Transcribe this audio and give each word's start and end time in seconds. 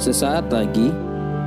Sesaat 0.00 0.48
lagi, 0.48 0.88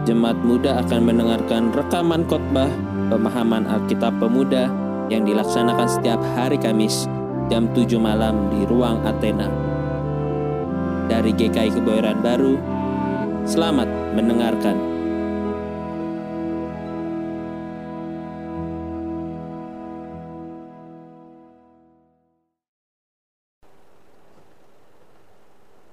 jemaat 0.05 0.37
muda 0.45 0.77
akan 0.85 1.09
mendengarkan 1.09 1.73
rekaman 1.73 2.21
khotbah 2.29 2.69
pemahaman 3.09 3.65
Alkitab 3.65 4.13
Pemuda 4.21 4.69
yang 5.09 5.25
dilaksanakan 5.25 5.89
setiap 5.89 6.21
hari 6.37 6.61
Kamis 6.61 7.09
jam 7.49 7.65
7 7.73 7.97
malam 7.97 8.53
di 8.53 8.61
Ruang 8.69 9.01
Athena. 9.09 9.49
Dari 11.09 11.33
GKI 11.33 11.81
Kebayoran 11.81 12.21
Baru, 12.21 12.61
selamat 13.49 13.89
mendengarkan. 14.13 14.77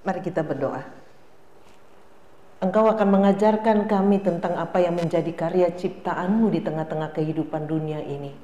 Mari 0.05 0.21
kita 0.21 0.45
berdoa. 0.45 1.10
Engkau 2.61 2.85
akan 2.85 3.09
mengajarkan 3.09 3.89
kami 3.89 4.21
tentang 4.21 4.53
apa 4.53 4.77
yang 4.77 4.93
menjadi 4.93 5.33
karya 5.33 5.73
ciptaanmu 5.73 6.53
di 6.53 6.61
tengah-tengah 6.61 7.09
kehidupan 7.09 7.65
dunia 7.65 7.97
ini. 8.05 8.37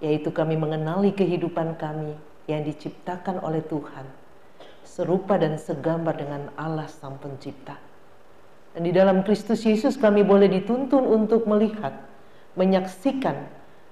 Yaitu 0.00 0.32
kami 0.32 0.56
mengenali 0.56 1.12
kehidupan 1.12 1.76
kami 1.76 2.16
yang 2.48 2.64
diciptakan 2.64 3.44
oleh 3.44 3.60
Tuhan. 3.68 4.08
Serupa 4.80 5.36
dan 5.36 5.60
segambar 5.60 6.16
dengan 6.16 6.56
Allah 6.56 6.88
Sang 6.88 7.20
Pencipta. 7.20 7.76
Dan 8.72 8.88
di 8.88 8.96
dalam 8.96 9.20
Kristus 9.28 9.60
Yesus 9.60 10.00
kami 10.00 10.24
boleh 10.24 10.48
dituntun 10.48 11.04
untuk 11.04 11.44
melihat, 11.44 11.92
menyaksikan, 12.56 13.36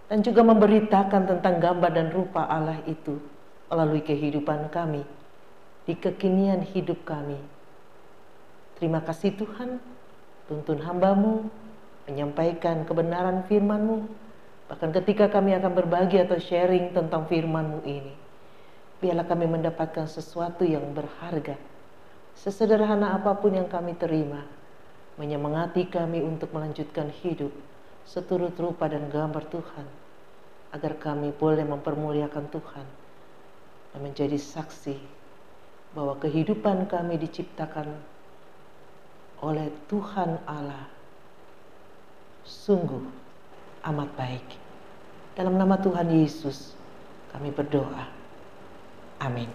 dan 0.09 0.25
juga 0.25 0.41
memberitakan 0.49 1.29
tentang 1.29 1.61
gambar 1.61 1.93
dan 1.93 2.09
rupa 2.09 2.49
Allah 2.49 2.81
itu 2.89 3.21
melalui 3.69 4.01
kehidupan 4.01 4.73
kami 4.73 5.05
di 5.85 5.93
kekinian 5.93 6.65
hidup 6.65 7.05
kami. 7.05 7.60
Terima 8.81 9.05
kasih 9.05 9.37
Tuhan, 9.37 9.77
tuntun 10.49 10.81
hambamu, 10.81 11.53
menyampaikan 12.09 12.89
kebenaran 12.89 13.45
firmanmu, 13.45 14.09
bahkan 14.73 14.89
ketika 14.89 15.29
kami 15.29 15.53
akan 15.53 15.77
berbagi 15.77 16.17
atau 16.17 16.41
sharing 16.41 16.97
tentang 16.97 17.29
firmanmu 17.29 17.85
ini. 17.85 18.17
Biarlah 19.05 19.29
kami 19.29 19.53
mendapatkan 19.53 20.09
sesuatu 20.09 20.65
yang 20.65 20.97
berharga, 20.97 21.61
sesederhana 22.33 23.21
apa 23.21 23.37
pun 23.37 23.53
yang 23.53 23.69
kami 23.69 24.01
terima, 24.01 24.49
menyemangati 25.21 25.85
kami 25.93 26.25
untuk 26.25 26.49
melanjutkan 26.57 27.13
hidup 27.21 27.53
seturut 28.09 28.57
rupa 28.57 28.89
dan 28.89 29.13
gambar 29.13 29.45
Tuhan, 29.53 29.87
agar 30.73 30.97
kami 30.97 31.37
boleh 31.37 31.69
mempermuliakan 31.69 32.49
Tuhan 32.49 32.87
dan 33.93 34.01
menjadi 34.01 34.41
saksi 34.41 34.97
bahwa 35.93 36.17
kehidupan 36.17 36.89
kami 36.89 37.21
diciptakan 37.21 38.19
oleh 39.41 39.73
Tuhan 39.89 40.37
Allah 40.45 40.85
sungguh 42.45 43.05
amat 43.89 44.09
baik. 44.17 44.47
Dalam 45.33 45.57
nama 45.57 45.81
Tuhan 45.81 46.13
Yesus 46.13 46.77
kami 47.33 47.49
berdoa. 47.49 48.05
Amin. 49.21 49.49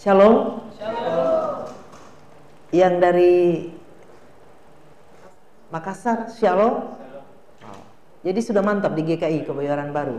Shalom. 0.00 0.64
Shalom. 0.76 1.68
Yang 2.72 2.94
dari 3.00 3.34
Makassar, 5.68 6.32
Shalom. 6.32 6.96
Jadi 8.24 8.40
sudah 8.42 8.62
mantap 8.64 8.96
di 8.96 9.06
GKI 9.06 9.44
Kebayoran 9.44 9.92
Baru. 9.92 10.18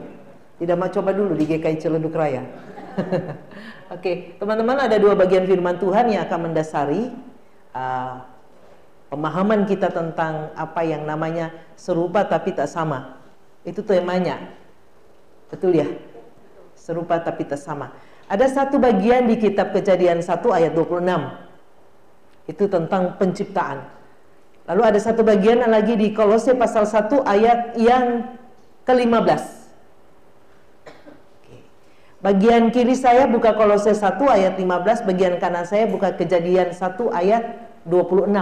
Tidak 0.57 0.77
mau 0.79 0.87
coba 0.87 1.11
dulu 1.11 1.33
di 1.35 1.43
GKI 1.43 1.77
Celeduk 1.81 2.13
Raya. 2.15 2.45
Oke, 3.87 4.35
teman-teman 4.35 4.75
ada 4.83 4.99
dua 4.99 5.15
bagian 5.15 5.47
firman 5.47 5.79
Tuhan 5.79 6.11
yang 6.11 6.27
akan 6.27 6.51
mendasari 6.51 7.07
uh, 7.71 8.19
pemahaman 9.07 9.63
kita 9.63 9.87
tentang 9.87 10.51
apa 10.59 10.83
yang 10.83 11.07
namanya 11.07 11.55
serupa 11.79 12.27
tapi 12.27 12.51
tak 12.51 12.67
sama. 12.67 13.15
Itu 13.63 13.87
temanya. 13.87 14.43
Betul 15.47 15.79
ya? 15.79 15.87
Serupa 16.75 17.23
tapi 17.23 17.47
tak 17.47 17.63
sama. 17.63 17.95
Ada 18.27 18.51
satu 18.51 18.75
bagian 18.75 19.23
di 19.23 19.39
kitab 19.39 19.71
Kejadian 19.71 20.19
1 20.19 20.35
ayat 20.51 20.75
26. 20.75 22.51
Itu 22.51 22.67
tentang 22.67 23.15
penciptaan. 23.15 23.87
Lalu 24.67 24.81
ada 24.83 24.99
satu 24.99 25.23
bagian 25.23 25.63
lagi 25.63 25.95
di 25.95 26.11
Kolose 26.11 26.51
pasal 26.59 26.83
1 26.83 27.23
ayat 27.23 27.79
yang 27.79 28.35
ke-15. 28.83 29.56
Bagian 32.17 32.73
kiri 32.73 32.97
saya 32.97 33.29
buka 33.29 33.53
Kolose 33.53 33.93
1 33.93 34.17
ayat 34.25 34.57
15, 34.57 35.05
bagian 35.05 35.37
kanan 35.37 35.69
saya 35.69 35.85
buka 35.85 36.17
Kejadian 36.17 36.73
1 36.73 36.81
ayat 37.13 37.69
26. 37.85 38.33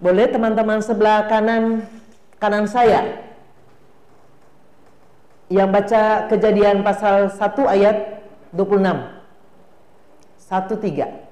Boleh 0.00 0.26
teman-teman 0.32 0.80
sebelah 0.80 1.28
kanan 1.28 1.84
kanan 2.40 2.64
saya 2.64 3.20
yang 5.52 5.68
baca 5.68 6.24
Kejadian 6.32 6.80
pasal 6.80 7.28
1 7.28 7.36
ayat 7.68 7.96
26 8.56 9.15
satu 10.46 10.78
tiga. 10.78 11.26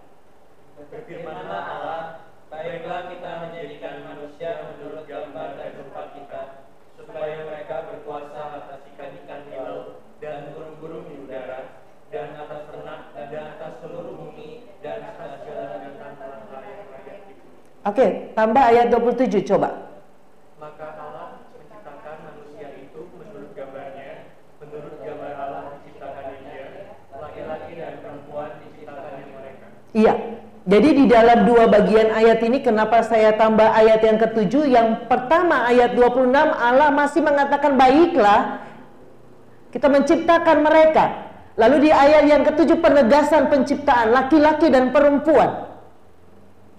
Berfirmanlah 0.91 1.63
Allah, 1.71 2.03
baiklah 2.51 3.15
kita 3.15 3.31
menjadikan 3.47 4.03
manusia 4.11 4.75
menurut 4.75 5.07
gambar 5.07 5.55
dan 5.55 5.71
rupa 5.79 6.03
kita, 6.19 6.43
supaya 6.99 7.47
mereka 7.47 7.95
berkuasa 7.95 8.43
atas 8.59 8.83
ikan-ikan 8.91 9.47
di 9.47 9.55
laut 9.55 10.03
dan 10.19 10.51
burung-burung 10.51 11.07
di 11.07 11.15
udara, 11.23 11.79
dan 12.11 12.35
atas 12.35 12.67
ternak 12.67 13.15
dan 13.15 13.55
atas 13.55 13.73
seluruh 13.87 14.19
bumi 14.19 14.67
dan 14.83 15.03
atas 15.03 15.47
segala 15.47 15.79
binatang 15.79 16.51
yang 16.51 16.91
layak 16.91 17.19
di 17.31 17.35
bumi. 17.39 17.59
Oke, 17.87 18.07
tambah 18.35 18.65
ayat 18.67 18.91
27 18.91 19.47
coba. 19.47 19.94
Iya. 29.95 30.15
Jadi 30.65 30.89
di 30.97 31.05
dalam 31.07 31.45
dua 31.45 31.69
bagian 31.69 32.11
ayat 32.11 32.41
ini 32.41 32.65
kenapa 32.65 33.05
saya 33.05 33.37
tambah 33.37 33.69
ayat 33.69 34.01
yang 34.01 34.17
ketujuh 34.17 34.65
Yang 34.65 35.05
pertama 35.13 35.69
ayat 35.69 35.93
26 35.93 36.33
Allah 36.41 36.89
masih 36.89 37.21
mengatakan 37.21 37.77
baiklah 37.77 38.65
kita 39.75 39.91
menciptakan 39.91 40.63
mereka. 40.63 41.05
Lalu 41.59 41.87
di 41.87 41.91
ayat 41.91 42.31
yang 42.31 42.43
ketujuh 42.47 42.79
penegasan 42.79 43.51
penciptaan 43.51 44.15
laki-laki 44.15 44.71
dan 44.71 44.95
perempuan. 44.95 45.67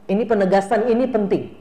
Ini 0.08 0.24
penegasan 0.24 0.88
ini 0.88 1.04
penting. 1.12 1.52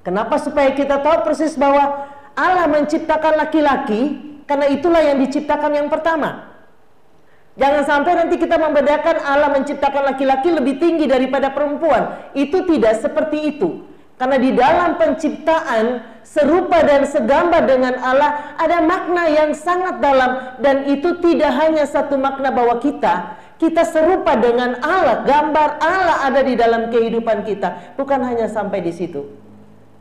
Kenapa 0.00 0.40
supaya 0.40 0.72
kita 0.72 1.04
tahu 1.04 1.24
persis 1.24 1.56
bahwa 1.56 2.08
Allah 2.32 2.64
menciptakan 2.68 3.44
laki-laki 3.44 4.00
karena 4.48 4.68
itulah 4.72 5.04
yang 5.04 5.20
diciptakan 5.20 5.72
yang 5.84 5.88
pertama. 5.92 6.53
Jangan 7.54 7.82
sampai 7.86 8.12
nanti 8.18 8.34
kita 8.34 8.58
membedakan 8.58 9.22
Allah 9.22 9.54
menciptakan 9.54 10.10
laki-laki 10.10 10.50
lebih 10.50 10.82
tinggi 10.82 11.06
daripada 11.06 11.54
perempuan. 11.54 12.34
Itu 12.34 12.66
tidak 12.66 12.98
seperti 12.98 13.54
itu. 13.54 13.86
Karena 14.18 14.38
di 14.38 14.54
dalam 14.54 14.98
penciptaan 14.98 16.02
serupa 16.22 16.82
dan 16.82 17.02
segambar 17.06 17.66
dengan 17.66 17.98
Allah 17.98 18.54
ada 18.58 18.78
makna 18.82 19.26
yang 19.26 19.50
sangat 19.54 19.98
dalam 19.98 20.58
dan 20.62 20.86
itu 20.86 21.18
tidak 21.18 21.50
hanya 21.58 21.82
satu 21.82 22.14
makna 22.14 22.54
bahwa 22.54 22.78
kita 22.78 23.38
kita 23.54 23.86
serupa 23.86 24.34
dengan 24.34 24.82
Allah, 24.82 25.22
gambar 25.22 25.78
Allah 25.78 26.26
ada 26.26 26.42
di 26.42 26.58
dalam 26.58 26.90
kehidupan 26.90 27.46
kita, 27.46 27.94
bukan 27.94 28.20
hanya 28.26 28.50
sampai 28.50 28.82
di 28.82 28.90
situ. 28.90 29.24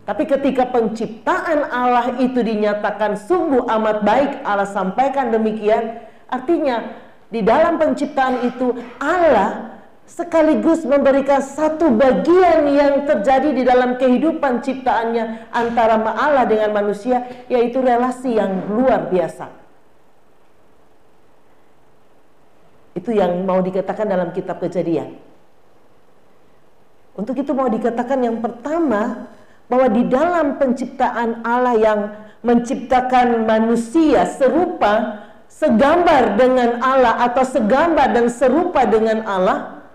Tapi 0.03 0.27
ketika 0.27 0.67
penciptaan 0.67 1.63
Allah 1.71 2.17
itu 2.19 2.43
dinyatakan 2.43 3.15
sungguh 3.15 3.63
amat 3.69 4.03
baik, 4.03 4.31
Allah 4.43 4.67
sampaikan 4.67 5.31
demikian, 5.31 6.01
artinya 6.27 7.02
di 7.33 7.41
dalam 7.41 7.81
penciptaan 7.81 8.45
itu 8.45 8.77
Allah 9.01 9.81
sekaligus 10.05 10.85
memberikan 10.85 11.41
satu 11.41 11.89
bagian 11.89 12.69
yang 12.69 13.09
terjadi 13.09 13.49
di 13.49 13.65
dalam 13.65 13.97
kehidupan 13.97 14.61
ciptaannya 14.61 15.49
antara 15.49 15.97
Allah 15.97 16.45
dengan 16.45 16.69
manusia 16.77 17.25
yaitu 17.49 17.81
relasi 17.81 18.37
yang 18.37 18.69
luar 18.69 19.09
biasa. 19.09 19.49
Itu 22.93 23.09
yang 23.09 23.41
mau 23.49 23.57
dikatakan 23.65 24.05
dalam 24.05 24.29
kitab 24.29 24.61
Kejadian. 24.61 25.17
Untuk 27.17 27.33
itu 27.33 27.49
mau 27.57 27.65
dikatakan 27.65 28.21
yang 28.21 28.37
pertama 28.45 29.33
bahwa 29.65 29.89
di 29.89 30.05
dalam 30.05 30.61
penciptaan 30.61 31.41
Allah 31.41 31.75
yang 31.81 31.99
menciptakan 32.45 33.49
manusia 33.49 34.29
serupa 34.29 35.25
segambar 35.53 36.33
dengan 36.33 36.81
Allah 36.81 37.21
atau 37.29 37.45
segambar 37.45 38.09
dan 38.09 38.25
serupa 38.33 38.89
dengan 38.89 39.21
Allah 39.29 39.85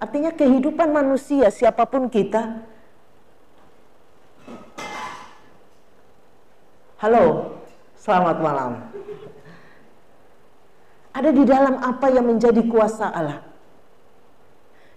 artinya 0.00 0.32
kehidupan 0.32 0.88
manusia 0.88 1.52
siapa 1.52 1.84
pun 1.84 2.08
kita 2.08 2.64
Halo, 7.02 7.58
selamat 7.98 8.38
malam. 8.38 8.78
Ada 11.10 11.34
di 11.34 11.42
dalam 11.42 11.82
apa 11.82 12.06
yang 12.14 12.30
menjadi 12.30 12.62
kuasa 12.70 13.10
Allah. 13.10 13.42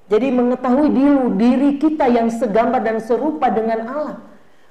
Jadi 0.05 0.29
mengetahui 0.29 0.93
diri, 1.33 1.81
kita 1.81 2.05
yang 2.05 2.29
segambar 2.29 2.85
dan 2.85 3.01
serupa 3.01 3.49
dengan 3.49 3.89
Allah 3.89 4.15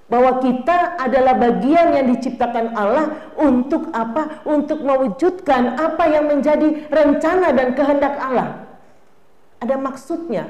bahwa 0.04 0.36
kita 0.38 1.00
adalah 1.00 1.32
bagian 1.40 1.96
yang 1.96 2.06
diciptakan 2.12 2.76
Allah 2.76 3.32
untuk 3.40 3.88
apa? 3.90 4.44
Untuk 4.44 4.84
mewujudkan 4.84 5.80
apa 5.80 6.04
yang 6.12 6.28
menjadi 6.28 6.86
rencana 6.92 7.56
dan 7.56 7.72
kehendak 7.72 8.14
Allah. 8.20 8.68
Ada 9.64 9.80
maksudnya. 9.80 10.44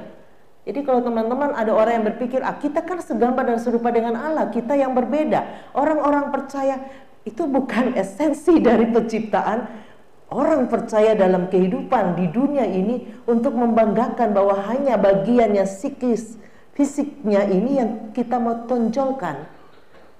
Jadi 0.64 0.80
kalau 0.82 1.04
teman-teman 1.04 1.54
ada 1.54 1.70
orang 1.70 2.02
yang 2.02 2.06
berpikir, 2.08 2.40
ah 2.40 2.56
kita 2.56 2.82
kan 2.82 2.98
segambar 2.98 3.46
dan 3.46 3.60
serupa 3.60 3.92
dengan 3.94 4.16
Allah, 4.16 4.48
kita 4.50 4.74
yang 4.74 4.96
berbeda. 4.96 5.70
Orang-orang 5.76 6.34
percaya 6.34 6.82
itu 7.22 7.46
bukan 7.46 7.94
esensi 8.00 8.58
dari 8.58 8.90
penciptaan, 8.90 9.84
Orang 10.34 10.66
percaya 10.66 11.14
dalam 11.14 11.46
kehidupan 11.46 12.18
di 12.18 12.26
dunia 12.32 12.66
ini 12.66 13.06
untuk 13.22 13.54
membanggakan 13.54 14.34
bahwa 14.34 14.56
hanya 14.66 14.98
bagian 14.98 15.54
yang 15.54 15.68
psikis, 15.68 16.40
fisiknya 16.74 17.46
ini 17.48 17.78
yang 17.78 17.90
kita 18.10 18.36
mau 18.36 18.66
tonjolkan. 18.66 19.46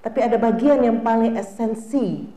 Tapi 0.01 0.19
ada 0.23 0.39
bagian 0.39 0.81
yang 0.81 0.99
paling 1.03 1.35
esensi. 1.35 2.31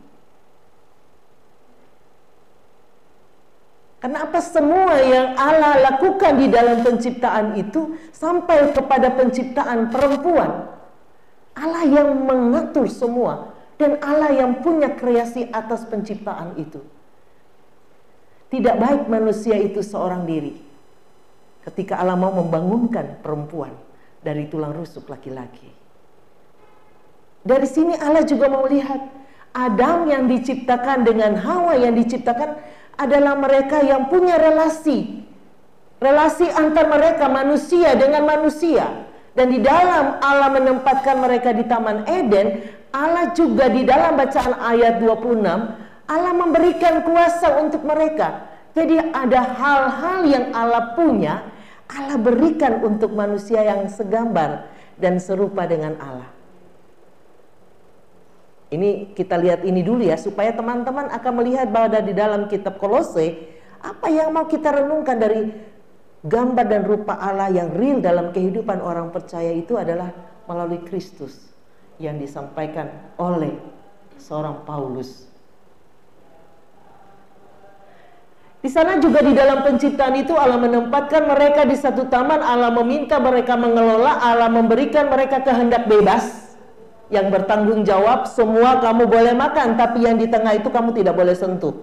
Kenapa 3.97 4.39
semua 4.39 4.93
yang 5.01 5.33
Allah 5.35 5.81
lakukan 5.89 6.37
di 6.37 6.47
dalam 6.53 6.85
penciptaan 6.85 7.57
itu 7.57 7.97
sampai 8.13 8.71
kepada 8.71 9.09
penciptaan 9.13 9.89
perempuan? 9.89 10.69
Allah 11.57 11.83
yang 11.89 12.13
mengatur 12.13 12.85
semua 12.85 13.57
dan 13.81 13.97
Allah 13.99 14.31
yang 14.37 14.61
punya 14.61 14.93
kreasi 14.93 15.49
atas 15.49 15.83
penciptaan 15.89 16.55
itu. 16.61 16.79
Tidak 18.47 18.75
baik 18.79 19.11
manusia 19.11 19.57
itu 19.59 19.81
seorang 19.83 20.23
diri. 20.23 20.55
Ketika 21.67 21.99
Allah 21.99 22.15
mau 22.15 22.31
membangunkan 22.31 23.19
perempuan 23.19 23.86
dari 24.27 24.51
tulang 24.51 24.75
rusuk 24.75 25.07
laki-laki. 25.07 25.71
Dari 27.47 27.63
sini 27.63 27.95
Allah 27.95 28.27
juga 28.27 28.51
mau 28.51 28.67
lihat 28.67 28.99
Adam 29.55 30.11
yang 30.11 30.27
diciptakan 30.27 31.07
dengan 31.07 31.39
Hawa 31.39 31.79
yang 31.79 31.95
diciptakan 31.95 32.59
adalah 32.99 33.39
mereka 33.39 33.79
yang 33.87 34.11
punya 34.11 34.35
relasi. 34.35 35.23
Relasi 36.03 36.51
antar 36.51 36.91
mereka 36.91 37.31
manusia 37.31 37.95
dengan 37.95 38.27
manusia. 38.27 39.07
Dan 39.31 39.55
di 39.55 39.63
dalam 39.63 40.19
Allah 40.19 40.51
menempatkan 40.59 41.23
mereka 41.23 41.55
di 41.55 41.63
Taman 41.63 42.03
Eden, 42.05 42.67
Allah 42.91 43.31
juga 43.31 43.71
di 43.71 43.87
dalam 43.87 44.19
bacaan 44.19 44.59
ayat 44.59 44.99
26 44.99 45.87
Allah 46.07 46.33
memberikan 46.33 47.03
kuasa 47.03 47.59
untuk 47.59 47.83
mereka. 47.83 48.47
Jadi 48.71 48.95
ada 48.95 49.39
hal-hal 49.43 50.19
yang 50.23 50.45
Allah 50.55 50.95
punya, 50.95 51.43
Allah 51.87 52.19
berikan 52.19 52.83
untuk 52.83 53.15
manusia 53.15 53.63
yang 53.63 53.87
segambar 53.87 54.67
dan 54.99 55.21
serupa 55.21 55.63
dengan 55.63 55.95
Allah. 56.01 56.31
Ini 58.67 59.15
kita 59.15 59.39
lihat 59.39 59.63
ini 59.63 59.79
dulu 59.79 60.03
ya 60.03 60.19
supaya 60.19 60.51
teman-teman 60.51 61.07
akan 61.07 61.33
melihat 61.39 61.71
bahwa 61.71 62.03
di 62.03 62.11
dalam 62.11 62.51
kitab 62.51 62.75
Kolose 62.75 63.55
apa 63.79 64.11
yang 64.11 64.35
mau 64.35 64.43
kita 64.43 64.75
renungkan 64.75 65.15
dari 65.15 65.47
gambar 66.27 66.65
dan 66.67 66.83
rupa 66.83 67.15
Allah 67.15 67.47
yang 67.47 67.71
real 67.71 68.03
dalam 68.03 68.35
kehidupan 68.35 68.83
orang 68.83 69.15
percaya 69.15 69.55
itu 69.55 69.79
adalah 69.79 70.11
melalui 70.51 70.83
Kristus 70.83 71.47
yang 71.95 72.19
disampaikan 72.19 72.91
oleh 73.15 73.55
seorang 74.19 74.67
Paulus 74.67 75.29
Di 78.67 78.75
sana 78.75 78.99
juga 78.99 79.23
di 79.23 79.31
dalam 79.31 79.63
penciptaan 79.63 80.11
itu 80.19 80.35
Allah 80.35 80.59
menempatkan 80.59 81.23
mereka 81.23 81.63
di 81.63 81.79
satu 81.79 82.11
taman, 82.11 82.43
Allah 82.43 82.67
meminta 82.75 83.15
mereka 83.15 83.55
mengelola, 83.55 84.19
Allah 84.19 84.51
memberikan 84.51 85.07
mereka 85.07 85.39
kehendak 85.39 85.87
bebas 85.87 86.51
yang 87.07 87.31
bertanggung 87.31 87.87
jawab, 87.87 88.27
semua 88.27 88.83
kamu 88.83 89.07
boleh 89.07 89.31
makan, 89.39 89.79
tapi 89.79 90.03
yang 90.03 90.19
di 90.19 90.27
tengah 90.27 90.59
itu 90.59 90.67
kamu 90.67 90.91
tidak 90.99 91.15
boleh 91.15 91.31
sentuh. 91.31 91.79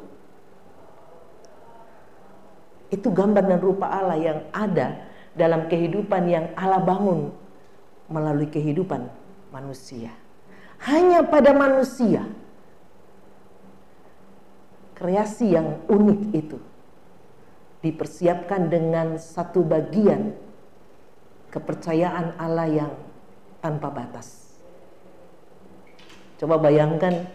Itu 2.92 3.08
gambar 3.08 3.48
dan 3.48 3.64
rupa 3.64 3.88
Allah 3.88 4.20
yang 4.20 4.38
ada 4.52 5.08
dalam 5.32 5.72
kehidupan 5.72 6.28
yang 6.28 6.52
Allah 6.52 6.84
bangun 6.84 7.32
melalui 8.12 8.52
kehidupan 8.52 9.08
manusia. 9.48 10.12
Hanya 10.84 11.24
pada 11.24 11.56
manusia 11.56 12.28
kreasi 15.00 15.56
yang 15.56 15.80
unik 15.88 16.20
itu 16.36 16.73
dipersiapkan 17.84 18.72
dengan 18.72 19.20
satu 19.20 19.60
bagian 19.60 20.32
kepercayaan 21.52 22.40
Allah 22.40 22.66
yang 22.66 22.92
tanpa 23.60 23.92
batas. 23.92 24.56
Coba 26.40 26.56
bayangkan 26.56 27.28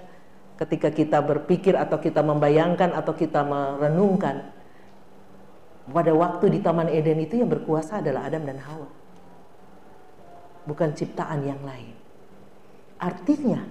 ketika 0.58 0.90
kita 0.92 1.22
berpikir 1.22 1.78
atau 1.78 2.02
kita 2.02 2.26
membayangkan 2.26 2.92
atau 2.98 3.14
kita 3.16 3.46
merenungkan 3.46 4.52
pada 5.90 6.12
waktu 6.14 6.52
di 6.52 6.60
Taman 6.60 6.90
Eden 6.92 7.22
itu 7.24 7.40
yang 7.40 7.50
berkuasa 7.50 8.02
adalah 8.04 8.28
Adam 8.28 8.44
dan 8.44 8.60
Hawa. 8.60 8.90
Bukan 10.68 10.94
ciptaan 10.98 11.46
yang 11.46 11.62
lain. 11.64 11.96
Artinya 13.00 13.64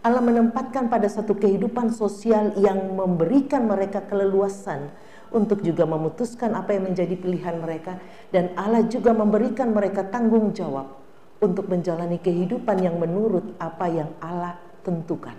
Allah 0.00 0.24
menempatkan 0.24 0.88
pada 0.88 1.12
satu 1.12 1.36
kehidupan 1.36 1.92
sosial 1.92 2.56
yang 2.56 2.96
memberikan 2.96 3.68
mereka 3.68 4.00
keleluasan 4.08 4.88
untuk 5.30 5.62
juga 5.62 5.86
memutuskan 5.86 6.54
apa 6.58 6.74
yang 6.74 6.90
menjadi 6.90 7.14
pilihan 7.14 7.58
mereka 7.62 7.98
dan 8.34 8.50
Allah 8.58 8.86
juga 8.86 9.14
memberikan 9.14 9.70
mereka 9.70 10.06
tanggung 10.06 10.50
jawab 10.50 11.00
untuk 11.40 11.70
menjalani 11.70 12.20
kehidupan 12.20 12.82
yang 12.84 13.00
menurut 13.00 13.56
apa 13.56 13.86
yang 13.88 14.10
Allah 14.20 14.60
tentukan. 14.84 15.34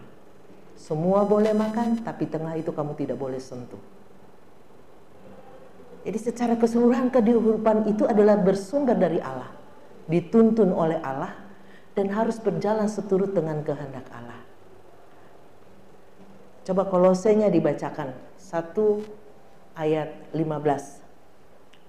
Semua 0.74 1.22
boleh 1.30 1.54
makan, 1.54 2.02
tapi 2.02 2.26
tengah 2.26 2.58
itu 2.58 2.74
kamu 2.74 2.98
tidak 2.98 3.22
boleh 3.22 3.38
sentuh. 3.38 3.78
Jadi 6.02 6.18
secara 6.18 6.58
keseluruhan 6.58 7.14
kehidupan 7.14 7.86
itu 7.86 8.10
adalah 8.10 8.34
bersumber 8.42 8.98
dari 8.98 9.22
Allah, 9.22 9.54
dituntun 10.10 10.74
oleh 10.74 10.98
Allah 11.06 11.38
dan 11.94 12.10
harus 12.10 12.42
berjalan 12.42 12.90
seturut 12.90 13.38
dengan 13.38 13.62
kehendak 13.62 14.10
Allah. 14.10 14.42
Coba 16.66 16.90
kolosenya 16.90 17.54
dibacakan. 17.54 18.14
1 18.42 19.21
ayat 19.76 20.10
15. 20.34 21.02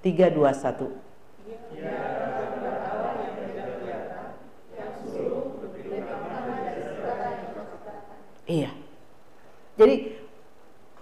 3, 0.03 0.31
2, 0.35 0.53
1. 0.53 0.91
Iya. 8.43 8.71
Jadi 9.79 9.97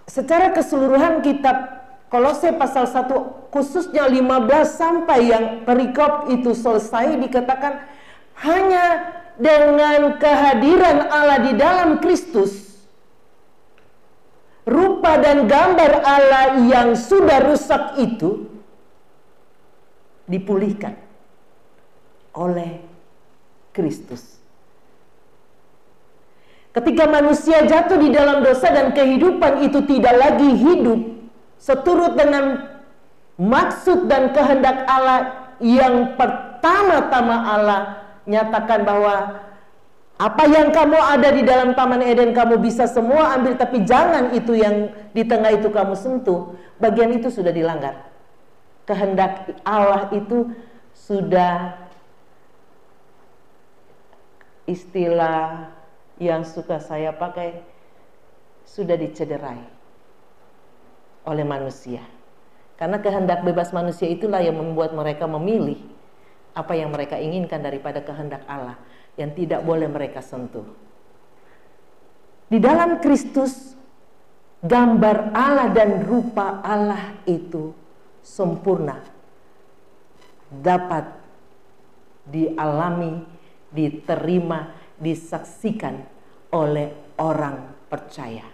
secara 0.07 0.55
keseluruhan 0.55 1.19
kitab 1.25 1.81
Kolose 2.11 2.51
pasal 2.55 2.87
1 2.87 3.51
khususnya 3.51 4.07
15 4.07 4.47
sampai 4.67 5.31
yang 5.31 5.45
perikop 5.63 6.27
itu 6.27 6.51
selesai 6.51 7.15
dikatakan 7.19 7.87
hanya 8.43 9.15
dengan 9.39 10.19
kehadiran 10.19 11.07
Allah 11.07 11.39
di 11.39 11.53
dalam 11.55 12.03
Kristus 12.03 12.70
rupa 14.65 15.17
dan 15.17 15.49
gambar 15.49 16.05
Allah 16.05 16.61
yang 16.69 16.93
sudah 16.93 17.41
rusak 17.49 17.97
itu 17.97 18.45
dipulihkan 20.29 20.95
oleh 22.37 22.79
Kristus. 23.75 24.39
Ketika 26.71 27.03
manusia 27.03 27.67
jatuh 27.67 27.99
di 27.99 28.15
dalam 28.15 28.39
dosa 28.47 28.71
dan 28.71 28.95
kehidupan 28.95 29.59
itu 29.67 29.83
tidak 29.83 30.15
lagi 30.15 30.55
hidup 30.55 30.99
seturut 31.59 32.15
dengan 32.15 32.63
maksud 33.35 34.07
dan 34.07 34.31
kehendak 34.31 34.87
Allah 34.87 35.51
yang 35.59 36.15
pertama-tama 36.15 37.37
Allah 37.43 37.81
nyatakan 38.23 38.87
bahwa 38.87 39.15
apa 40.21 40.45
yang 40.45 40.69
kamu 40.69 41.01
ada 41.01 41.33
di 41.33 41.41
dalam 41.41 41.73
Taman 41.73 42.05
Eden 42.05 42.29
kamu 42.37 42.61
bisa 42.61 42.85
semua 42.85 43.33
ambil 43.33 43.57
tapi 43.57 43.81
jangan 43.81 44.29
itu 44.37 44.53
yang 44.53 44.93
di 45.17 45.25
tengah 45.25 45.49
itu 45.57 45.73
kamu 45.73 45.97
sentuh. 45.97 46.53
Bagian 46.77 47.09
itu 47.09 47.33
sudah 47.33 47.49
dilanggar. 47.49 48.05
Kehendak 48.85 49.49
Allah 49.65 50.13
itu 50.13 50.53
sudah 50.93 51.73
istilah 54.69 55.73
yang 56.21 56.45
suka 56.45 56.77
saya 56.77 57.17
pakai 57.17 57.65
sudah 58.69 58.93
dicederai 58.93 59.57
oleh 61.25 61.45
manusia. 61.45 62.05
Karena 62.77 63.01
kehendak 63.01 63.41
bebas 63.41 63.73
manusia 63.73 64.05
itulah 64.05 64.37
yang 64.37 64.61
membuat 64.61 64.93
mereka 64.93 65.25
memilih 65.25 65.81
apa 66.53 66.77
yang 66.77 66.93
mereka 66.93 67.17
inginkan 67.17 67.65
daripada 67.65 68.05
kehendak 68.05 68.45
Allah 68.45 68.77
yang 69.19 69.31
tidak 69.35 69.63
boleh 69.63 69.87
mereka 69.91 70.23
sentuh. 70.23 70.65
Di 72.51 72.59
dalam 72.59 72.99
Kristus, 72.99 73.75
gambar 74.59 75.31
Allah 75.31 75.71
dan 75.71 76.03
rupa 76.03 76.59
Allah 76.59 77.15
itu 77.23 77.71
sempurna, 78.19 78.99
dapat 80.51 81.07
dialami, 82.27 83.23
diterima, 83.71 84.75
disaksikan 84.99 86.03
oleh 86.51 87.15
orang 87.17 87.87
percaya. 87.87 88.45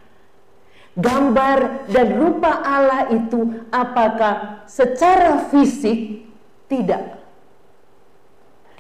Gambar 0.98 1.90
dan 1.94 2.08
rupa 2.18 2.66
Allah 2.66 3.14
itu 3.14 3.66
apakah 3.70 4.66
secara 4.66 5.46
fisik 5.50 6.26
tidak 6.66 7.17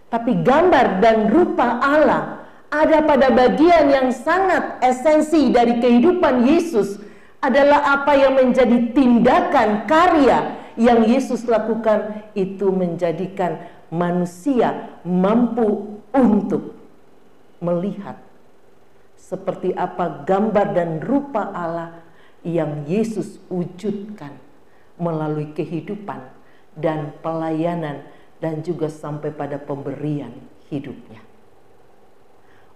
tapi 0.07 0.39
gambar 0.39 1.03
dan 1.03 1.27
rupa 1.31 1.83
Allah 1.83 2.47
ada 2.67 3.03
pada 3.03 3.31
bagian 3.31 3.87
yang 3.91 4.07
sangat 4.11 4.79
esensi 4.83 5.51
dari 5.51 5.79
kehidupan 5.79 6.43
Yesus 6.47 6.99
adalah 7.39 8.01
apa 8.01 8.17
yang 8.17 8.35
menjadi 8.35 8.91
tindakan 8.91 9.87
karya 9.87 10.57
yang 10.75 11.07
Yesus 11.07 11.47
lakukan 11.47 12.27
itu 12.35 12.69
menjadikan 12.69 13.61
manusia 13.89 14.99
mampu 15.07 15.99
untuk 16.11 16.75
melihat 17.63 18.19
seperti 19.15 19.73
apa 19.73 20.23
gambar 20.23 20.67
dan 20.75 21.01
rupa 21.01 21.51
Allah 21.51 22.03
yang 22.45 22.85
Yesus 22.87 23.41
wujudkan 23.51 24.31
melalui 24.95 25.51
kehidupan 25.51 26.23
dan 26.77 27.11
pelayanan 27.19 28.05
dan 28.37 28.61
juga 28.61 28.89
sampai 28.91 29.33
pada 29.33 29.57
pemberian 29.57 30.33
hidupnya. 30.69 31.21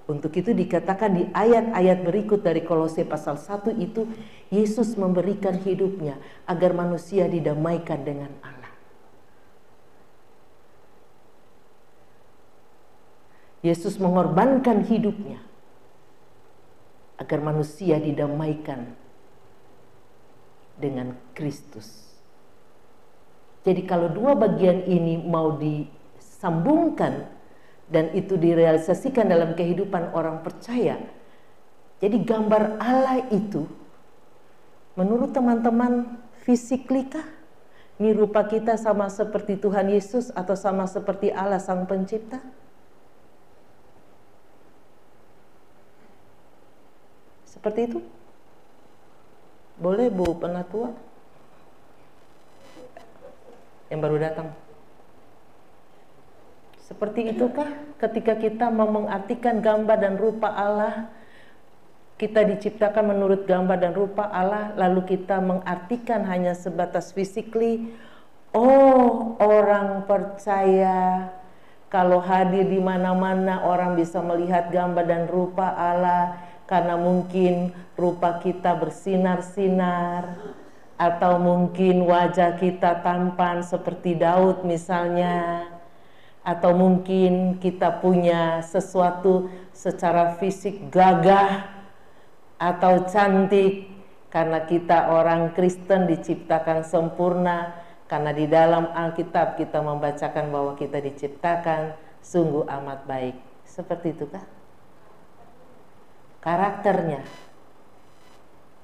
Untuk 0.09 0.33
itu 0.33 0.51
dikatakan 0.51 1.13
di 1.13 1.23
ayat-ayat 1.31 2.03
berikut 2.03 2.41
dari 2.41 2.65
Kolose 2.65 3.05
pasal 3.05 3.37
1 3.37 3.77
itu 3.79 4.09
Yesus 4.49 4.97
memberikan 4.97 5.55
hidupnya 5.61 6.17
agar 6.49 6.73
manusia 6.73 7.29
didamaikan 7.29 8.01
dengan 8.01 8.33
Allah. 8.41 8.73
Yesus 13.61 14.01
mengorbankan 14.01 14.89
hidupnya 14.89 15.37
agar 17.21 17.39
manusia 17.45 18.01
didamaikan 18.01 18.97
dengan 20.81 21.13
Kristus. 21.37 22.00
Jadi 23.61 23.85
kalau 23.85 24.09
dua 24.09 24.33
bagian 24.33 24.89
ini 24.89 25.21
mau 25.21 25.53
disambungkan 25.61 27.29
dan 27.91 28.09
itu 28.17 28.39
direalisasikan 28.39 29.29
dalam 29.29 29.53
kehidupan 29.53 30.15
orang 30.17 30.41
percaya. 30.41 30.97
Jadi 32.01 32.17
gambar 32.25 32.81
Allah 32.81 33.29
itu 33.29 33.69
menurut 34.97 35.29
teman-teman 35.29 36.17
fisiklikah? 36.41 37.25
Ini 38.01 38.17
kita 38.49 38.81
sama 38.81 39.13
seperti 39.13 39.61
Tuhan 39.61 39.93
Yesus 39.93 40.33
atau 40.33 40.57
sama 40.57 40.89
seperti 40.89 41.29
Allah 41.29 41.61
Sang 41.61 41.85
Pencipta? 41.85 42.41
Seperti 47.45 47.93
itu? 47.93 48.01
Boleh 49.77 50.09
Bu 50.09 50.33
Penatua? 50.33 51.10
Yang 53.91 53.99
baru 54.07 54.17
datang. 54.23 54.47
Seperti 56.79 57.35
itukah 57.35 57.67
ketika 57.99 58.39
kita 58.39 58.71
mau 58.71 58.87
mengartikan 58.87 59.59
gambar 59.59 59.97
dan 59.99 60.15
rupa 60.15 60.47
Allah, 60.47 61.11
kita 62.15 62.47
diciptakan 62.47 63.15
menurut 63.15 63.43
gambar 63.43 63.79
dan 63.79 63.91
rupa 63.91 64.31
Allah, 64.31 64.71
lalu 64.79 65.03
kita 65.15 65.43
mengartikan 65.43 66.23
hanya 66.23 66.55
sebatas 66.55 67.11
physically, 67.11 67.91
oh 68.55 69.35
orang 69.43 70.07
percaya. 70.07 71.31
Kalau 71.91 72.23
hadir 72.23 72.71
di 72.71 72.79
mana-mana 72.79 73.67
orang 73.67 73.99
bisa 73.99 74.23
melihat 74.23 74.71
gambar 74.71 75.03
dan 75.03 75.23
rupa 75.27 75.75
Allah 75.75 76.39
karena 76.63 76.95
mungkin 76.95 77.75
rupa 77.99 78.39
kita 78.39 78.79
bersinar-sinar 78.79 80.39
atau 81.01 81.41
mungkin 81.41 82.05
wajah 82.05 82.61
kita 82.61 83.01
tampan 83.01 83.65
seperti 83.65 84.13
Daud 84.13 84.61
misalnya. 84.61 85.65
Atau 86.45 86.77
mungkin 86.77 87.57
kita 87.57 88.01
punya 88.01 88.61
sesuatu 88.61 89.49
secara 89.73 90.37
fisik 90.37 90.93
gagah 90.93 91.65
atau 92.61 93.09
cantik. 93.09 93.89
Karena 94.29 94.63
kita 94.63 95.09
orang 95.09 95.57
Kristen 95.57 96.05
diciptakan 96.05 96.85
sempurna. 96.85 97.81
Karena 98.05 98.29
di 98.29 98.45
dalam 98.45 98.93
Alkitab 98.93 99.57
kita 99.57 99.81
membacakan 99.81 100.53
bahwa 100.53 100.77
kita 100.77 101.01
diciptakan 101.01 101.97
sungguh 102.21 102.69
amat 102.69 103.09
baik. 103.09 103.35
Seperti 103.65 104.13
itu 104.13 104.29
kah 104.29 104.45
karakternya 106.41 107.21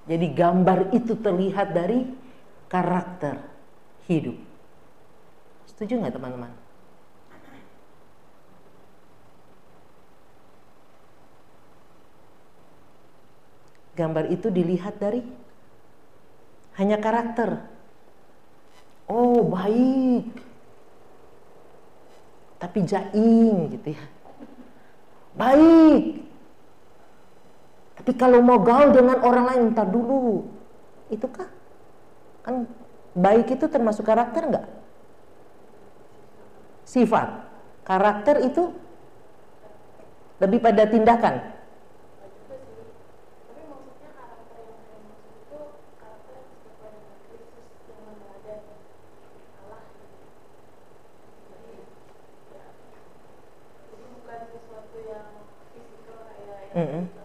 jadi 0.07 0.27
gambar 0.31 0.95
itu 0.95 1.13
terlihat 1.19 1.75
dari 1.75 2.07
karakter 2.71 3.43
hidup 4.07 4.35
setuju 5.67 5.99
nggak 6.01 6.15
teman-teman 6.15 6.51
gambar 13.97 14.29
itu 14.29 14.53
dilihat 14.53 15.01
dari 15.01 15.25
hanya 16.77 17.01
karakter. 17.01 17.65
Oh, 19.09 19.41
baik. 19.41 20.29
Tapi 22.61 22.79
jaing 22.85 23.73
gitu 23.73 23.97
ya. 23.97 24.03
Baik. 25.33 26.21
Tapi 28.07 28.15
kalau 28.15 28.39
mau 28.39 28.55
gaul 28.63 28.95
dengan 28.95 29.19
orang 29.19 29.51
lain 29.51 29.61
entar 29.75 29.83
dulu. 29.83 30.47
Itu 31.11 31.27
kah? 31.27 31.51
Kan 32.39 32.63
baik 33.11 33.51
itu 33.51 33.67
termasuk 33.67 34.07
karakter 34.07 34.47
enggak? 34.47 34.63
Sifat. 36.87 37.51
Karakter 37.83 38.47
itu 38.47 38.71
lebih 40.39 40.63
pada 40.63 40.87
tindakan. 40.87 41.35
Mm 56.71 56.87
-hmm. 56.87 57.17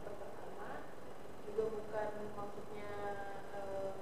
juga 1.62 1.78
bukan 1.78 2.08
maksudnya 2.32 2.90
uh, 3.52 3.92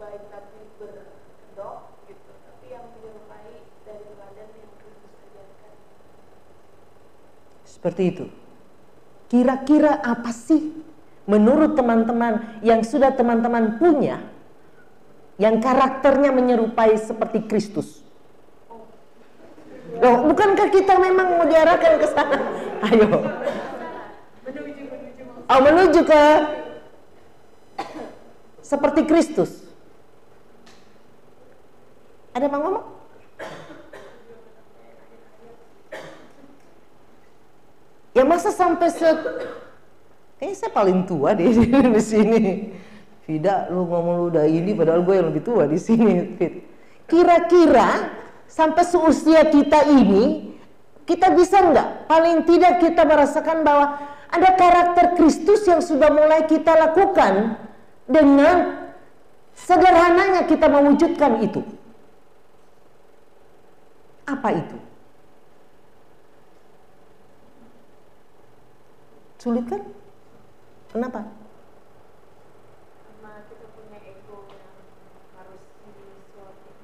baik 0.00 0.22
tapi 0.32 0.60
berkedok 0.80 1.78
gitu, 2.08 2.32
tapi 2.48 2.66
yang 2.72 2.88
menyerupai 2.96 3.68
dari 3.84 4.08
badan 4.16 4.50
yang 4.56 4.72
Kristus 4.80 5.14
ajarkan. 5.30 5.74
Seperti 7.80 8.12
itu. 8.12 8.28
Kira-kira 9.32 10.04
apa 10.04 10.36
sih 10.36 10.68
menurut 11.24 11.72
teman-teman 11.80 12.60
yang 12.60 12.84
sudah 12.84 13.08
teman-teman 13.16 13.80
punya 13.80 14.20
yang 15.40 15.64
karakternya 15.64 16.28
menyerupai 16.28 17.00
seperti 17.00 17.48
Kristus? 17.48 18.04
Loh, 19.96 20.28
bukankah 20.28 20.68
kita 20.68 21.00
memang 21.00 21.40
mau 21.40 21.48
diarahkan 21.48 21.92
ke 21.96 22.06
sana? 22.12 22.36
Ayo. 22.92 23.08
Oh, 25.48 25.60
menuju 25.64 26.04
ke 26.04 26.22
seperti 28.60 29.08
Kristus. 29.08 29.64
Ada 32.36 32.44
yang 32.44 32.60
ngomong? 32.60 32.99
Ya 38.10 38.26
masa 38.26 38.50
sampai 38.50 38.90
se 38.90 39.06
Kayaknya 40.40 40.56
saya 40.56 40.72
paling 40.72 41.04
tua 41.04 41.36
di, 41.36 41.52
di 41.94 42.00
sini. 42.00 42.42
Tidak, 43.28 43.70
lu 43.76 43.84
ngomong 43.84 44.14
lu 44.16 44.24
udah 44.32 44.48
ini 44.48 44.72
padahal 44.72 45.04
gue 45.04 45.14
yang 45.20 45.28
lebih 45.28 45.44
tua 45.44 45.68
di 45.68 45.76
sini. 45.76 46.32
Kira-kira 47.04 48.08
sampai 48.48 48.82
seusia 48.88 49.44
kita 49.52 49.84
ini 49.84 50.56
kita 51.04 51.36
bisa 51.36 51.60
nggak 51.60 52.08
paling 52.08 52.48
tidak 52.48 52.80
kita 52.80 53.04
merasakan 53.04 53.62
bahwa 53.62 54.00
ada 54.32 54.50
karakter 54.56 55.20
Kristus 55.20 55.68
yang 55.68 55.84
sudah 55.84 56.08
mulai 56.08 56.48
kita 56.48 56.72
lakukan 56.72 57.60
dengan 58.08 58.88
sederhananya 59.52 60.48
kita 60.48 60.72
mewujudkan 60.72 61.44
itu. 61.44 61.60
Apa 64.24 64.56
itu? 64.56 64.89
Sulit 69.40 69.64
kan? 69.72 69.80
Kenapa? 70.92 71.24
Karena 71.24 73.32
kita 73.48 73.72
punya 73.72 73.96
ego 74.04 74.44
yang 74.52 74.76
harus 75.32 75.64
disuapin. 75.80 76.76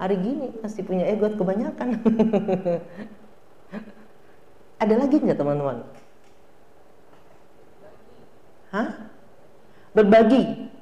Hari 0.00 0.16
gini 0.16 0.48
masih 0.64 0.80
punya 0.80 1.04
ego 1.04 1.28
kebanyakan. 1.28 1.92
Ada 4.82 4.94
lagi 4.96 5.16
nggak 5.20 5.36
teman-teman? 5.36 5.84
Hah? 8.72 9.12
Berbagi. 9.92 10.72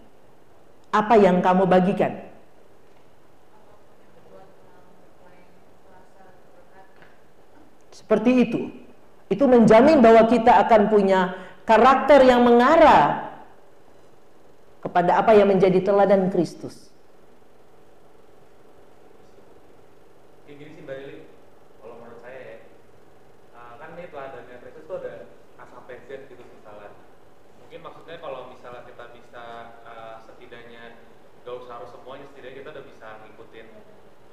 Apa 0.94 1.18
yang 1.18 1.42
kamu 1.42 1.66
bagikan? 1.66 2.30
Seperti 7.90 8.46
itu. 8.46 8.83
Itu 9.32 9.48
menjamin 9.48 10.04
bahwa 10.04 10.28
kita 10.28 10.52
akan 10.68 10.92
punya 10.92 11.32
karakter 11.64 12.20
yang 12.28 12.44
mengarah 12.44 13.32
kepada 14.84 15.16
apa 15.16 15.32
yang 15.32 15.48
menjadi 15.48 15.80
teladan 15.80 16.28
Kristus. 16.28 16.92
Kayak 20.44 20.56
gini 20.60 20.70
sih 20.76 20.82
Mbak 20.84 20.96
Lili, 21.00 21.16
kalau 21.80 21.94
menurut 22.04 22.20
saya 22.20 22.36
ya, 22.36 22.56
uh, 23.56 23.72
kan 23.80 23.88
ini 23.96 24.12
teladannya 24.12 24.56
Kristus 24.60 24.84
tuh 24.84 24.96
ada 25.00 25.14
asal 25.56 25.80
pensiun 25.88 26.20
gitu 26.28 26.44
misalnya. 26.52 26.92
Mungkin 27.64 27.80
maksudnya 27.80 28.16
kalau 28.20 28.52
misalnya 28.52 28.84
kita 28.84 29.04
bisa 29.16 29.44
uh, 29.88 30.20
setidaknya 30.20 31.00
gak 31.48 31.56
usah 31.64 31.80
harus 31.80 31.90
semuanya, 31.96 32.28
setidaknya 32.28 32.60
kita 32.60 32.70
udah 32.76 32.84
bisa 32.84 33.06
ngikutin 33.24 33.66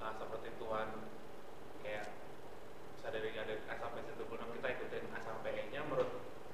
uh, 0.03 0.13
seperti 0.19 0.49
Tuhan 0.59 0.87
kayak 1.81 2.05
bisa 2.97 3.07
dari 3.09 3.33
ada 3.33 3.53
asal 3.73 3.89
pensiun 3.97 4.13
26 4.29 4.57
kita 4.61 4.67
ikutin 4.77 5.03
asal 5.17 5.35
PE 5.41 5.63
nya 5.73 5.81
menurut 5.89 6.09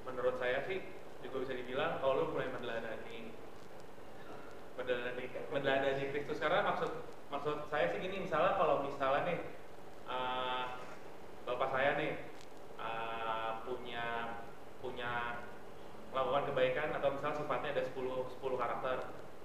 menurut 0.07 0.35
saya 0.39 0.63
sih 0.63 0.79
juga 1.19 1.43
bisa 1.43 1.53
dibilang 1.59 1.99
kalau 1.99 2.23
lu 2.23 2.25
mulai 2.31 2.47
meneladani 2.55 3.35
meneladani 4.79 5.25
meneladani 5.51 6.03
Kristus 6.15 6.39
karena 6.39 6.63
maksud 6.63 6.91
maksud 7.27 7.67
saya 7.67 7.91
sih 7.91 7.99
gini 7.99 8.23
misalnya 8.23 8.55
kalau 8.55 8.87
misalnya 8.87 9.21
nih 9.27 9.39
uh, 10.07 10.79
bapak 11.43 11.69
saya 11.75 11.99
nih 11.99 12.11
uh, 12.79 13.59
punya 13.67 14.05
punya 14.79 15.43
melakukan 16.15 16.43
kebaikan 16.53 16.89
atau 16.95 17.11
misalnya 17.11 17.37
sifatnya 17.43 17.69
ada 17.75 17.83
10 17.83 17.91
10 18.39 18.39
karakter 18.39 18.97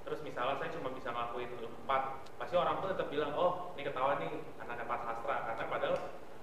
terus 0.03 0.21
misalnya 0.23 0.55
saya 0.59 0.71
cuma 0.79 0.95
bisa 0.95 1.11
ngelakuin 1.11 1.51
empat 1.83 2.03
pasti 2.39 2.55
orang 2.55 2.79
pun 2.79 2.95
tetap 2.95 3.11
bilang 3.11 3.35
oh 3.35 3.75
ini 3.75 3.83
ketahuan 3.87 4.19
nih 4.23 4.31
anak 4.63 4.83
empat 4.87 5.01
sastra 5.07 5.37
karena 5.51 5.65
padahal 5.67 5.97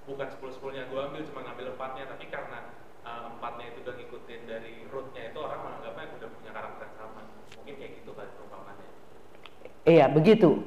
bukan 0.07 0.27
10 0.41 0.57
10 0.57 0.75
nya 0.75 0.83
gue 0.89 0.99
ambil 0.99 1.21
cuma 1.27 1.39
ngambil 1.45 1.65
empatnya 1.75 2.03
tapi 2.09 2.25
karena 2.31 2.59
uh, 3.05 3.29
empatnya 3.35 3.65
itu 3.69 3.77
udah 3.85 3.95
ngikutin 3.99 4.41
dari 4.47 4.73
rootnya 4.89 5.23
itu 5.29 5.39
orang 5.43 5.59
menganggapnya 5.61 6.17
udah 6.17 6.29
punya 6.33 6.51
karakter 6.55 6.85
yang 6.87 6.97
sama 6.97 7.21
mungkin 7.59 7.75
kayak 7.77 7.91
gitu 8.01 8.11
kan 8.15 8.27
perumpamannya 8.33 8.89
Iya, 9.89 10.05
begitu. 10.05 10.61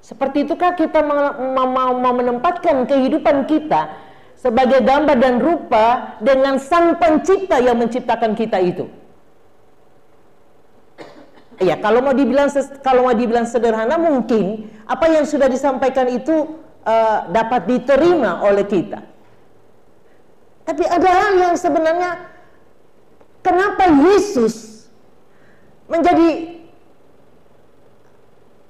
Seperti 0.00 0.48
itukah 0.48 0.72
kita 0.74 1.04
mau, 1.04 1.92
menempatkan 2.00 2.88
kehidupan 2.88 3.44
kita 3.44 3.92
sebagai 4.34 4.82
gambar 4.82 5.14
dan 5.20 5.38
rupa 5.38 6.18
dengan 6.18 6.56
sang 6.56 6.96
pencipta 6.96 7.60
yang 7.60 7.78
menciptakan 7.78 8.32
kita 8.32 8.58
itu? 8.64 8.88
Iya, 11.60 11.78
kalau 11.78 12.02
mau 12.02 12.16
dibilang 12.16 12.50
kalau 12.82 13.06
mau 13.06 13.14
dibilang 13.14 13.46
sederhana 13.46 13.94
mungkin 14.00 14.66
apa 14.88 15.06
yang 15.06 15.28
sudah 15.28 15.46
disampaikan 15.46 16.10
itu 16.10 16.58
eh, 16.82 17.18
dapat 17.30 17.68
diterima 17.68 18.42
oleh 18.42 18.66
kita. 18.66 19.04
Tapi 20.66 20.82
ada 20.88 21.10
hal 21.12 21.32
yang 21.38 21.54
sebenarnya 21.54 22.10
kenapa 23.44 23.86
Yesus 23.86 24.88
menjadi 25.86 26.61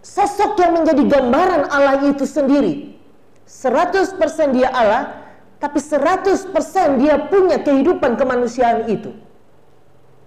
sosok 0.02 0.58
yang 0.58 0.82
menjadi 0.82 1.02
gambaran 1.06 1.70
Allah 1.70 2.04
itu 2.10 2.26
sendiri. 2.26 2.98
100% 3.46 4.18
dia 4.52 4.68
Allah, 4.74 5.22
tapi 5.62 5.78
100% 5.78 6.50
dia 6.98 7.16
punya 7.30 7.62
kehidupan 7.62 8.18
kemanusiaan 8.18 8.90
itu. 8.90 9.14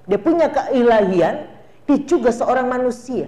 Dia 0.07 0.19
punya 0.21 0.47
keilahian, 0.47 1.51
dia 1.85 1.97
juga 2.07 2.31
seorang 2.31 2.71
manusia. 2.71 3.27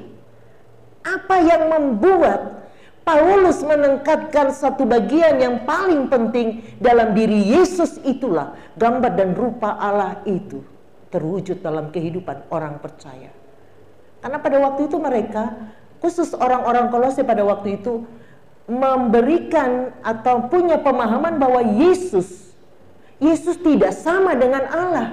Apa 1.03 1.39
yang 1.43 1.67
membuat 1.71 2.67
Paulus 3.07 3.63
menengkatkan 3.63 4.51
satu 4.51 4.83
bagian 4.83 5.39
yang 5.39 5.63
paling 5.63 6.11
penting 6.11 6.59
dalam 6.75 7.15
diri 7.15 7.55
Yesus 7.55 8.03
itulah 8.03 8.51
gambar 8.75 9.15
dan 9.15 9.31
rupa 9.31 9.79
Allah 9.79 10.19
itu 10.27 10.59
terwujud 11.07 11.63
dalam 11.63 11.87
kehidupan 11.87 12.51
orang 12.51 12.83
percaya. 12.83 13.31
Karena 14.19 14.43
pada 14.43 14.59
waktu 14.59 14.91
itu 14.91 14.99
mereka, 14.99 15.55
khusus 16.03 16.33
orang-orang 16.37 16.89
Kolose 16.93 17.25
pada 17.25 17.41
waktu 17.45 17.81
itu 17.81 18.05
memberikan 18.67 19.95
atau 20.03 20.51
punya 20.51 20.75
pemahaman 20.77 21.39
bahwa 21.39 21.63
Yesus 21.63 22.47
Yesus 23.17 23.57
tidak 23.65 23.97
sama 23.97 24.37
dengan 24.37 24.63
Allah. 24.69 25.07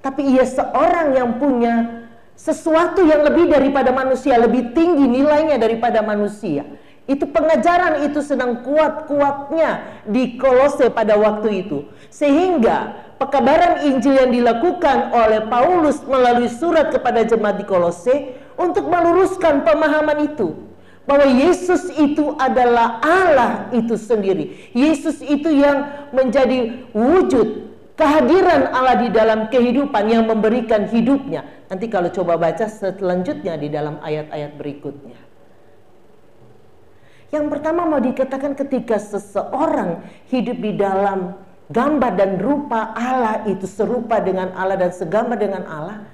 Tapi 0.00 0.34
ia 0.34 0.42
seorang 0.48 1.14
yang 1.14 1.38
punya 1.38 2.08
sesuatu 2.34 3.04
yang 3.04 3.22
lebih 3.22 3.52
daripada 3.52 3.94
manusia, 3.94 4.40
lebih 4.40 4.74
tinggi 4.74 5.06
nilainya 5.06 5.60
daripada 5.60 6.02
manusia. 6.02 6.66
Itu 7.06 7.28
pengajaran 7.28 8.08
itu 8.08 8.24
sedang 8.24 8.64
kuat-kuatnya 8.64 10.02
di 10.08 10.40
Kolose 10.40 10.88
pada 10.88 11.14
waktu 11.20 11.66
itu. 11.66 11.86
Sehingga 12.08 12.96
pekabaran 13.20 13.84
Injil 13.86 14.16
yang 14.26 14.30
dilakukan 14.32 15.12
oleh 15.12 15.46
Paulus 15.46 16.00
melalui 16.02 16.48
surat 16.48 16.90
kepada 16.90 17.22
jemaat 17.22 17.60
di 17.60 17.66
Kolose 17.68 18.14
untuk 18.56 18.88
meluruskan 18.88 19.64
pemahaman 19.64 20.32
itu 20.32 20.54
bahwa 21.02 21.26
Yesus 21.26 21.90
itu 21.98 22.34
adalah 22.38 23.02
Allah 23.02 23.72
itu 23.74 23.98
sendiri. 23.98 24.70
Yesus 24.70 25.18
itu 25.18 25.50
yang 25.50 26.10
menjadi 26.14 26.86
wujud 26.94 27.72
kehadiran 27.98 28.70
Allah 28.70 29.02
di 29.02 29.08
dalam 29.10 29.50
kehidupan 29.50 30.04
yang 30.08 30.24
memberikan 30.30 30.86
hidupnya. 30.86 31.44
Nanti 31.68 31.90
kalau 31.90 32.08
coba 32.12 32.38
baca 32.38 32.68
selanjutnya 32.70 33.58
di 33.58 33.68
dalam 33.68 33.98
ayat-ayat 33.98 34.54
berikutnya. 34.56 35.18
Yang 37.32 37.46
pertama 37.48 37.88
mau 37.88 37.96
dikatakan 37.96 38.52
ketika 38.52 39.00
seseorang 39.00 40.04
hidup 40.28 40.60
di 40.60 40.76
dalam 40.76 41.32
gambar 41.72 42.12
dan 42.12 42.36
rupa 42.36 42.92
Allah 42.92 43.48
itu 43.48 43.64
serupa 43.64 44.20
dengan 44.20 44.52
Allah 44.52 44.76
dan 44.76 44.92
segambar 44.92 45.40
dengan 45.40 45.64
Allah, 45.64 46.04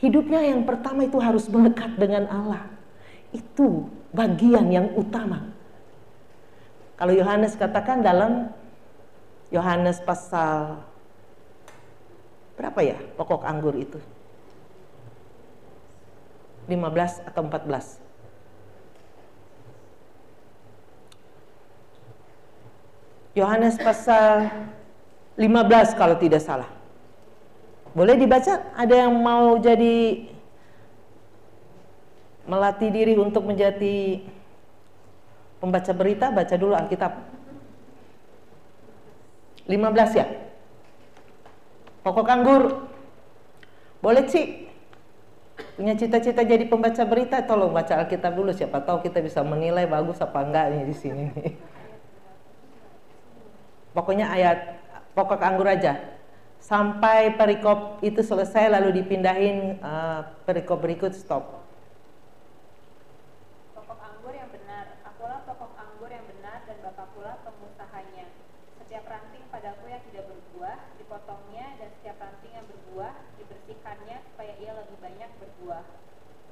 hidupnya 0.00 0.40
yang 0.40 0.64
pertama 0.64 1.04
itu 1.04 1.20
harus 1.20 1.46
melekat 1.52 1.94
dengan 2.00 2.26
Allah. 2.32 2.64
Itu 3.30 3.86
bagian 4.10 4.66
yang 4.72 4.96
utama. 4.96 5.52
Kalau 6.98 7.12
Yohanes 7.14 7.54
katakan 7.56 8.02
dalam 8.04 8.52
Yohanes 9.48 10.02
pasal 10.02 10.82
berapa 12.58 12.80
ya 12.84 12.98
pokok 13.16 13.44
anggur 13.44 13.72
itu? 13.76 13.96
15 16.68 17.26
atau 17.26 17.42
14? 17.48 18.00
Yohanes 23.34 23.78
pasal 23.78 24.50
15 25.38 25.94
kalau 25.96 26.18
tidak 26.18 26.42
salah. 26.42 26.79
Boleh 27.90 28.14
dibaca? 28.14 28.70
Ada 28.78 29.06
yang 29.06 29.14
mau 29.18 29.58
jadi 29.58 30.26
melatih 32.46 32.90
diri 32.90 33.14
untuk 33.18 33.46
menjadi 33.46 34.22
pembaca 35.58 35.92
berita? 35.94 36.30
Baca 36.30 36.54
dulu 36.54 36.74
Alkitab. 36.78 37.12
15 39.66 40.18
ya? 40.18 40.26
Pokok 42.06 42.30
anggur. 42.30 42.88
Boleh 44.00 44.24
sih. 44.30 44.70
Punya 45.76 45.92
cita-cita 45.96 46.40
jadi 46.40 46.64
pembaca 46.64 47.04
berita, 47.04 47.44
tolong 47.44 47.72
baca 47.72 48.00
Alkitab 48.04 48.32
dulu. 48.32 48.52
Siapa 48.54 48.80
tahu 48.80 49.04
kita 49.04 49.20
bisa 49.20 49.44
menilai 49.44 49.84
bagus 49.84 50.20
apa 50.22 50.40
enggak 50.40 50.66
nih 50.72 50.84
di 50.88 50.94
sini. 50.96 51.26
Pokoknya 53.96 54.30
ayat 54.30 54.78
pokok 55.12 55.42
anggur 55.42 55.66
aja. 55.68 56.19
Sampai 56.60 57.34
perikop 57.40 58.04
itu 58.04 58.20
selesai 58.20 58.68
lalu 58.68 59.00
dipindahin 59.00 59.80
uh, 59.80 60.28
perikop 60.44 60.84
berikut 60.84 61.16
stop. 61.16 61.64
Pokok 63.72 63.96
anggur 63.96 64.36
yang 64.36 64.52
benar, 64.52 65.00
akulah 65.02 65.40
pokok 65.48 65.72
anggur 65.74 66.12
yang 66.12 66.22
benar 66.28 66.62
dan 66.68 66.76
Bapa 66.84 67.08
pula 67.16 67.40
pengusahanya. 67.42 68.28
Setiap 68.76 69.08
ranting 69.08 69.42
padaku 69.48 69.88
yang 69.88 70.04
tidak 70.12 70.28
berbuah, 70.28 70.78
dipotongnya 71.00 71.80
dan 71.80 71.88
setiap 71.98 72.20
ranting 72.20 72.52
yang 72.52 72.66
berbuah, 72.68 73.12
dibersihkannya 73.40 74.16
supaya 74.30 74.52
ia 74.60 74.72
lebih 74.76 75.00
banyak 75.00 75.30
berbuah. 75.40 75.84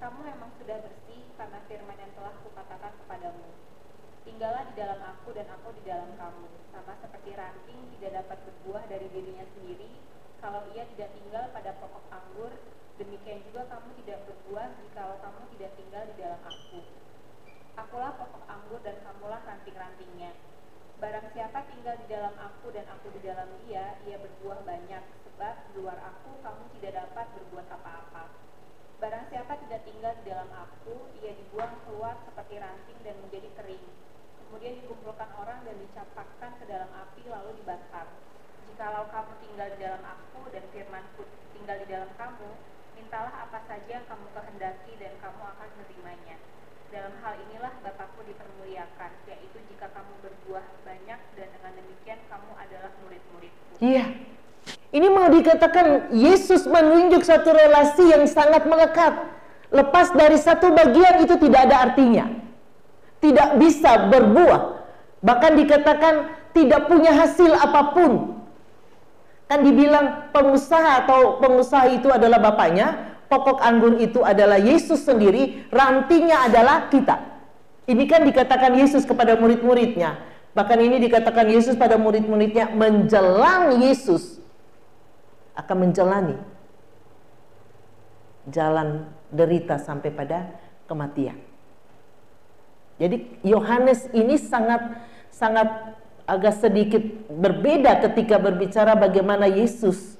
Kamu 0.02 0.18
memang 0.24 0.50
sudah 0.56 0.82
bersih 0.82 1.30
karena 1.36 1.58
firman 1.68 1.98
yang 2.00 2.10
telah 2.16 2.34
kukatakan 2.42 2.96
kepadamu. 3.04 3.54
Tinggallah 4.24 4.66
di 4.72 4.74
dalam 4.74 4.98
aku 5.04 5.30
dan 5.36 5.46
aku 5.52 5.68
di 5.78 5.82
dalam 5.86 6.10
kamu. 6.16 6.57
Sama 6.88 7.04
seperti 7.04 7.36
ranting 7.36 8.00
tidak 8.00 8.24
dapat 8.24 8.48
berbuah 8.48 8.80
dari 8.88 9.12
dirinya 9.12 9.44
sendiri 9.52 9.92
kalau 10.40 10.64
ia 10.72 10.88
tidak 10.96 11.12
tinggal 11.12 11.44
pada 11.52 11.76
pokok 11.84 12.00
anggur, 12.08 12.48
demikian 12.96 13.44
juga 13.44 13.68
kamu 13.68 13.92
tidak 14.00 14.24
berbuah 14.24 14.72
jikalau 14.80 15.20
kamu 15.20 15.52
tidak 15.52 15.76
tinggal 15.76 16.02
di 16.08 16.14
dalam 16.16 16.40
aku. 16.48 16.80
Akulah 17.76 18.16
pokok 18.16 18.40
anggur 18.48 18.80
dan 18.80 18.96
kamulah 19.04 19.36
ranting-rantingnya. 19.36 20.32
Barang 20.96 21.28
siapa 21.36 21.68
tinggal 21.68 21.92
di 22.00 22.08
dalam 22.08 22.32
aku 22.40 22.72
dan 22.72 22.88
aku 22.88 23.12
di 23.12 23.20
dalam 23.20 23.52
dia, 23.68 24.00
ia 24.08 24.16
berbuah 24.24 24.64
banyak, 24.64 25.04
sebab 25.28 25.54
di 25.68 25.70
luar 25.84 26.00
aku 26.00 26.40
kamu 26.40 26.72
tidak 26.80 27.04
dapat 27.04 27.28
berbuat 27.36 27.68
apa-apa. 27.68 28.32
Barang 28.96 29.28
siapa 29.28 29.60
tidak 29.60 29.84
tinggal 29.84 30.16
di 30.24 30.32
dalam 30.32 30.48
aku, 30.56 31.12
ia 31.20 31.36
dibuang 31.36 31.84
keluar 31.84 32.16
seperti 32.24 32.56
ranting 32.56 32.96
dan 33.04 33.20
menjadi 33.20 33.52
kering. 33.60 34.07
Kemudian 34.48 34.80
dikumpulkan 34.80 35.28
orang 35.36 35.60
dan 35.60 35.76
dicampakkan 35.76 36.56
ke 36.56 36.64
dalam 36.64 36.88
api 36.88 37.20
lalu 37.28 37.60
dibakar. 37.60 38.08
Jikalau 38.64 39.04
kamu 39.12 39.32
tinggal 39.44 39.68
di 39.76 39.78
dalam 39.84 40.00
aku 40.00 40.48
dan 40.48 40.64
firmanku 40.72 41.28
tinggal 41.52 41.76
di 41.84 41.86
dalam 41.92 42.08
kamu, 42.16 42.48
mintalah 42.96 43.44
apa 43.44 43.60
saja 43.68 44.00
yang 44.00 44.08
kamu 44.08 44.24
kehendaki 44.32 44.96
dan 44.96 45.12
kamu 45.20 45.42
akan 45.52 45.68
menerimanya. 45.76 46.40
Dalam 46.88 47.12
hal 47.20 47.36
inilah 47.44 47.76
Bapakku 47.84 48.24
dipermuliakan, 48.24 49.12
yaitu 49.28 49.60
jika 49.68 49.92
kamu 49.92 50.16
berbuah 50.24 50.64
banyak 50.80 51.20
dan 51.36 51.48
dengan 51.52 51.72
demikian 51.76 52.16
kamu 52.32 52.50
adalah 52.56 52.90
murid-muridku. 53.04 53.84
Iya. 53.84 54.16
Ini 54.96 55.08
mau 55.12 55.28
dikatakan 55.28 56.08
Yesus 56.16 56.64
menunjuk 56.64 57.20
satu 57.20 57.52
relasi 57.52 58.16
yang 58.16 58.24
sangat 58.24 58.64
melekat. 58.64 59.28
Lepas 59.68 60.16
dari 60.16 60.40
satu 60.40 60.72
bagian 60.72 61.20
itu 61.20 61.36
tidak 61.36 61.68
ada 61.68 61.92
artinya. 61.92 62.47
Tidak 63.18 63.58
bisa 63.58 64.10
berbuah. 64.10 64.62
Bahkan 65.18 65.52
dikatakan 65.58 66.14
tidak 66.54 66.86
punya 66.86 67.14
hasil 67.14 67.50
apa 67.54 67.94
pun. 67.94 68.38
Kan 69.48 69.64
dibilang 69.64 70.30
pengusaha 70.30 71.06
atau 71.06 71.40
pengusaha 71.40 71.88
itu 71.88 72.12
adalah 72.12 72.36
bapaknya, 72.38 73.16
pokok 73.32 73.64
anggur 73.64 73.96
itu 73.96 74.20
adalah 74.20 74.60
Yesus 74.60 75.08
sendiri, 75.08 75.66
rantingnya 75.72 76.46
adalah 76.46 76.92
kita. 76.92 77.16
Ini 77.88 78.04
kan 78.04 78.28
dikatakan 78.28 78.76
Yesus 78.76 79.08
kepada 79.08 79.40
murid-muridnya. 79.40 80.20
Bahkan 80.52 80.78
ini 80.84 81.00
dikatakan 81.00 81.48
Yesus 81.48 81.80
pada 81.80 81.96
murid-muridnya 81.96 82.68
menjelang 82.76 83.80
Yesus 83.80 84.36
akan 85.56 85.76
menjalani 85.88 86.36
jalan 88.52 89.08
derita 89.32 89.80
sampai 89.80 90.12
pada 90.12 90.52
kematian. 90.84 91.47
Jadi 92.98 93.40
Yohanes 93.46 94.10
ini 94.10 94.34
sangat 94.34 94.98
sangat 95.30 95.94
agak 96.28 96.60
sedikit 96.60 97.00
berbeda 97.30 98.04
ketika 98.04 98.36
berbicara 98.36 98.98
bagaimana 98.98 99.48
Yesus 99.48 100.18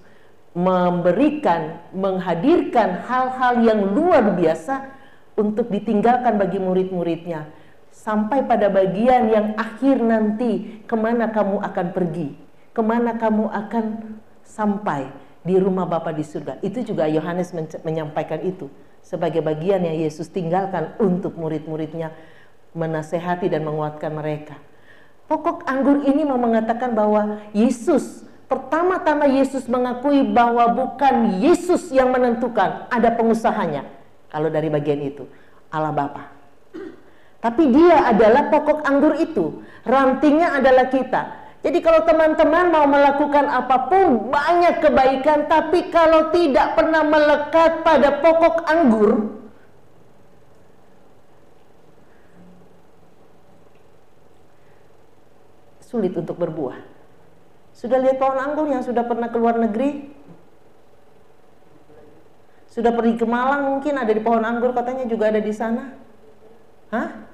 memberikan, 0.57 1.85
menghadirkan 1.93 3.05
hal-hal 3.05 3.55
yang 3.61 3.81
luar 3.93 4.33
biasa 4.33 4.88
untuk 5.37 5.69
ditinggalkan 5.69 6.41
bagi 6.41 6.59
murid-muridnya. 6.59 7.51
Sampai 7.93 8.47
pada 8.47 8.71
bagian 8.71 9.29
yang 9.29 9.47
akhir 9.59 10.01
nanti 10.01 10.83
ke 10.87 10.97
mana 10.97 11.29
kamu 11.35 11.61
akan 11.61 11.87
pergi, 11.93 12.35
ke 12.73 12.83
mana 12.83 13.19
kamu 13.19 13.51
akan 13.51 13.85
sampai 14.47 15.11
di 15.45 15.59
rumah 15.59 15.85
Bapa 15.85 16.14
di 16.14 16.25
surga. 16.25 16.62
Itu 16.64 16.81
juga 16.87 17.11
Yohanes 17.11 17.53
menyampaikan 17.85 18.41
itu 18.43 18.71
sebagai 19.05 19.45
bagian 19.45 19.85
yang 19.85 19.99
Yesus 19.99 20.31
tinggalkan 20.31 20.95
untuk 20.99 21.38
murid-muridnya 21.38 22.12
menasehati 22.76 23.48
dan 23.48 23.64
menguatkan 23.64 24.12
mereka. 24.12 24.57
Pokok 25.28 25.68
anggur 25.68 26.04
ini 26.09 26.24
mau 26.24 26.40
mengatakan 26.40 26.96
bahwa 26.96 27.44
Yesus 27.52 28.28
Pertama-tama 28.48 29.28
Yesus 29.28 29.68
mengakui 29.68 30.24
bahwa 30.24 30.72
bukan 30.72 31.37
Yesus 31.37 31.92
yang 31.92 32.09
menentukan, 32.16 32.88
ada 32.88 33.12
pengusahanya. 33.12 33.85
Kalau 34.33 34.48
dari 34.48 34.72
bagian 34.72 35.04
itu, 35.04 35.28
Allah 35.68 35.92
Bapa. 35.92 36.33
Tapi 37.44 37.62
dia 37.68 38.09
adalah 38.09 38.48
pokok 38.48 38.88
anggur 38.88 39.20
itu. 39.20 39.61
Rantingnya 39.85 40.57
adalah 40.57 40.88
kita. 40.88 41.22
Jadi 41.61 41.78
kalau 41.85 42.09
teman-teman 42.09 42.72
mau 42.72 42.88
melakukan 42.88 43.52
apa 43.52 43.92
pun, 43.92 44.33
banyak 44.33 44.81
kebaikan, 44.81 45.44
tapi 45.44 45.92
kalau 45.92 46.33
tidak 46.33 46.72
pernah 46.72 47.04
melekat 47.04 47.85
pada 47.85 48.16
pokok 48.24 48.64
anggur, 48.64 49.28
sulit 55.88 56.12
untuk 56.12 56.37
berbuah. 56.37 56.77
Sudah 57.72 57.96
lihat 57.96 58.20
pohon 58.20 58.37
anggur 58.37 58.68
yang 58.68 58.85
sudah 58.85 59.09
pernah 59.09 59.33
keluar 59.33 59.57
negeri? 59.57 60.12
Sudah 62.68 62.92
pergi 62.92 63.16
ke 63.16 63.24
Malang 63.24 63.72
mungkin 63.72 63.96
ada 63.96 64.12
di 64.12 64.20
pohon 64.20 64.44
anggur 64.44 64.77
katanya 64.77 65.09
juga 65.09 65.33
ada 65.33 65.40
di 65.40 65.48
sana. 65.57 65.96
Hah? 66.92 67.24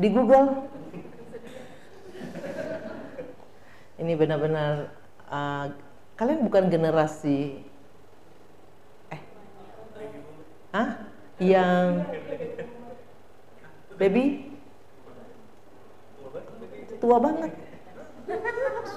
Di 0.00 0.08
Google? 0.08 0.64
Ini 4.00 4.12
benar-benar 4.16 4.92
uh, 5.28 5.72
kalian 6.16 6.40
bukan 6.48 6.68
generasi 6.72 7.60
eh 9.12 9.20
Hah? 10.72 10.88
Yang 11.36 11.88
baby 14.00 14.55
tua 17.06 17.22
banget. 17.22 17.52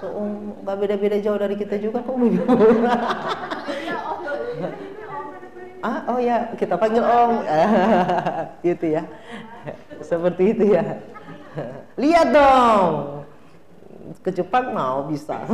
So 0.02 0.10
um, 0.10 0.58
beda-beda 0.65 1.22
jauh 1.22 1.38
dari 1.38 1.54
kita 1.54 1.78
juga 1.78 2.02
kok. 2.02 2.17
Ah 5.86 6.02
oh 6.10 6.17
ya 6.17 6.50
kita 6.58 6.74
panggil 6.74 7.06
om. 7.06 7.45
Gitu 8.65 8.98
ya. 8.98 9.06
Seperti 10.02 10.58
itu 10.58 10.74
ya. 10.74 10.98
Lihat 11.93 12.34
dong. 12.34 13.22
Ke 14.26 14.34
Jepang 14.34 14.74
mau 14.74 15.06
bisa. 15.06 15.45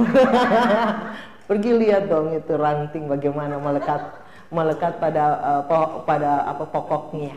Pergi 1.52 1.72
lihat 1.76 2.08
dong 2.08 2.32
itu 2.34 2.56
ranting 2.56 3.12
bagaimana 3.12 3.60
melekat 3.60 4.02
melekat 4.50 4.98
pada 5.04 5.26
uh, 5.44 5.62
po, 5.68 6.08
pada 6.08 6.48
apa 6.48 6.64
pokoknya. 6.64 7.36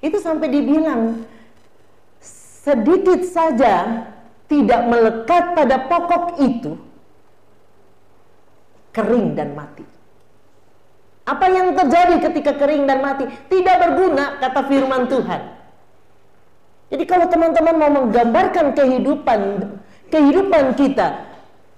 Itu 0.00 0.16
sampai 0.18 0.48
dibilang 0.48 1.28
sedikit 2.68 3.24
saja 3.24 4.04
tidak 4.44 4.80
melekat 4.84 5.56
pada 5.56 5.76
pokok 5.88 6.36
itu, 6.44 6.76
kering 8.92 9.32
dan 9.32 9.56
mati. 9.56 9.84
Apa 11.28 11.44
yang 11.48 11.76
terjadi 11.76 12.24
ketika 12.28 12.56
kering 12.56 12.88
dan 12.88 13.04
mati? 13.04 13.28
Tidak 13.28 13.76
berguna, 13.76 14.40
kata 14.40 14.60
firman 14.64 15.08
Tuhan. 15.08 15.42
Jadi 16.88 17.04
kalau 17.04 17.28
teman-teman 17.28 17.76
mau 17.76 17.90
menggambarkan 17.92 18.72
kehidupan 18.72 19.40
kehidupan 20.08 20.72
kita, 20.72 21.28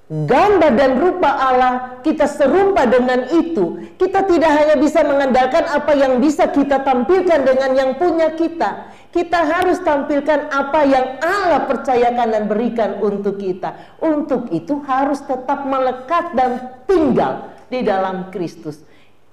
gambar 0.07 0.70
dan 0.79 1.03
rupa 1.03 1.31
Allah 1.35 1.98
kita 2.07 2.31
serupa 2.31 2.87
dengan 2.87 3.26
itu, 3.26 3.90
kita 3.98 4.22
tidak 4.26 4.50
hanya 4.55 4.79
bisa 4.79 5.03
mengandalkan 5.03 5.66
apa 5.66 5.92
yang 5.98 6.22
bisa 6.22 6.46
kita 6.46 6.87
tampilkan 6.87 7.42
dengan 7.42 7.70
yang 7.74 7.90
punya 7.98 8.38
kita, 8.38 8.87
kita 9.11 9.42
harus 9.42 9.83
tampilkan 9.83 10.55
apa 10.55 10.81
yang 10.87 11.18
Allah 11.18 11.66
percayakan 11.66 12.29
dan 12.31 12.44
berikan 12.46 12.90
untuk 13.03 13.42
kita. 13.42 13.99
Untuk 13.99 14.46
itu 14.55 14.79
harus 14.87 15.18
tetap 15.27 15.66
melekat 15.66 16.31
dan 16.38 16.79
tinggal 16.87 17.51
di 17.66 17.83
dalam 17.83 18.31
Kristus. 18.31 18.87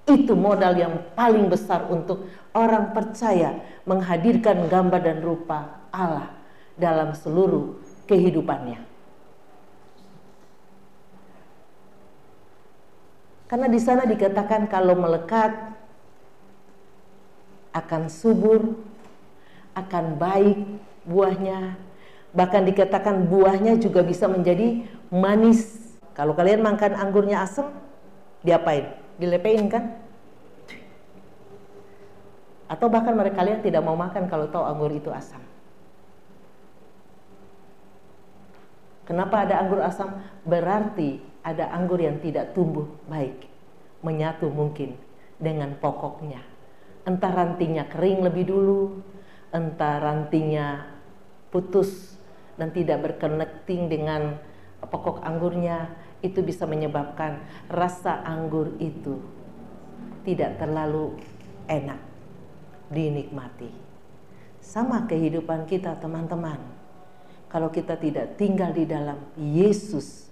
Itu 0.09 0.33
modal 0.33 0.73
yang 0.81 0.93
paling 1.13 1.45
besar 1.45 1.85
untuk 1.93 2.25
orang 2.57 2.89
percaya 2.89 3.61
menghadirkan 3.85 4.65
gambar 4.65 5.01
dan 5.03 5.21
rupa 5.21 5.85
Allah 5.93 6.33
dalam 6.73 7.13
seluruh 7.13 7.77
kehidupannya. 8.09 8.81
Karena 13.47 13.67
di 13.71 13.79
sana 13.79 14.03
dikatakan 14.03 14.67
kalau 14.67 14.97
melekat 14.97 15.55
akan 17.71 18.09
subur, 18.09 18.75
akan 19.77 20.17
baik 20.17 20.57
buahnya. 21.05 21.77
Bahkan 22.33 22.61
dikatakan 22.73 23.29
buahnya 23.29 23.77
juga 23.77 24.01
bisa 24.01 24.25
menjadi 24.25 24.85
manis. 25.13 25.77
Kalau 26.17 26.33
kalian 26.33 26.65
makan 26.65 26.97
anggurnya 26.97 27.45
asam, 27.45 27.69
diapain? 28.41 28.89
Dilepein 29.21 29.69
kan? 29.69 30.01
Atau 32.67 32.91
bahkan 32.91 33.15
mereka 33.15 33.39
kalian 33.39 33.63
tidak 33.63 33.79
mau 33.85 33.95
makan 33.95 34.27
kalau 34.27 34.51
tahu 34.51 34.65
anggur 34.65 34.91
itu 34.91 35.07
asam. 35.13 35.39
Kenapa 39.07 39.47
ada 39.47 39.63
anggur 39.63 39.79
asam? 39.79 40.19
Berarti 40.43 41.23
ada 41.39 41.71
anggur 41.71 41.95
yang 41.95 42.19
tidak 42.19 42.51
tumbuh 42.51 42.91
baik, 43.07 43.47
menyatu 44.03 44.51
mungkin 44.51 44.99
dengan 45.39 45.79
pokoknya. 45.79 46.43
Entah 47.07 47.31
rantingnya 47.31 47.87
kering 47.87 48.19
lebih 48.27 48.51
dulu, 48.51 48.99
entah 49.51 50.01
rantingnya 50.01 50.87
putus 51.49 52.17
dan 52.59 52.73
tidak 52.73 53.05
berconnecting 53.05 53.87
dengan 53.87 54.37
pokok 54.83 55.23
anggurnya 55.23 55.93
itu 56.25 56.41
bisa 56.41 56.65
menyebabkan 56.65 57.41
rasa 57.69 58.25
anggur 58.25 58.73
itu 58.81 59.21
tidak 60.25 60.59
terlalu 60.59 61.15
enak 61.69 62.01
dinikmati. 62.91 63.69
Sama 64.59 65.07
kehidupan 65.07 65.63
kita 65.69 65.95
teman-teman. 65.95 66.59
Kalau 67.47 67.71
kita 67.71 67.95
tidak 67.95 68.35
tinggal 68.35 68.75
di 68.75 68.83
dalam 68.83 69.15
Yesus, 69.39 70.27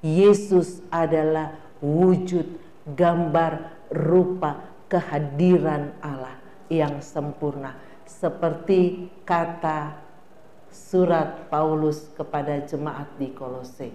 Yesus 0.00 0.80
adalah 0.88 1.52
wujud 1.84 2.48
gambar 2.88 3.84
rupa 3.92 4.64
kehadiran 4.88 5.92
Allah 6.00 6.40
yang 6.72 7.04
sempurna 7.04 7.76
seperti 8.04 9.08
kata 9.24 9.96
surat 10.74 11.48
Paulus 11.48 12.10
kepada 12.18 12.60
jemaat 12.66 13.14
di 13.16 13.30
Kolose. 13.30 13.90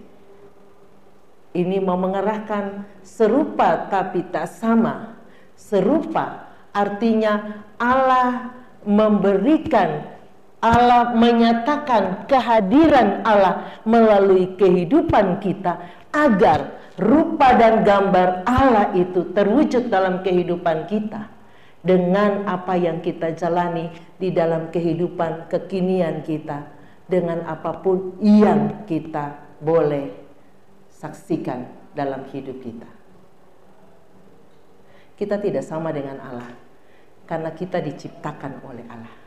Ini 1.50 1.82
mau 1.82 1.98
mengerahkan 1.98 2.86
serupa 3.02 3.90
tapi 3.90 4.24
tak 4.30 4.48
sama. 4.48 5.18
Serupa 5.58 6.48
artinya 6.72 7.66
Allah 7.82 8.54
memberikan 8.86 10.20
Allah 10.60 11.16
menyatakan 11.16 12.28
kehadiran 12.28 13.24
Allah 13.24 13.80
melalui 13.88 14.60
kehidupan 14.60 15.40
kita 15.40 15.80
agar 16.12 16.80
rupa 17.00 17.56
dan 17.56 17.88
gambar 17.88 18.44
Allah 18.44 18.92
itu 18.92 19.32
terwujud 19.32 19.88
dalam 19.88 20.20
kehidupan 20.20 20.84
kita 20.92 21.39
dengan 21.80 22.44
apa 22.44 22.76
yang 22.76 23.00
kita 23.00 23.32
jalani 23.40 23.88
di 24.20 24.36
dalam 24.36 24.68
kehidupan 24.68 25.48
kekinian 25.48 26.28
kita 26.28 26.68
dengan 27.08 27.48
apa 27.48 27.80
pun 27.80 28.20
yang 28.20 28.84
kita 28.84 29.58
boleh 29.64 30.12
saksikan 30.92 31.66
dalam 31.96 32.28
hidup 32.30 32.60
kita. 32.60 32.90
Kita 35.16 35.36
tidak 35.40 35.64
sama 35.68 35.92
dengan 35.92 36.20
Allah 36.20 36.52
karena 37.28 37.52
kita 37.52 37.84
diciptakan 37.84 38.64
oleh 38.64 38.86
Allah. 38.88 39.18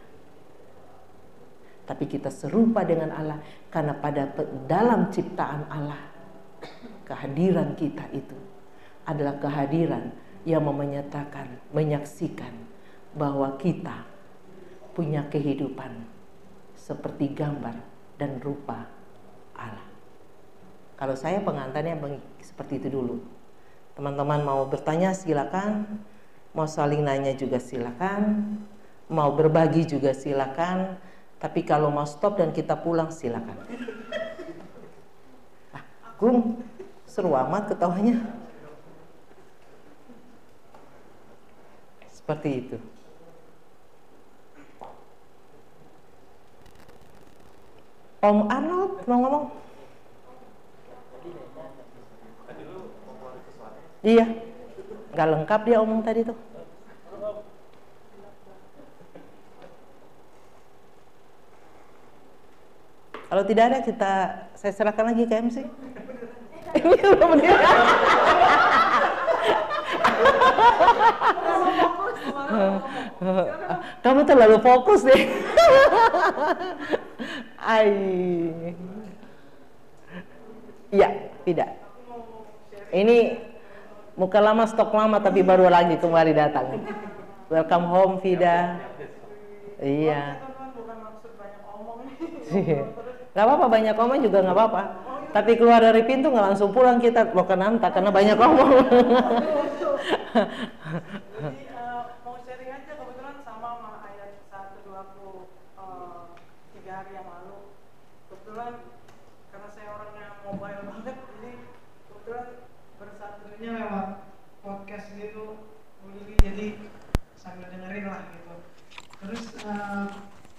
Tapi 1.82 2.04
kita 2.08 2.32
serupa 2.32 2.86
dengan 2.86 3.12
Allah 3.12 3.42
karena 3.68 3.92
pada 3.96 4.30
dalam 4.64 5.12
ciptaan 5.12 5.68
Allah 5.68 6.00
kehadiran 7.04 7.74
kita 7.74 8.06
itu 8.14 8.38
adalah 9.04 9.36
kehadiran 9.42 10.14
yang 10.42 10.66
menyatakan, 10.66 11.58
menyaksikan 11.70 12.50
bahwa 13.14 13.54
kita 13.60 14.02
punya 14.92 15.24
kehidupan 15.30 16.04
seperti 16.74 17.30
gambar 17.32 17.78
dan 18.18 18.42
rupa 18.42 18.90
Allah. 19.54 19.88
Kalau 20.98 21.14
saya 21.14 21.42
pengantarnya 21.42 21.98
seperti 22.42 22.78
itu 22.82 22.88
dulu. 22.90 23.16
Teman-teman 23.92 24.40
mau 24.42 24.64
bertanya 24.66 25.12
silakan, 25.12 26.00
mau 26.56 26.64
saling 26.66 27.04
nanya 27.04 27.36
juga 27.36 27.60
silakan, 27.60 28.54
mau 29.10 29.34
berbagi 29.34 29.84
juga 29.86 30.16
silakan. 30.16 30.96
Tapi 31.42 31.66
kalau 31.66 31.90
mau 31.90 32.06
stop 32.06 32.38
dan 32.38 32.54
kita 32.54 32.78
pulang 32.78 33.10
silakan. 33.10 33.58
Ah, 35.74 35.82
Gung, 36.16 36.62
seru 37.02 37.34
amat 37.34 37.74
ketawanya. 37.74 38.41
Seperti 42.32 42.64
itu. 42.64 42.80
Om 48.24 48.48
Arnold 48.48 49.04
mau 49.04 49.20
ngomong? 49.20 49.52
Iya, 54.00 54.32
nggak 55.12 55.28
lengkap 55.28 55.60
dia 55.68 55.76
omong 55.84 56.00
tadi 56.00 56.24
tuh. 56.24 56.38
Kalau 63.28 63.44
tidak 63.44 63.64
ada 63.68 63.84
kita 63.84 64.12
saya 64.56 64.72
serahkan 64.72 65.12
lagi 65.12 65.28
ke 65.28 65.36
MC. 65.36 65.68
Ini 66.80 66.96
Kamu 74.04 74.20
terlalu 74.26 74.56
fokus 74.62 75.06
deh. 75.06 75.22
Ai. 77.62 77.92
Iya, 80.92 81.08
tidak. 81.48 81.70
Ini 82.92 83.40
muka 84.18 84.38
lama 84.44 84.68
stok 84.68 84.92
lama 84.92 85.16
tapi 85.24 85.40
baru 85.40 85.72
lagi 85.72 85.96
kembali 85.96 86.32
datang. 86.36 86.84
Welcome 87.48 87.86
home 87.88 88.14
Vida. 88.20 88.76
Iya. 89.80 90.36
Gak 93.32 93.44
apa-apa 93.48 93.64
banyak 93.64 93.96
omong 93.96 94.20
juga 94.20 94.44
gak 94.44 94.52
apa-apa. 94.52 94.82
Tapi 95.32 95.56
keluar 95.56 95.80
dari 95.80 96.04
pintu 96.04 96.28
nggak 96.28 96.52
langsung 96.52 96.76
pulang 96.76 97.00
kita 97.00 97.32
lo 97.32 97.48
ke 97.48 97.56
Nanta 97.56 97.88
karena 97.88 98.12
banyak 98.12 98.36
omong. 98.36 98.68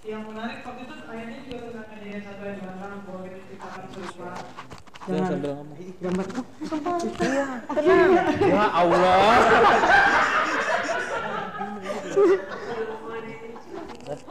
yang 0.04 0.28
menarik 0.28 0.60
waktu 0.67 0.84
itu 0.84 0.95
ayatnya 1.08 1.38
juga 1.47 1.58
tentang 1.63 1.88
kejadian 1.95 2.21
satu 2.28 2.41
ayat 2.43 2.58
delapan 2.60 2.91
bahwa 3.08 3.19
kita 3.23 3.38
diciptakan 3.39 3.84
serupa 3.95 4.32
Jangan 5.04 5.26
sambil 5.28 5.52
Gambar 6.13 6.30
Iya, 7.73 8.06
Ya 8.45 8.65
Allah. 8.69 9.17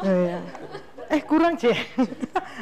Iya. 0.02 0.38
Eh 1.12 1.20
kurang 1.28 1.54
sih 1.60 1.74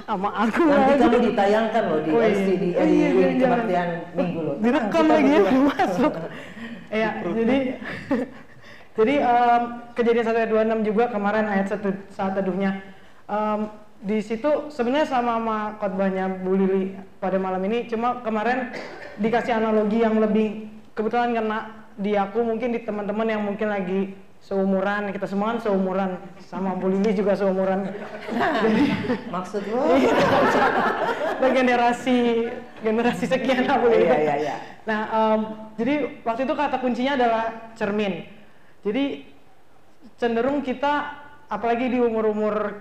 sama 0.08 0.32
aku 0.34 0.66
Nanti 0.66 0.92
lagi. 0.96 1.02
kamu 1.04 1.18
ditayangkan 1.30 1.82
loh 1.86 1.98
di 2.02 2.10
Oh, 2.10 2.18
iya. 2.18 2.34
Di, 2.34 2.54
Oh, 2.74 2.82
di, 2.82 2.94
iya, 2.96 3.08
di 3.12 3.20
iya, 3.20 3.28
kebaktian 3.38 3.88
minggu 4.16 4.40
loh. 4.42 4.54
Direkam 4.58 5.04
lagi 5.06 5.30
ya 5.30 5.42
masuk. 5.68 6.12
Iya, 6.90 7.10
jadi 7.22 7.58
jadi 8.98 9.14
em, 9.22 9.62
kejadian 9.94 10.24
1 10.26 10.34
ayat 10.34 10.50
26 10.50 10.88
juga 10.90 11.04
kemarin 11.12 11.44
ayat 11.46 11.66
satu 11.70 11.88
saat 12.10 12.32
teduhnya. 12.34 12.82
Em, 13.30 13.60
di 14.00 14.18
situ 14.24 14.72
sebenarnya 14.72 15.08
sama 15.12 15.36
sama 15.36 15.56
khotbahnya 15.76 16.40
Bu 16.40 16.56
Lili 16.56 16.96
pada 17.20 17.36
malam 17.36 17.60
ini, 17.68 17.84
cuma 17.84 18.24
kemarin 18.24 18.72
dikasih 19.20 19.60
analogi 19.60 20.00
yang 20.00 20.16
lebih 20.16 20.72
kebetulan 20.96 21.36
karena 21.36 21.58
di 22.00 22.16
aku 22.16 22.40
mungkin 22.40 22.72
di 22.72 22.80
teman-teman 22.80 23.28
yang 23.28 23.44
mungkin 23.44 23.68
lagi 23.68 24.16
seumuran 24.40 25.12
kita 25.12 25.28
semua 25.28 25.52
kan 25.52 25.58
seumuran 25.60 26.10
sama 26.40 26.72
Bu 26.80 26.88
Lili 26.88 27.12
juga 27.12 27.36
seumuran 27.36 27.92
jadi 28.32 28.84
Maksud 29.28 29.68
lo? 29.68 30.00
Nah, 31.36 31.50
generasi 31.60 32.48
generasi 32.80 33.24
sekian 33.28 33.68
lah 33.68 33.76
Bu 33.84 33.92
Lili. 33.92 34.08
Iya, 34.08 34.16
iya, 34.16 34.34
iya. 34.40 34.54
Nah, 34.88 35.00
em, 35.12 35.40
jadi 35.76 36.24
waktu 36.24 36.48
itu 36.48 36.54
kata 36.56 36.76
kuncinya 36.80 37.20
adalah 37.20 37.44
cermin. 37.76 38.24
Jadi 38.80 39.28
cenderung 40.16 40.64
kita, 40.64 41.20
apalagi 41.52 41.92
di 41.92 42.00
umur-umur 42.00 42.80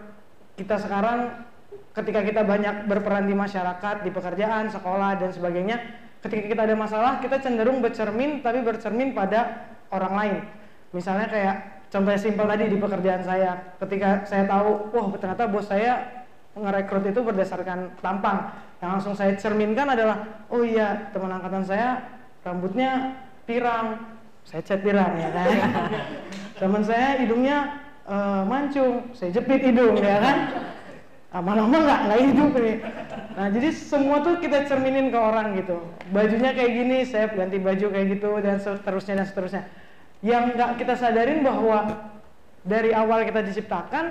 kita 0.59 0.75
sekarang, 0.75 1.47
ketika 1.95 2.19
kita 2.19 2.43
banyak 2.43 2.83
berperan 2.91 3.23
di 3.23 3.31
masyarakat, 3.31 4.03
di 4.03 4.11
pekerjaan, 4.11 4.67
sekolah 4.67 5.15
dan 5.15 5.31
sebagainya, 5.31 5.79
ketika 6.19 6.51
kita 6.51 6.61
ada 6.67 6.75
masalah, 6.75 7.23
kita 7.23 7.39
cenderung 7.39 7.79
bercermin, 7.79 8.43
tapi 8.43 8.59
bercermin 8.59 9.15
pada 9.15 9.71
orang 9.95 10.13
lain. 10.19 10.35
Misalnya 10.91 11.31
kayak 11.31 11.55
contoh 11.87 12.11
simpel 12.19 12.43
tadi 12.43 12.67
di 12.67 12.75
pekerjaan 12.75 13.23
saya, 13.23 13.79
ketika 13.79 14.27
saya 14.27 14.43
tahu, 14.43 14.91
wah 14.91 15.07
ternyata 15.15 15.47
bos 15.47 15.71
saya 15.71 16.27
ngerekrut 16.59 17.07
itu 17.07 17.23
berdasarkan 17.23 17.95
tampang. 18.03 18.51
Yang 18.83 18.89
langsung 18.99 19.15
saya 19.15 19.31
cerminkan 19.39 19.95
adalah, 19.95 20.43
oh 20.51 20.67
iya 20.67 21.07
teman 21.15 21.39
angkatan 21.39 21.63
saya 21.63 22.03
rambutnya 22.43 23.15
pirang, 23.47 23.95
saya 24.43 24.61
cat 24.65 24.83
pirang 24.83 25.13
ya 25.15 25.29
kan. 25.31 25.47
Teman 26.59 26.83
saya 26.83 27.15
hidungnya 27.23 27.87
eh, 28.09 28.41
mancung, 28.49 29.13
saya 29.13 29.29
jepit 29.29 29.61
hidung 29.61 29.95
ya 30.01 30.17
kan. 30.17 30.37
Lama-lama 31.29 31.77
nggak 31.85 31.99
nggak 32.09 32.21
hidup 32.25 32.51
nih. 32.57 32.77
Nah 33.37 33.47
jadi 33.53 33.69
semua 33.69 34.25
tuh 34.25 34.41
kita 34.41 34.65
cerminin 34.65 35.13
ke 35.13 35.19
orang 35.21 35.53
gitu. 35.61 35.77
Bajunya 36.09 36.57
kayak 36.57 36.71
gini, 36.73 36.97
saya 37.05 37.29
ganti 37.29 37.61
baju 37.61 37.85
kayak 37.93 38.07
gitu 38.17 38.29
dan 38.41 38.57
seterusnya 38.57 39.13
dan 39.21 39.27
seterusnya. 39.29 39.63
Yang 40.25 40.43
nggak 40.57 40.71
kita 40.81 40.93
sadarin 40.97 41.45
bahwa 41.45 42.09
dari 42.65 42.91
awal 42.97 43.29
kita 43.29 43.45
diciptakan 43.45 44.09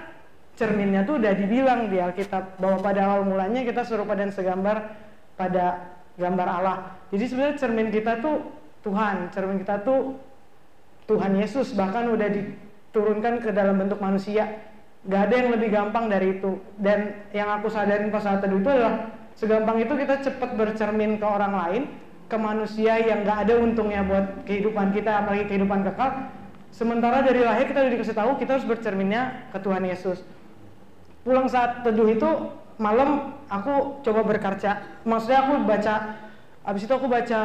cerminnya 0.54 1.02
tuh 1.06 1.18
udah 1.18 1.32
dibilang 1.34 1.90
di 1.90 1.98
Alkitab 2.02 2.58
bahwa 2.58 2.78
pada 2.82 3.00
awal 3.06 3.22
mulanya 3.26 3.62
kita 3.62 3.82
serupa 3.82 4.14
dan 4.14 4.30
segambar 4.30 4.94
pada 5.38 5.94
gambar 6.18 6.48
Allah. 6.50 6.76
Jadi 7.14 7.24
sebenarnya 7.30 7.56
cermin 7.62 7.88
kita 7.94 8.18
tuh 8.18 8.42
Tuhan, 8.82 9.30
cermin 9.30 9.62
kita 9.62 9.82
tuh 9.86 10.18
Tuhan 11.06 11.38
Yesus 11.38 11.72
bahkan 11.78 12.10
udah 12.10 12.28
diturunkan 12.88 13.44
ke 13.44 13.52
dalam 13.52 13.76
bentuk 13.76 14.00
manusia. 14.00 14.64
Gak 15.08 15.30
ada 15.30 15.34
yang 15.36 15.50
lebih 15.54 15.68
gampang 15.72 16.08
dari 16.08 16.40
itu. 16.40 16.58
Dan 16.80 17.28
yang 17.30 17.48
aku 17.60 17.68
sadarin 17.68 18.08
pas 18.08 18.24
saat 18.24 18.42
itu 18.42 18.56
adalah 18.64 19.12
segampang 19.36 19.78
itu 19.84 19.92
kita 19.94 20.24
cepat 20.24 20.56
bercermin 20.56 21.20
ke 21.20 21.26
orang 21.28 21.54
lain, 21.54 21.82
ke 22.26 22.36
manusia 22.36 22.98
yang 22.98 23.22
gak 23.22 23.48
ada 23.48 23.54
untungnya 23.60 24.02
buat 24.04 24.48
kehidupan 24.48 24.92
kita, 24.96 25.24
apalagi 25.24 25.44
kehidupan 25.46 25.84
kekal. 25.84 26.32
Sementara 26.72 27.24
dari 27.24 27.44
lahir 27.44 27.68
kita 27.68 27.80
udah 27.80 27.92
dikasih 27.92 28.16
tahu 28.16 28.30
kita 28.36 28.60
harus 28.60 28.66
bercerminnya 28.68 29.48
ke 29.52 29.58
Tuhan 29.60 29.84
Yesus. 29.88 30.20
Pulang 31.24 31.48
saat 31.48 31.84
teduh 31.84 32.08
itu 32.08 32.28
malam 32.76 33.36
aku 33.48 34.04
coba 34.04 34.20
berkaca. 34.24 34.84
Maksudnya 35.04 35.38
aku 35.44 35.64
baca 35.64 35.94
Habis 36.68 36.84
itu 36.84 36.92
aku 36.92 37.08
baca 37.08 37.40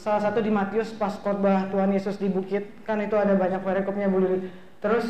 salah 0.00 0.22
satu 0.24 0.40
di 0.40 0.48
Matius 0.48 0.88
pas 0.96 1.12
khotbah 1.20 1.68
Tuhan 1.68 1.92
Yesus 1.92 2.16
di 2.16 2.32
bukit 2.32 2.64
kan 2.88 2.96
itu 3.04 3.12
ada 3.12 3.36
banyak 3.36 3.60
perikopnya 3.60 4.08
Bu 4.08 4.24
Lili. 4.24 4.48
Terus 4.80 5.06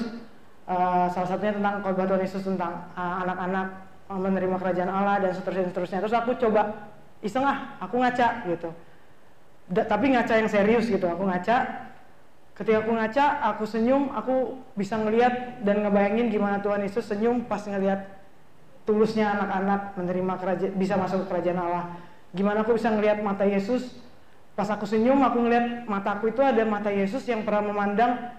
uh, 0.66 1.06
salah 1.10 1.28
satunya 1.28 1.54
tentang 1.54 1.82
khotbah 1.82 2.06
Tuhan 2.06 2.22
Yesus 2.22 2.42
tentang 2.42 2.90
uh, 2.94 3.14
anak-anak 3.26 3.66
uh, 4.08 4.20
menerima 4.20 4.56
kerajaan 4.58 4.90
Allah 4.90 5.16
dan 5.22 5.32
seterusnya 5.34 5.70
seterusnya. 5.70 5.98
Terus 6.06 6.16
aku 6.16 6.30
coba 6.38 6.90
iseng 7.22 7.44
ah, 7.46 7.78
aku 7.82 7.98
ngaca 7.98 8.46
gitu. 8.50 8.70
Da, 9.66 9.82
tapi 9.82 10.14
ngaca 10.14 10.32
yang 10.38 10.50
serius 10.50 10.86
gitu. 10.86 11.06
Aku 11.10 11.26
ngaca. 11.26 11.86
Ketika 12.56 12.80
aku 12.80 12.96
ngaca, 12.96 13.24
aku 13.52 13.64
senyum, 13.68 14.08
aku 14.16 14.56
bisa 14.80 14.96
ngelihat 14.96 15.60
dan 15.60 15.84
ngebayangin 15.84 16.32
gimana 16.32 16.56
Tuhan 16.64 16.88
Yesus 16.88 17.04
senyum 17.04 17.44
pas 17.44 17.60
ngelihat 17.60 18.08
tulusnya 18.88 19.28
anak-anak 19.36 19.92
menerima 20.00 20.34
kerajaan 20.40 20.72
bisa 20.80 20.96
masuk 20.96 21.26
ke 21.26 21.36
kerajaan 21.36 21.60
Allah 21.60 21.84
Gimana 22.36 22.60
aku 22.60 22.76
bisa 22.76 22.92
ngelihat 22.92 23.24
mata 23.24 23.48
Yesus? 23.48 23.96
Pas 24.52 24.68
aku 24.68 24.84
senyum, 24.88 25.20
aku 25.24 25.40
ngelihat 25.40 25.88
mataku 25.88 26.32
itu 26.32 26.44
ada 26.44 26.64
mata 26.68 26.92
Yesus 26.92 27.24
yang 27.28 27.44
pernah 27.44 27.72
memandang 27.72 28.32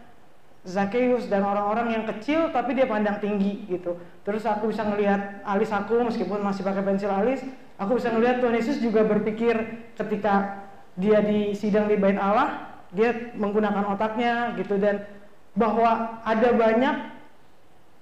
Zakheus 0.68 1.32
dan 1.32 1.48
orang-orang 1.48 1.96
yang 1.96 2.04
kecil 2.04 2.52
tapi 2.52 2.76
dia 2.76 2.84
pandang 2.84 3.24
tinggi 3.24 3.64
gitu. 3.72 3.96
Terus 4.28 4.44
aku 4.44 4.68
bisa 4.68 4.84
ngelihat 4.84 5.40
alis 5.48 5.72
aku 5.72 5.96
meskipun 6.04 6.44
masih 6.44 6.68
pakai 6.68 6.84
pensil 6.84 7.08
alis, 7.08 7.40
aku 7.80 7.96
bisa 7.96 8.12
ngelihat 8.12 8.44
Tuhan 8.44 8.52
Yesus 8.60 8.84
juga 8.84 9.08
berpikir 9.08 9.56
ketika 9.96 10.68
dia 11.00 11.24
di 11.24 11.56
sidang 11.56 11.88
di 11.88 11.96
bait 11.96 12.20
Allah, 12.20 12.68
dia 12.92 13.32
menggunakan 13.40 13.96
otaknya 13.96 14.60
gitu. 14.60 14.76
Dan 14.76 15.08
bahwa 15.56 16.20
ada 16.28 16.52
banyak 16.52 16.96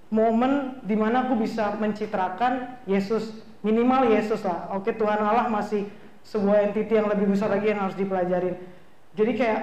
momen 0.10 0.82
di 0.82 0.97
mana 0.97 1.30
aku 1.30 1.38
bisa 1.38 1.78
mencitrakan 1.78 2.82
Yesus 2.89 3.45
minimal 3.62 4.10
Yesus 4.10 4.41
lah. 4.41 4.73
Oke 4.73 4.89
Tuhan 4.97 5.21
Allah 5.21 5.54
masih 5.54 5.86
sebuah 6.25 6.73
entiti 6.73 6.97
yang 6.97 7.06
lebih 7.13 7.30
besar 7.30 7.54
lagi 7.54 7.69
yang 7.69 7.86
harus 7.86 7.93
dipelajarin. 7.93 8.58
Jadi 9.13 9.32
kayak 9.38 9.62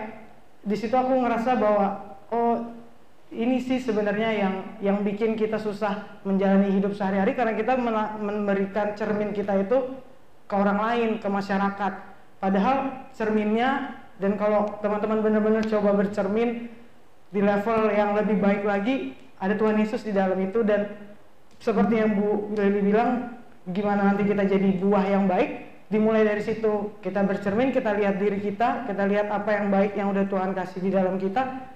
di 0.63 0.77
situ 0.79 0.95
aku 0.95 1.19
ngerasa 1.19 1.59
bahwa 1.59 1.87
oh 2.31 2.82
ini 3.33 3.65
sih 3.65 3.81
sebenarnya 3.81 4.31
yang 4.37 4.55
yang 4.85 4.99
bikin 5.01 5.41
kita 5.41 5.57
susah 5.57 6.21
menjalani 6.29 6.69
hidup 6.77 6.93
sehari-hari 6.93 7.33
karena 7.33 7.57
kita 7.57 7.81
memberikan 8.21 8.93
cermin 8.93 9.33
kita 9.33 9.57
itu 9.57 9.97
ke 10.45 10.55
orang 10.55 10.79
lain 10.79 11.11
ke 11.17 11.29
masyarakat. 11.33 11.93
Padahal 12.37 13.09
cerminnya 13.17 13.97
dan 14.21 14.37
kalau 14.37 14.77
teman-teman 14.85 15.25
benar-benar 15.25 15.65
coba 15.65 15.97
bercermin 15.97 16.69
di 17.33 17.41
level 17.41 17.89
yang 17.89 18.13
lebih 18.13 18.37
baik 18.37 18.69
lagi 18.69 19.17
ada 19.41 19.57
Tuhan 19.57 19.81
Yesus 19.81 20.05
di 20.05 20.13
dalam 20.13 20.37
itu. 20.37 20.61
Dan 20.61 20.93
seperti 21.57 22.05
yang 22.05 22.13
Bu 22.13 22.53
Lili 22.53 22.85
bilang 22.85 23.41
gimana 23.65 24.13
nanti 24.13 24.29
kita 24.29 24.45
jadi 24.45 24.77
buah 24.77 25.09
yang 25.09 25.25
baik? 25.25 25.73
Dimulai 25.89 26.29
dari 26.29 26.45
situ. 26.45 27.01
Kita 27.01 27.25
bercermin 27.25 27.73
kita 27.73 27.97
lihat 27.97 28.21
diri 28.21 28.45
kita 28.45 28.85
kita 28.85 29.09
lihat 29.09 29.33
apa 29.33 29.57
yang 29.57 29.73
baik 29.73 29.97
yang 29.97 30.13
udah 30.13 30.29
Tuhan 30.29 30.53
kasih 30.53 30.85
di 30.85 30.93
dalam 30.93 31.17
kita 31.17 31.72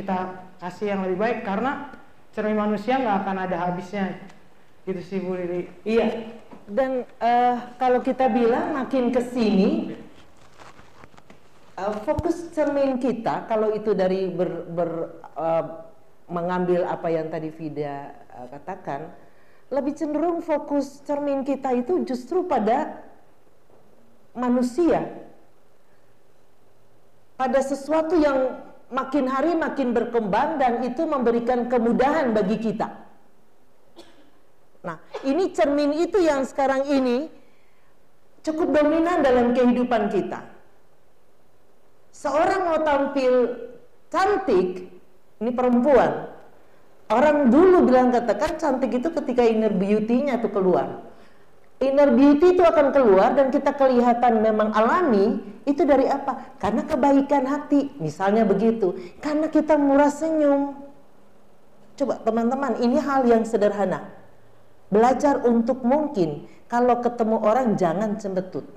kita 0.00 0.48
kasih 0.56 0.96
yang 0.96 1.00
lebih 1.04 1.18
baik 1.20 1.38
karena 1.44 1.92
cermin 2.32 2.56
manusia 2.56 2.96
nggak 2.96 3.16
akan 3.20 3.36
ada 3.44 3.56
habisnya. 3.68 4.16
Itu 4.88 5.04
sih 5.04 5.20
Bu 5.20 5.36
Lili. 5.36 5.68
Iya. 5.84 6.32
Dan 6.64 7.04
uh, 7.20 7.56
kalau 7.76 8.00
kita 8.00 8.32
bilang 8.32 8.72
makin 8.72 9.12
ke 9.12 9.20
sini 9.20 9.92
uh, 11.76 11.92
fokus 12.06 12.48
cermin 12.54 12.96
kita 12.96 13.44
kalau 13.50 13.74
itu 13.74 13.92
dari 13.92 14.30
ber, 14.30 14.70
ber 14.70 14.90
uh, 15.34 15.64
mengambil 16.30 16.86
apa 16.86 17.10
yang 17.10 17.26
tadi 17.26 17.50
Vida 17.50 18.14
uh, 18.38 18.46
katakan 18.54 19.10
lebih 19.70 19.98
cenderung 19.98 20.40
fokus 20.40 21.02
cermin 21.02 21.42
kita 21.42 21.74
itu 21.74 22.02
justru 22.06 22.46
pada 22.46 23.02
manusia. 24.34 25.10
Pada 27.34 27.60
sesuatu 27.64 28.20
yang 28.20 28.69
makin 28.90 29.26
hari 29.30 29.54
makin 29.54 29.94
berkembang 29.94 30.58
dan 30.58 30.82
itu 30.84 31.06
memberikan 31.06 31.70
kemudahan 31.70 32.34
bagi 32.34 32.58
kita. 32.58 32.88
Nah, 34.80 34.96
ini 35.24 35.52
cermin 35.54 35.94
itu 35.94 36.18
yang 36.20 36.42
sekarang 36.44 36.88
ini 36.88 37.30
cukup 38.42 38.74
dominan 38.74 39.22
dalam 39.22 39.52
kehidupan 39.54 40.10
kita. 40.10 40.40
Seorang 42.10 42.60
mau 42.68 42.78
tampil 42.82 43.32
cantik, 44.10 44.90
ini 45.40 45.50
perempuan, 45.54 46.30
Orang 47.10 47.50
dulu 47.50 47.90
bilang 47.90 48.14
katakan 48.14 48.54
cantik 48.54 49.02
itu 49.02 49.10
ketika 49.10 49.42
inner 49.42 49.74
beauty-nya 49.74 50.38
itu 50.38 50.46
keluar. 50.46 51.09
Inner 51.80 52.12
beauty 52.12 52.52
itu 52.52 52.60
akan 52.60 52.92
keluar 52.92 53.32
dan 53.32 53.48
kita 53.48 53.72
kelihatan 53.72 54.44
memang 54.44 54.68
alami 54.76 55.40
itu 55.64 55.80
dari 55.88 56.04
apa? 56.12 56.60
Karena 56.60 56.84
kebaikan 56.84 57.48
hati, 57.48 57.96
misalnya 57.96 58.44
begitu. 58.44 59.00
Karena 59.24 59.48
kita 59.48 59.80
murah 59.80 60.12
senyum. 60.12 60.76
Coba 61.96 62.20
teman-teman, 62.20 62.84
ini 62.84 63.00
hal 63.00 63.24
yang 63.24 63.48
sederhana. 63.48 64.12
Belajar 64.92 65.40
untuk 65.48 65.80
mungkin 65.80 66.44
kalau 66.68 67.00
ketemu 67.00 67.40
orang 67.40 67.80
jangan 67.80 68.20
cembetut. 68.20 68.68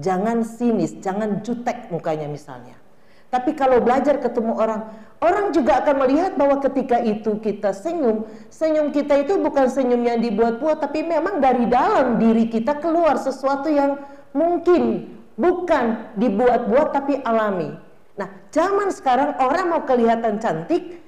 Jangan 0.00 0.48
sinis, 0.48 0.96
jangan 1.04 1.44
jutek 1.44 1.92
mukanya 1.92 2.24
misalnya. 2.24 2.87
Tapi 3.28 3.52
kalau 3.52 3.84
belajar 3.84 4.16
ketemu 4.24 4.56
orang, 4.56 4.88
orang 5.20 5.52
juga 5.52 5.84
akan 5.84 5.96
melihat 6.00 6.32
bahwa 6.40 6.64
ketika 6.64 6.96
itu 7.04 7.36
kita 7.44 7.76
senyum, 7.76 8.24
senyum 8.48 8.88
kita 8.88 9.20
itu 9.20 9.36
bukan 9.36 9.68
senyum 9.68 10.00
yang 10.00 10.24
dibuat-buat, 10.24 10.80
tapi 10.80 11.04
memang 11.04 11.36
dari 11.36 11.68
dalam 11.68 12.16
diri 12.16 12.48
kita 12.48 12.80
keluar 12.80 13.20
sesuatu 13.20 13.68
yang 13.68 14.00
mungkin 14.32 15.12
bukan 15.36 16.16
dibuat-buat 16.16 16.88
tapi 16.96 17.20
alami. 17.20 17.76
Nah, 18.16 18.28
zaman 18.48 18.88
sekarang 18.96 19.36
orang 19.44 19.76
mau 19.76 19.82
kelihatan 19.84 20.40
cantik, 20.40 21.04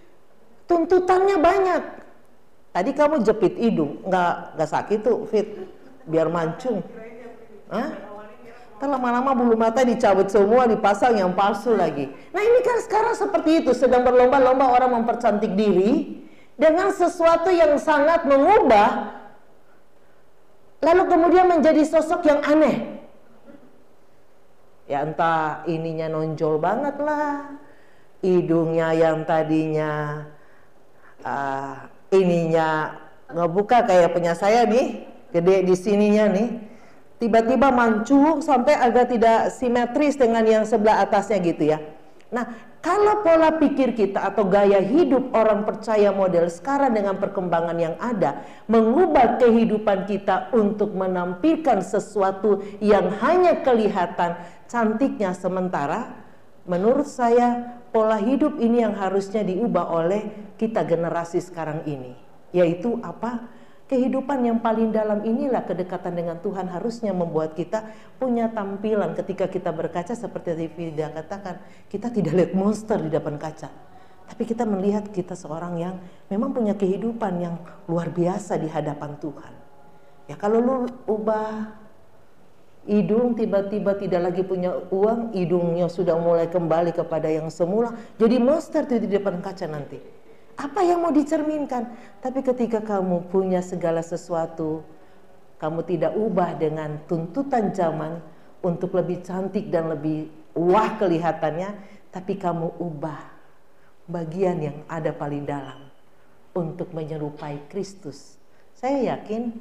tuntutannya 0.69 1.41
banyak. 1.41 1.83
Tadi 2.71 2.91
kamu 2.93 3.25
jepit 3.25 3.57
hidung, 3.57 4.05
nggak 4.05 4.61
nggak 4.61 4.71
sakit 4.71 4.99
tuh, 5.01 5.25
Fit, 5.25 5.49
biar 6.05 6.29
mancung. 6.29 6.85
Hah? 7.73 8.10
Kan 8.81 8.89
lama-lama 8.89 9.37
bulu 9.37 9.61
mata 9.61 9.85
dicabut 9.85 10.33
semua, 10.33 10.65
dipasang 10.65 11.21
yang 11.21 11.37
palsu 11.37 11.77
lagi. 11.77 12.09
Nah 12.33 12.41
ini 12.41 12.65
kan 12.65 12.81
sekarang 12.81 13.13
seperti 13.13 13.61
itu, 13.61 13.77
sedang 13.77 14.09
berlomba-lomba 14.09 14.73
orang 14.73 14.97
mempercantik 14.97 15.53
diri 15.53 16.17
dengan 16.57 16.89
sesuatu 16.89 17.53
yang 17.53 17.77
sangat 17.77 18.25
mengubah, 18.25 19.21
lalu 20.81 21.03
kemudian 21.13 21.45
menjadi 21.45 21.85
sosok 21.85 22.25
yang 22.25 22.41
aneh. 22.41 23.05
Ya 24.89 25.05
entah 25.05 25.61
ininya 25.69 26.09
nonjol 26.09 26.57
banget 26.57 26.97
lah, 27.05 27.61
hidungnya 28.25 28.97
yang 28.97 29.29
tadinya 29.29 30.25
uh, 31.21 31.85
ininya 32.17 32.97
ngebuka 33.29 33.85
kayak 33.85 34.17
punya 34.17 34.33
saya 34.33 34.65
nih, 34.65 35.05
gede 35.37 35.69
di 35.69 35.77
sininya 35.77 36.33
nih 36.33 36.70
tiba-tiba 37.21 37.69
mancung 37.69 38.41
sampai 38.41 38.75
agak 38.81 39.13
tidak 39.13 39.53
simetris 39.53 40.17
dengan 40.17 40.43
yang 40.43 40.65
sebelah 40.65 41.05
atasnya 41.05 41.39
gitu 41.45 41.77
ya. 41.77 41.79
Nah, 42.33 42.49
kalau 42.81 43.21
pola 43.21 43.61
pikir 43.61 43.93
kita 43.93 44.25
atau 44.25 44.49
gaya 44.49 44.81
hidup 44.81 45.37
orang 45.37 45.69
percaya 45.69 46.17
model 46.17 46.49
sekarang 46.49 46.97
dengan 46.97 47.21
perkembangan 47.21 47.77
yang 47.77 47.95
ada 48.01 48.41
mengubah 48.73 49.37
kehidupan 49.37 50.09
kita 50.09 50.49
untuk 50.57 50.97
menampilkan 50.97 51.85
sesuatu 51.85 52.65
yang 52.81 53.13
hanya 53.21 53.61
kelihatan 53.61 54.41
cantiknya 54.65 55.37
sementara, 55.37 56.25
menurut 56.65 57.05
saya 57.05 57.77
pola 57.93 58.17
hidup 58.17 58.57
ini 58.57 58.81
yang 58.81 58.97
harusnya 58.97 59.45
diubah 59.45 59.91
oleh 59.93 60.55
kita 60.57 60.81
generasi 60.87 61.43
sekarang 61.43 61.85
ini, 61.85 62.17
yaitu 62.57 62.97
apa? 63.05 63.60
Kehidupan 63.91 64.47
yang 64.47 64.63
paling 64.63 64.95
dalam 64.95 65.27
inilah 65.27 65.67
kedekatan 65.67 66.15
dengan 66.15 66.39
Tuhan 66.39 66.71
harusnya 66.71 67.11
membuat 67.11 67.59
kita 67.59 67.91
punya 68.23 68.47
tampilan 68.47 69.19
ketika 69.19 69.51
kita 69.51 69.75
berkaca 69.75 70.15
seperti 70.15 70.71
Vida 70.71 71.11
katakan, 71.11 71.59
kita 71.91 72.07
tidak 72.15 72.39
lihat 72.39 72.53
monster 72.55 73.03
di 73.03 73.11
depan 73.11 73.35
kaca. 73.35 73.67
Tapi 74.31 74.47
kita 74.47 74.63
melihat 74.63 75.11
kita 75.11 75.35
seorang 75.35 75.75
yang 75.75 75.99
memang 76.31 76.55
punya 76.55 76.79
kehidupan 76.79 77.43
yang 77.43 77.59
luar 77.91 78.15
biasa 78.15 78.63
di 78.63 78.71
hadapan 78.71 79.19
Tuhan. 79.19 79.53
Ya 80.31 80.39
kalau 80.39 80.63
lu 80.63 80.77
ubah 81.11 81.75
hidung 82.87 83.35
tiba-tiba 83.35 83.99
tidak 83.99 84.31
lagi 84.31 84.47
punya 84.47 84.71
uang, 84.95 85.35
hidungnya 85.35 85.91
sudah 85.91 86.15
mulai 86.15 86.47
kembali 86.47 86.95
kepada 86.95 87.27
yang 87.27 87.51
semula, 87.51 87.99
jadi 88.23 88.39
monster 88.39 88.87
di 88.87 89.11
depan 89.11 89.43
kaca 89.43 89.67
nanti. 89.67 89.99
Apa 90.61 90.85
yang 90.85 91.01
mau 91.01 91.09
dicerminkan? 91.09 91.89
Tapi 92.21 92.45
ketika 92.45 92.85
kamu 92.85 93.33
punya 93.33 93.65
segala 93.65 94.05
sesuatu, 94.05 94.85
kamu 95.57 95.81
tidak 95.89 96.13
ubah 96.13 96.61
dengan 96.61 97.01
tuntutan 97.09 97.73
zaman 97.73 98.21
untuk 98.61 98.93
lebih 98.93 99.25
cantik 99.25 99.73
dan 99.73 99.89
lebih 99.89 100.29
wah 100.53 101.01
kelihatannya, 101.01 101.81
tapi 102.13 102.37
kamu 102.37 102.77
ubah 102.77 103.25
bagian 104.05 104.61
yang 104.61 104.79
ada 104.85 105.17
paling 105.17 105.49
dalam 105.49 105.89
untuk 106.53 106.93
menyerupai 106.93 107.65
Kristus. 107.73 108.37
Saya 108.77 109.17
yakin 109.17 109.57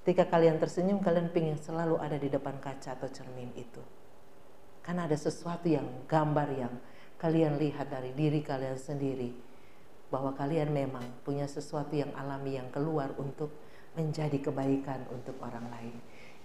ketika 0.00 0.32
kalian 0.32 0.56
tersenyum, 0.56 1.04
kalian 1.04 1.28
ingin 1.28 1.60
selalu 1.60 2.00
ada 2.00 2.16
di 2.16 2.32
depan 2.32 2.56
kaca 2.56 2.96
atau 2.96 3.10
cermin 3.12 3.52
itu. 3.52 3.84
Karena 4.80 5.04
ada 5.04 5.18
sesuatu 5.18 5.68
yang 5.68 5.84
gambar 6.08 6.48
yang 6.56 6.72
kalian 7.20 7.60
lihat 7.60 7.92
dari 7.92 8.16
diri 8.16 8.40
kalian 8.40 8.80
sendiri. 8.80 9.45
Bahwa 10.16 10.32
kalian 10.32 10.72
memang 10.72 11.04
punya 11.28 11.44
sesuatu 11.44 11.92
yang 11.92 12.08
alami 12.16 12.56
yang 12.56 12.72
keluar 12.72 13.12
untuk 13.20 13.52
menjadi 14.00 14.40
kebaikan 14.48 15.04
untuk 15.12 15.36
orang 15.44 15.68
lain. 15.68 15.92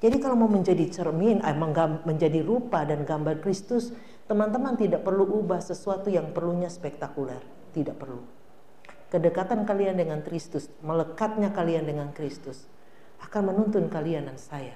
Jadi 0.03 0.17
kalau 0.19 0.35
mau 0.35 0.51
menjadi 0.51 0.91
cermin, 0.91 1.39
eh, 1.39 1.55
menjadi 2.03 2.43
rupa 2.43 2.83
dan 2.83 3.07
gambar 3.07 3.39
Kristus, 3.39 3.95
teman-teman 4.27 4.75
tidak 4.75 5.07
perlu 5.07 5.23
ubah 5.39 5.63
sesuatu 5.63 6.11
yang 6.11 6.35
perlunya 6.35 6.67
spektakuler. 6.67 7.39
Tidak 7.71 7.95
perlu. 7.95 8.19
Kedekatan 9.07 9.63
kalian 9.63 9.95
dengan 9.95 10.19
Kristus, 10.19 10.67
melekatnya 10.83 11.55
kalian 11.55 11.87
dengan 11.87 12.11
Kristus, 12.11 12.67
akan 13.23 13.55
menuntun 13.55 13.87
kalian 13.87 14.27
dan 14.27 14.35
saya. 14.35 14.75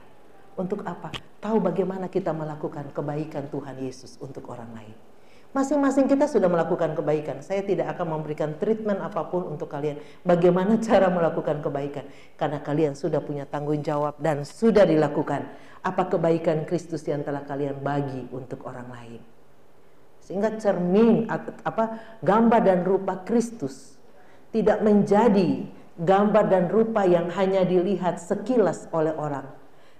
Untuk 0.55 0.87
apa? 0.87 1.11
Tahu 1.43 1.59
bagaimana 1.59 2.07
kita 2.07 2.31
melakukan 2.31 2.95
kebaikan 2.95 3.51
Tuhan 3.51 3.75
Yesus 3.83 4.15
untuk 4.23 4.47
orang 4.47 4.71
lain. 4.71 5.14
Masing-masing 5.55 6.11
kita 6.11 6.27
sudah 6.27 6.51
melakukan 6.51 6.99
kebaikan. 6.99 7.39
Saya 7.39 7.63
tidak 7.63 7.95
akan 7.95 8.19
memberikan 8.19 8.59
treatment 8.59 8.99
apa 8.99 9.23
pun 9.31 9.55
untuk 9.55 9.71
kalian. 9.71 10.03
Bagaimana 10.27 10.75
cara 10.83 11.07
melakukan 11.07 11.63
kebaikan? 11.63 12.11
Karena 12.35 12.59
kalian 12.59 12.91
sudah 12.91 13.23
punya 13.23 13.47
tanggung 13.47 13.79
jawab 13.79 14.19
dan 14.19 14.43
sudah 14.43 14.83
dilakukan. 14.83 15.47
Apa 15.79 16.11
kebaikan 16.11 16.67
Kristus 16.67 17.07
yang 17.07 17.23
telah 17.23 17.47
kalian 17.47 17.79
bagi 17.79 18.27
untuk 18.35 18.67
orang 18.67 18.91
lain? 18.91 19.21
Sehingga 20.19 20.59
cermin 20.59 21.31
apa 21.63 22.03
gambar 22.19 22.59
dan 22.59 22.83
rupa 22.83 23.23
Kristus 23.23 23.95
tidak 24.51 24.83
menjadi 24.83 25.71
gambar 25.95 26.51
dan 26.51 26.67
rupa 26.67 27.07
yang 27.07 27.31
hanya 27.31 27.63
dilihat 27.63 28.19
sekilas 28.19 28.91
oleh 28.91 29.15
orang, 29.15 29.47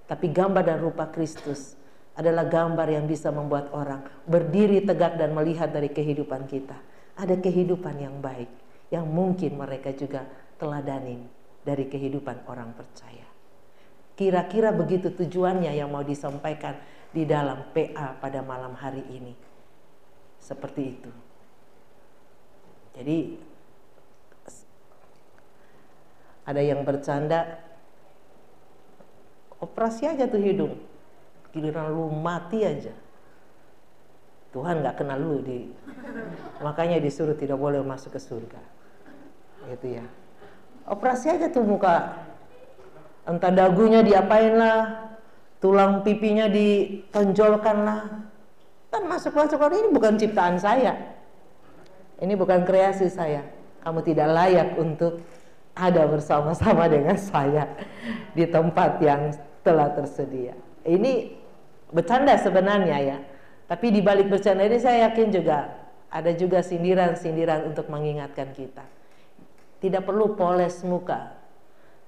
tapi 0.10 0.34
gambar 0.34 0.66
dan 0.66 0.84
rupa 0.84 1.08
Kristus 1.14 1.78
adalah 2.16 2.48
gambar 2.48 2.88
yang 2.88 3.06
bisa 3.06 3.28
membuat 3.30 3.76
orang 3.76 4.08
berdiri 4.24 4.80
tegak 4.88 5.20
dan 5.20 5.36
melihat 5.36 5.68
dari 5.68 5.92
kehidupan 5.92 6.48
kita. 6.48 6.80
Ada 7.16 7.40
kehidupan 7.40 7.96
yang 8.00 8.24
baik 8.24 8.48
yang 8.92 9.08
mungkin 9.08 9.60
mereka 9.60 9.92
juga 9.92 10.24
teladanin 10.56 11.28
dari 11.68 11.92
kehidupan 11.92 12.48
orang 12.48 12.72
percaya. 12.72 13.28
Kira-kira 14.16 14.72
begitu 14.72 15.12
tujuannya 15.12 15.76
yang 15.76 15.92
mau 15.92 16.04
disampaikan 16.04 16.80
di 17.12 17.28
dalam 17.28 17.68
PA 17.76 18.16
pada 18.16 18.40
malam 18.40 18.72
hari 18.80 19.04
ini. 19.12 19.36
Seperti 20.40 20.82
itu. 20.88 21.12
Jadi 22.96 23.18
ada 26.48 26.62
yang 26.64 26.80
bercanda 26.88 27.60
operasi 29.60 30.08
aja 30.08 30.30
tuh 30.30 30.40
hidung 30.40 30.95
giliran 31.56 31.88
lu 31.88 32.12
mati 32.12 32.68
aja. 32.68 32.92
Tuhan 34.52 34.84
nggak 34.84 35.00
kenal 35.00 35.20
lu 35.20 35.40
di 35.40 35.72
makanya 36.60 37.00
disuruh 37.00 37.36
tidak 37.36 37.56
boleh 37.56 37.80
masuk 37.80 38.12
ke 38.16 38.20
surga. 38.20 38.60
Gitu 39.72 40.00
ya. 40.00 40.06
Operasi 40.92 41.32
aja 41.32 41.48
tuh 41.48 41.64
muka. 41.64 42.28
Entah 43.24 43.50
dagunya 43.56 44.04
diapain 44.04 44.54
lah 44.54 45.10
tulang 45.64 46.04
pipinya 46.04 46.46
ditonjolkan 46.46 47.78
lah 47.82 48.02
kan 48.94 49.04
masuk 49.10 49.34
masuk 49.34 49.60
ini 49.72 49.90
bukan 49.92 50.20
ciptaan 50.20 50.60
saya. 50.60 51.16
Ini 52.20 52.36
bukan 52.36 52.64
kreasi 52.64 53.12
saya. 53.12 53.44
Kamu 53.84 54.00
tidak 54.04 54.32
layak 54.32 54.70
untuk 54.80 55.20
ada 55.76 56.08
bersama-sama 56.08 56.88
dengan 56.88 57.20
saya 57.20 57.68
di 58.32 58.48
tempat 58.48 59.04
yang 59.04 59.36
telah 59.68 59.92
tersedia. 59.92 60.56
Ini 60.88 61.44
bercanda 61.92 62.38
sebenarnya 62.38 62.98
ya. 63.02 63.18
Tapi 63.66 63.90
di 63.90 64.02
balik 64.02 64.30
bercanda 64.30 64.62
ini 64.66 64.78
saya 64.78 65.10
yakin 65.10 65.34
juga 65.34 65.74
ada 66.14 66.32
juga 66.38 66.62
sindiran-sindiran 66.62 67.66
untuk 67.68 67.90
mengingatkan 67.90 68.54
kita. 68.54 68.86
Tidak 69.82 70.06
perlu 70.06 70.38
poles 70.38 70.86
muka. 70.86 71.34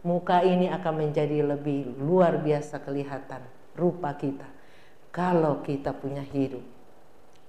Muka 0.05 0.45
ini 0.45 0.69
akan 0.69 0.93
menjadi 1.09 1.43
lebih 1.43 1.97
luar 1.99 2.39
biasa 2.39 2.79
kelihatan 2.85 3.41
rupa 3.75 4.13
kita 4.15 4.45
kalau 5.09 5.65
kita 5.65 5.91
punya 5.97 6.21
hidup 6.21 6.63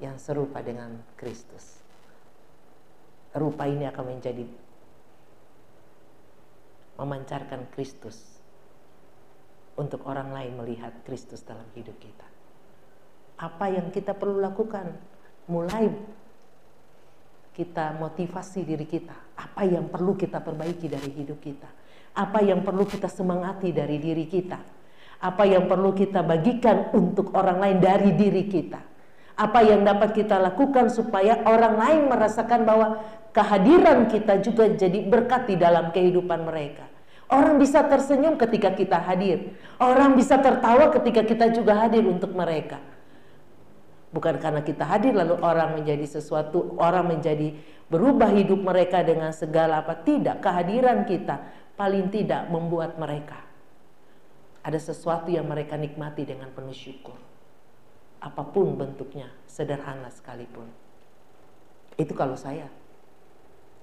yang 0.00 0.16
serupa 0.16 0.64
dengan 0.64 0.98
Kristus. 1.14 1.78
Rupa 3.36 3.68
ini 3.68 3.84
akan 3.84 4.04
menjadi 4.08 4.48
memancarkan 6.98 7.70
Kristus 7.70 8.37
untuk 9.78 10.02
orang 10.10 10.34
lain 10.34 10.58
melihat 10.58 10.90
Kristus 11.06 11.46
dalam 11.46 11.64
hidup 11.78 11.94
kita. 12.02 12.26
Apa 13.38 13.70
yang 13.70 13.94
kita 13.94 14.18
perlu 14.18 14.42
lakukan? 14.42 14.90
Mulai 15.46 15.94
kita 17.54 17.94
motivasi 17.94 18.66
diri 18.66 18.84
kita. 18.84 19.14
Apa 19.38 19.62
yang 19.62 19.86
perlu 19.86 20.18
kita 20.18 20.42
perbaiki 20.42 20.90
dari 20.90 21.14
hidup 21.14 21.38
kita? 21.38 21.70
Apa 22.18 22.42
yang 22.42 22.66
perlu 22.66 22.82
kita 22.82 23.06
semangati 23.06 23.70
dari 23.70 24.02
diri 24.02 24.26
kita? 24.26 24.58
Apa 25.22 25.46
yang 25.46 25.70
perlu 25.70 25.94
kita 25.94 26.26
bagikan 26.26 26.90
untuk 26.94 27.30
orang 27.38 27.62
lain 27.62 27.78
dari 27.78 28.10
diri 28.18 28.50
kita? 28.50 28.82
Apa 29.38 29.62
yang 29.62 29.86
dapat 29.86 30.18
kita 30.18 30.34
lakukan 30.34 30.90
supaya 30.90 31.46
orang 31.46 31.78
lain 31.78 32.00
merasakan 32.10 32.66
bahwa 32.66 32.98
kehadiran 33.30 34.10
kita 34.10 34.42
juga 34.42 34.66
jadi 34.66 35.06
berkat 35.06 35.46
di 35.46 35.54
dalam 35.54 35.94
kehidupan 35.94 36.42
mereka? 36.42 36.87
Orang 37.28 37.60
bisa 37.60 37.84
tersenyum 37.84 38.40
ketika 38.40 38.72
kita 38.72 38.96
hadir. 39.04 39.52
Orang 39.76 40.16
bisa 40.16 40.40
tertawa 40.40 40.88
ketika 40.96 41.20
kita 41.28 41.52
juga 41.52 41.76
hadir 41.76 42.00
untuk 42.08 42.32
mereka. 42.32 42.80
Bukan 44.08 44.40
karena 44.40 44.64
kita 44.64 44.88
hadir 44.88 45.12
lalu 45.12 45.36
orang 45.44 45.76
menjadi 45.76 46.08
sesuatu, 46.08 46.72
orang 46.80 47.12
menjadi 47.12 47.52
berubah 47.92 48.32
hidup 48.32 48.64
mereka 48.64 49.04
dengan 49.04 49.36
segala 49.36 49.84
apa. 49.84 50.00
Tidak, 50.00 50.40
kehadiran 50.40 51.04
kita 51.04 51.44
paling 51.76 52.08
tidak 52.08 52.48
membuat 52.48 52.96
mereka. 52.96 53.44
Ada 54.64 54.80
sesuatu 54.80 55.28
yang 55.28 55.44
mereka 55.44 55.76
nikmati 55.76 56.24
dengan 56.24 56.48
penuh 56.48 56.72
syukur. 56.72 57.20
Apa 58.24 58.40
pun 58.40 58.72
bentuknya, 58.72 59.28
sederhana 59.44 60.08
sekalipun. 60.08 60.64
Itu 62.00 62.16
kalau 62.16 62.40
saya. 62.40 62.72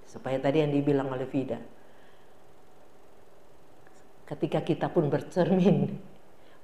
Supaya 0.09 0.41
tadi 0.41 0.65
yang 0.65 0.73
dibilang 0.73 1.13
oleh 1.13 1.29
Vida 1.29 1.61
ketika 4.25 4.59
kita 4.65 4.89
pun 4.89 5.09
bercermin 5.09 6.01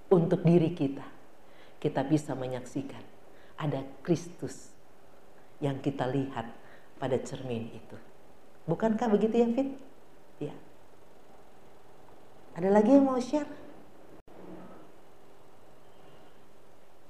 untuk 0.09 0.41
diri 0.41 0.73
kita, 0.73 1.05
kita 1.81 2.01
bisa 2.05 2.33
menyaksikan 2.33 3.01
ada 3.61 3.85
Kristus 4.01 4.73
yang 5.61 5.77
kita 5.77 6.09
lihat 6.09 6.49
pada 6.97 7.17
cermin 7.21 7.69
itu. 7.69 7.97
Bukankah 8.65 9.09
begitu 9.13 9.37
ya 9.37 9.47
Fit? 9.53 9.69
Ya. 10.41 10.55
Ada 12.57 12.69
lagi 12.73 12.97
yang 12.97 13.05
mau 13.05 13.21
share? 13.21 13.49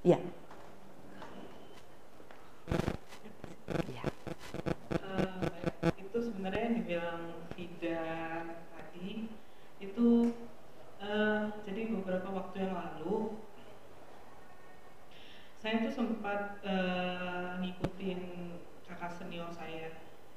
Ya. 0.03 0.19
Ya. 3.87 4.05
Uh, 4.99 5.91
itu 5.95 6.17
sebenarnya 6.19 6.61
yang 6.67 6.75
dibilang 6.83 7.21
tidak 7.55 8.43
tadi 8.75 9.31
itu 9.81 10.07
uh, 11.01 11.51
jadi 11.63 11.81
beberapa 11.95 12.27
waktu 12.31 12.55
yang 12.67 12.73
lalu 12.73 13.39
saya 15.61 15.85
tuh 15.85 15.93
sempat 16.21 16.61
uh, 16.61 17.57
ngikutin 17.65 18.21
kakak 18.85 19.09
senior 19.17 19.49
saya. 19.57 19.89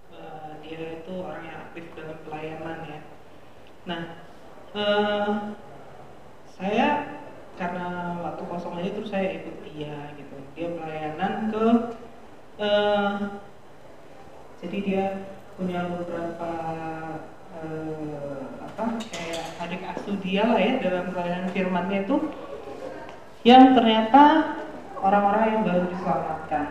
Uh, 0.09 0.57
dia 0.65 1.05
itu 1.05 1.13
orang 1.21 1.45
yang 1.45 1.61
aktif 1.69 1.85
dalam 1.93 2.17
pelayanan 2.25 2.79
ya. 2.89 3.01
Nah 3.85 4.03
uh, 4.73 5.53
saya 6.49 7.21
karena 7.61 8.17
waktu 8.25 8.43
kosong 8.49 8.81
aja 8.81 8.97
terus 8.97 9.13
saya 9.13 9.45
ikut 9.45 9.61
dia 9.61 10.17
gitu. 10.17 10.37
Dia 10.57 10.73
pelayanan 10.73 11.53
ke 11.53 11.67
uh, 12.65 13.45
Jadi 14.65 14.79
dia 14.89 15.29
punya 15.61 15.85
beberapa 15.85 16.53
eh, 17.61 18.43
apa 18.57 18.85
kayak 19.13 19.45
adik 19.61 19.85
asuh 19.93 20.17
dia 20.25 20.49
lah 20.49 20.57
ya 20.57 20.81
dalam 20.81 21.13
pelayanan 21.13 21.53
firmannya 21.53 22.09
itu 22.09 22.17
yang 23.45 23.77
ternyata 23.77 24.57
orang-orang 25.05 25.45
yang 25.53 25.63
baru 25.69 25.85
diselamatkan. 25.93 26.65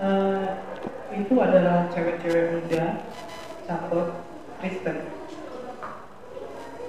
Eh, 0.00 0.48
itu 1.18 1.34
adalah 1.42 1.90
cewek-cewek 1.90 2.62
muda 2.62 3.04
campur 3.66 4.24
Kristen 4.62 4.96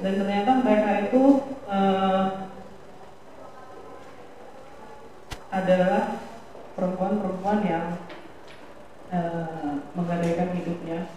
dan 0.01 0.13
ternyata 0.17 0.51
mereka 0.63 0.91
itu 1.09 1.21
eh, 1.67 2.25
adalah 5.51 6.23
perempuan-perempuan 6.79 7.59
yang 7.67 7.85
eh, 9.11 9.71
menggadaikan 9.97 10.55
hidupnya 10.55 11.11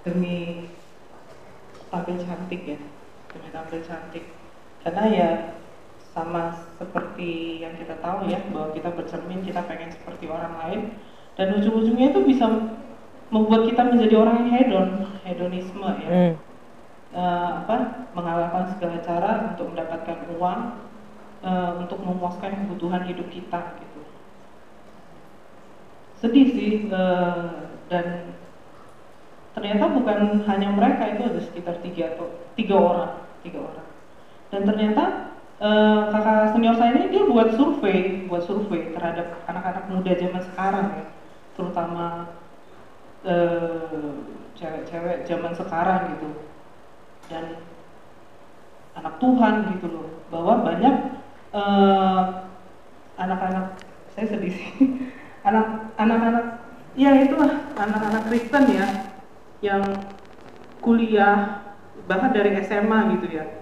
demi 0.00 0.70
tampil 1.92 2.16
cantik 2.24 2.62
ya 2.64 2.78
demi 3.36 3.48
tampil 3.52 3.80
cantik 3.84 4.24
karena 4.80 5.04
ya 5.12 5.30
sama 6.10 6.50
seperti 6.78 7.62
yang 7.62 7.78
kita 7.78 7.94
tahu 8.02 8.26
ya 8.26 8.42
bahwa 8.50 8.74
kita 8.74 8.90
bercermin 8.90 9.46
kita 9.46 9.62
pengen 9.66 9.94
seperti 9.94 10.26
orang 10.26 10.54
lain. 10.66 10.80
Dan 11.38 11.56
ujung-ujungnya 11.56 12.10
itu 12.10 12.20
bisa 12.26 12.50
membuat 13.30 13.70
kita 13.70 13.82
menjadi 13.86 14.14
orang 14.18 14.36
yang 14.44 14.50
hedon 14.50 14.88
hedonisme 15.22 15.90
ya. 16.02 16.10
Hmm. 16.10 16.34
Eh, 17.10 17.50
apa 17.66 18.06
mengalahkan 18.14 18.70
segala 18.74 19.02
cara 19.02 19.30
untuk 19.54 19.74
mendapatkan 19.74 20.30
uang 20.38 20.60
eh, 21.42 21.70
untuk 21.82 21.98
memuaskan 22.02 22.66
kebutuhan 22.66 23.02
hidup 23.06 23.26
kita 23.30 23.78
gitu. 23.82 24.00
Sedih 26.22 26.46
sih 26.54 26.72
eh, 26.90 27.46
dan 27.90 28.06
ternyata 29.54 29.90
bukan 29.90 30.46
hanya 30.46 30.68
mereka 30.70 31.10
itu 31.10 31.22
ada 31.26 31.40
sekitar 31.42 31.82
tiga 31.82 32.14
atau 32.14 32.30
tiga 32.54 32.76
orang 32.78 33.12
tiga 33.42 33.58
orang. 33.62 33.88
Dan 34.50 34.60
ternyata 34.66 35.29
eh, 35.60 36.00
kakak 36.08 36.56
senior 36.56 36.76
saya 36.80 36.96
ini 36.96 37.12
dia 37.12 37.22
buat 37.28 37.52
survei 37.54 38.24
buat 38.24 38.42
survei 38.48 38.96
terhadap 38.96 39.44
anak-anak 39.44 39.84
muda 39.92 40.12
zaman 40.16 40.42
sekarang 40.42 40.86
ya. 40.96 41.04
Terutama 41.54 42.06
eh, 43.28 44.12
cewek-cewek 44.56 45.28
zaman 45.28 45.52
sekarang 45.52 46.16
gitu. 46.16 46.28
Dan 47.28 47.44
anak 48.96 49.14
Tuhan 49.20 49.54
gitu 49.76 49.86
loh. 49.92 50.08
Bahwa 50.32 50.64
banyak 50.64 50.94
eh, 51.52 52.22
anak-anak 53.20 53.66
saya 54.16 54.26
sedih 54.26 54.52
sih. 54.52 54.70
Anak 55.40 55.96
anak-anak 55.96 56.60
ya 57.00 57.16
itulah 57.16 57.64
anak-anak 57.72 58.28
Kristen 58.28 58.76
ya 58.76 59.08
yang 59.64 59.80
kuliah 60.84 61.64
bahkan 62.04 62.28
dari 62.36 62.60
SMA 62.60 63.16
gitu 63.16 63.40
ya 63.40 63.59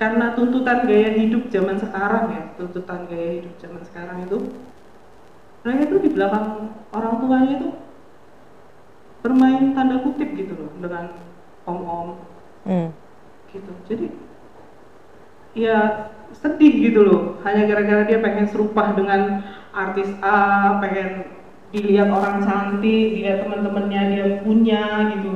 karena 0.00 0.32
tuntutan 0.32 0.88
gaya 0.88 1.12
hidup 1.12 1.52
zaman 1.52 1.76
sekarang 1.76 2.32
ya 2.32 2.42
tuntutan 2.56 3.04
gaya 3.04 3.30
hidup 3.36 3.54
zaman 3.60 3.82
sekarang 3.84 4.24
itu 4.24 4.38
mereka 5.60 5.80
itu 5.92 5.96
di 6.00 6.10
belakang 6.16 6.72
orang 6.88 7.14
tuanya 7.20 7.52
itu 7.60 7.68
bermain 9.20 9.76
tanda 9.76 10.00
kutip 10.00 10.32
gitu 10.32 10.56
loh 10.56 10.72
dengan 10.80 11.12
om-om. 11.68 12.16
Hmm. 12.64 12.88
gitu. 13.52 13.72
Jadi 13.84 14.06
ya 15.52 16.08
sedih 16.32 16.72
gitu 16.88 17.00
loh. 17.04 17.20
Hanya 17.44 17.68
gara-gara 17.68 18.08
dia 18.08 18.24
pengen 18.24 18.48
serupah 18.48 18.96
dengan 18.96 19.44
artis 19.76 20.08
A 20.24 20.80
pengen 20.80 21.28
dilihat 21.76 22.08
orang 22.08 22.40
cantik 22.40 23.20
dilihat 23.20 23.44
teman-temannya 23.44 24.02
dia 24.16 24.24
punya 24.40 25.12
gitu. 25.12 25.32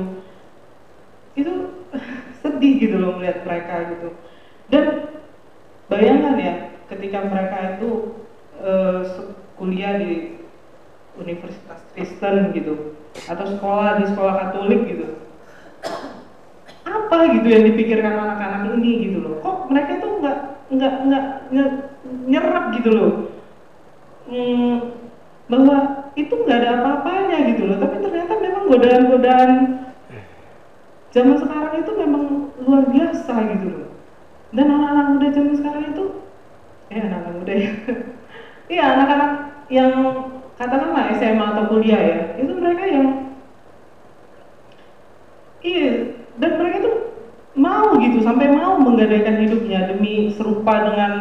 Itu 1.37 1.53
sedih 2.41 2.73
gitu 2.81 2.97
loh 2.97 3.21
melihat 3.21 3.45
mereka 3.45 3.93
gitu 3.93 4.09
dan 4.71 4.85
bayangkan 5.91 6.35
ya 6.39 6.53
ketika 6.89 7.25
mereka 7.29 7.57
itu 7.77 7.89
eh, 8.59 8.99
se- 9.05 9.33
kuliah 9.55 9.97
di 10.01 10.41
universitas 11.15 11.79
Kristen 11.95 12.51
gitu 12.51 12.97
atau 13.29 13.45
sekolah 13.47 14.03
di 14.03 14.05
sekolah 14.11 14.33
Katolik 14.35 14.81
gitu 14.89 15.07
apa 16.85 17.17
gitu 17.39 17.47
yang 17.49 17.63
dipikirkan 17.65 18.13
anak-anak 18.13 18.77
ini 18.77 19.09
gitu 19.09 19.17
loh? 19.25 19.33
Kok 19.41 19.73
mereka 19.73 20.01
tuh 20.01 20.11
nggak 20.21 20.37
nggak 20.73 20.93
nggak 21.09 21.69
nyerap 22.29 22.63
gitu 22.77 22.89
loh? 22.93 23.11
Hmm, 24.25 24.97
bahwa 25.45 26.09
itu 26.17 26.33
nggak 26.33 26.57
ada 26.61 26.69
apa-apanya 26.81 27.37
gitu 27.53 27.69
loh 27.69 27.77
tapi 27.77 28.01
ternyata 28.01 28.33
memang 28.41 28.63
godaan-godaan 28.65 29.51
zaman 31.13 31.37
sekarang 31.37 31.73
itu 31.85 31.91
memang 31.93 32.23
luar 32.65 32.83
biasa 32.89 33.33
gitu 33.53 33.67
loh 33.69 33.84
dan 34.55 34.67
anak-anak 34.71 35.05
muda 35.11 35.27
zaman 35.35 35.53
sekarang 35.59 35.83
itu 35.91 36.05
eh 36.89 36.99
anak-anak 37.03 37.33
muda 37.43 37.53
ya. 37.53 37.71
Iya 38.65 38.97
anak-anak 38.97 39.31
yang 39.69 39.91
katakanlah 40.57 41.13
SMA 41.21 41.45
atau 41.53 41.69
kuliah 41.69 42.01
ya 42.01 42.17
itu 42.41 42.49
mereka 42.57 42.83
yang 42.89 43.07
iya 45.61 46.17
dan 46.41 46.51
mereka 46.57 46.77
tuh 46.81 46.95
mau 47.53 47.93
gitu 48.01 48.25
sampai 48.25 48.49
mau 48.49 48.81
menggadaikan 48.81 49.37
hidupnya 49.45 49.93
demi 49.93 50.33
serupa 50.33 50.81
dengan 50.89 51.13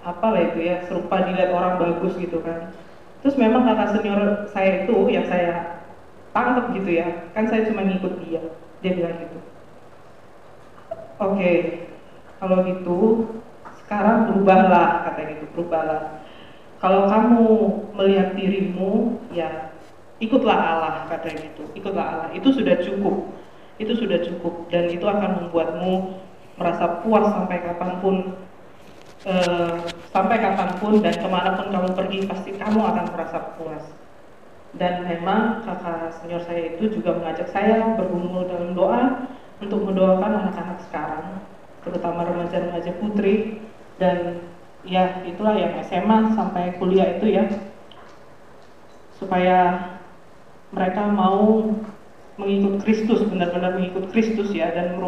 apa 0.00 0.26
lah 0.32 0.42
itu 0.48 0.58
ya 0.64 0.80
serupa 0.88 1.28
dilihat 1.28 1.52
orang 1.52 1.76
bagus 1.76 2.16
gitu 2.16 2.40
kan. 2.40 2.72
Terus 3.20 3.36
memang 3.36 3.68
kakak 3.68 3.92
senior 3.94 4.48
saya 4.48 4.88
itu 4.88 4.96
yang 5.12 5.28
saya 5.28 5.82
tangkap 6.32 6.72
gitu 6.72 6.90
ya 6.96 7.28
kan 7.36 7.44
saya 7.46 7.68
cuma 7.68 7.84
ngikut 7.84 8.16
dia 8.24 8.40
dia 8.80 8.92
bilang 8.96 9.14
gitu 9.20 9.38
oke 11.22 11.52
kalau 12.42 12.56
gitu 12.66 12.98
sekarang 13.86 14.32
berubahlah 14.32 15.06
kata 15.06 15.20
gitu 15.36 15.44
berubahlah. 15.54 16.24
Kalau 16.82 17.06
kamu 17.06 17.46
melihat 17.94 18.34
dirimu 18.34 19.22
ya 19.30 19.70
ikutlah 20.18 20.58
Allah 20.58 21.06
kata 21.06 21.30
gitu 21.30 21.62
ikutlah 21.78 22.02
Allah. 22.02 22.28
Itu 22.34 22.50
sudah 22.50 22.82
cukup 22.82 23.30
itu 23.80 23.92
sudah 23.98 24.18
cukup. 24.22 24.68
Dan 24.68 24.90
itu 24.92 25.04
akan 25.06 25.46
membuatmu 25.46 25.92
merasa 26.60 27.00
puas 27.00 27.26
sampai 27.32 27.58
kapan 27.64 27.90
pun 27.98 28.16
eh, 29.24 29.76
sampai 30.12 30.36
kapan 30.38 30.70
pun 30.78 30.92
dan 31.00 31.14
ke 31.16 31.28
mana 31.30 31.58
pun 31.58 31.68
kamu 31.72 31.88
pergi 31.96 32.18
pasti 32.28 32.50
kamu 32.58 32.80
akan 32.80 33.04
merasa 33.14 33.38
puas. 33.56 33.84
Dan 34.72 35.04
memang 35.04 35.60
kakak 35.68 36.16
senior 36.16 36.40
saya 36.48 36.72
itu 36.72 36.96
juga 36.96 37.12
mengajak 37.20 37.52
saya 37.52 37.92
bergumul 37.92 38.48
dalam 38.48 38.72
doa 38.72 39.28
untuk 39.62 39.86
mendoakan 39.86 40.42
anak-anak 40.42 40.78
sekarang 40.90 41.40
terutama 41.86 42.26
remaja-remaja 42.26 42.92
putri. 42.98 43.62
Dan 43.96 44.42
ya 44.82 45.22
itulah 45.22 45.54
yang 45.54 45.78
SMA 45.86 46.34
sampai 46.34 46.74
kuliah 46.82 47.18
itu 47.18 47.30
ya. 47.30 47.46
Supaya 49.16 49.88
mereka 50.74 51.06
mau 51.06 51.70
mengikut 52.40 52.82
Kristus 52.82 53.22
benar-benar 53.28 53.76
mengikut 53.78 54.10
Kristus 54.10 54.50
ya 54.50 54.72
dan 54.72 54.98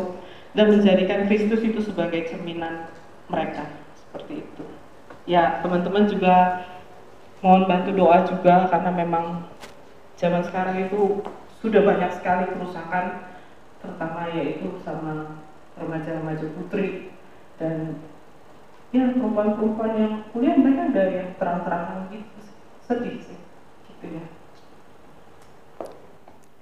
dan 0.55 0.67
menjadikan 0.71 1.27
Kristus 1.27 1.65
itu 1.67 1.83
sebagai 1.83 2.31
cerminan 2.31 2.87
mereka. 3.27 3.67
Seperti 3.99 4.47
itu. 4.47 4.65
Ya 5.25 5.59
teman-teman 5.65 6.07
juga 6.07 6.69
mohon 7.41 7.67
bantu 7.67 7.91
doa 7.97 8.25
juga 8.29 8.69
karena 8.71 8.91
memang 8.93 9.49
zaman 10.21 10.45
sekarang 10.47 10.87
itu 10.87 11.25
sudah 11.65 11.81
banyak 11.81 12.13
sekali 12.21 12.45
kerusakan 12.53 13.34
terutama 13.85 14.33
yaitu 14.33 14.81
sama 14.81 15.45
remaja-remaja 15.77 16.47
putri 16.57 17.13
dan 17.61 18.01
ya 18.91 19.13
perempuan-perempuan 19.13 19.93
yang 20.01 20.15
kuliah 20.33 20.57
mereka 20.57 20.89
udah 20.91 21.07
yang 21.13 21.31
terang-terangan 21.37 21.99
gitu 22.09 22.39
sedih 22.89 23.17
sih 23.21 23.39
gitu 23.93 24.07
ya 24.17 24.25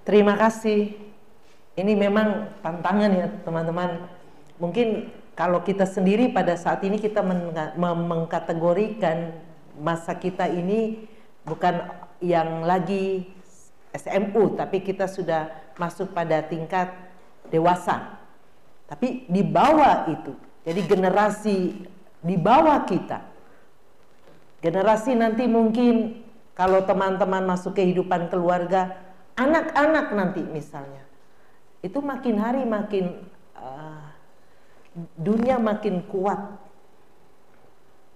Terima 0.03 0.35
kasih. 0.35 0.99
Ini 1.79 1.95
memang 1.95 2.59
tantangan 2.59 3.11
ya 3.15 3.27
teman-teman. 3.47 4.11
Mungkin 4.59 5.15
kalau 5.39 5.63
kita 5.63 5.87
sendiri 5.87 6.35
pada 6.35 6.59
saat 6.59 6.83
ini 6.83 6.99
kita 6.99 7.23
mem- 7.23 7.79
mengkategorikan 8.11 9.31
masa 9.79 10.19
kita 10.19 10.51
ini 10.51 11.07
bukan 11.47 11.87
yang 12.19 12.67
lagi 12.67 13.31
SMU, 13.95 14.59
tapi 14.59 14.83
kita 14.83 15.07
sudah 15.07 15.55
masuk 15.79 16.11
pada 16.11 16.43
tingkat 16.45 16.91
dewasa. 17.53 18.17
Tapi 18.89 19.29
di 19.29 19.45
bawah 19.45 20.09
itu, 20.09 20.33
jadi 20.65 20.81
generasi 20.89 21.57
di 22.25 22.37
bawah 22.41 22.89
kita, 22.89 23.21
generasi 24.65 25.13
nanti 25.13 25.45
mungkin 25.45 26.25
kalau 26.57 26.85
teman-teman 26.85 27.45
masuk 27.45 27.77
kehidupan 27.77 28.33
keluarga, 28.33 28.97
anak-anak 29.37 30.13
nanti 30.13 30.41
misalnya, 30.45 31.05
itu 31.81 31.99
makin 32.01 32.37
hari 32.37 32.65
makin 32.69 33.25
uh, 33.57 34.13
dunia 35.17 35.57
makin 35.57 36.05
kuat 36.09 36.61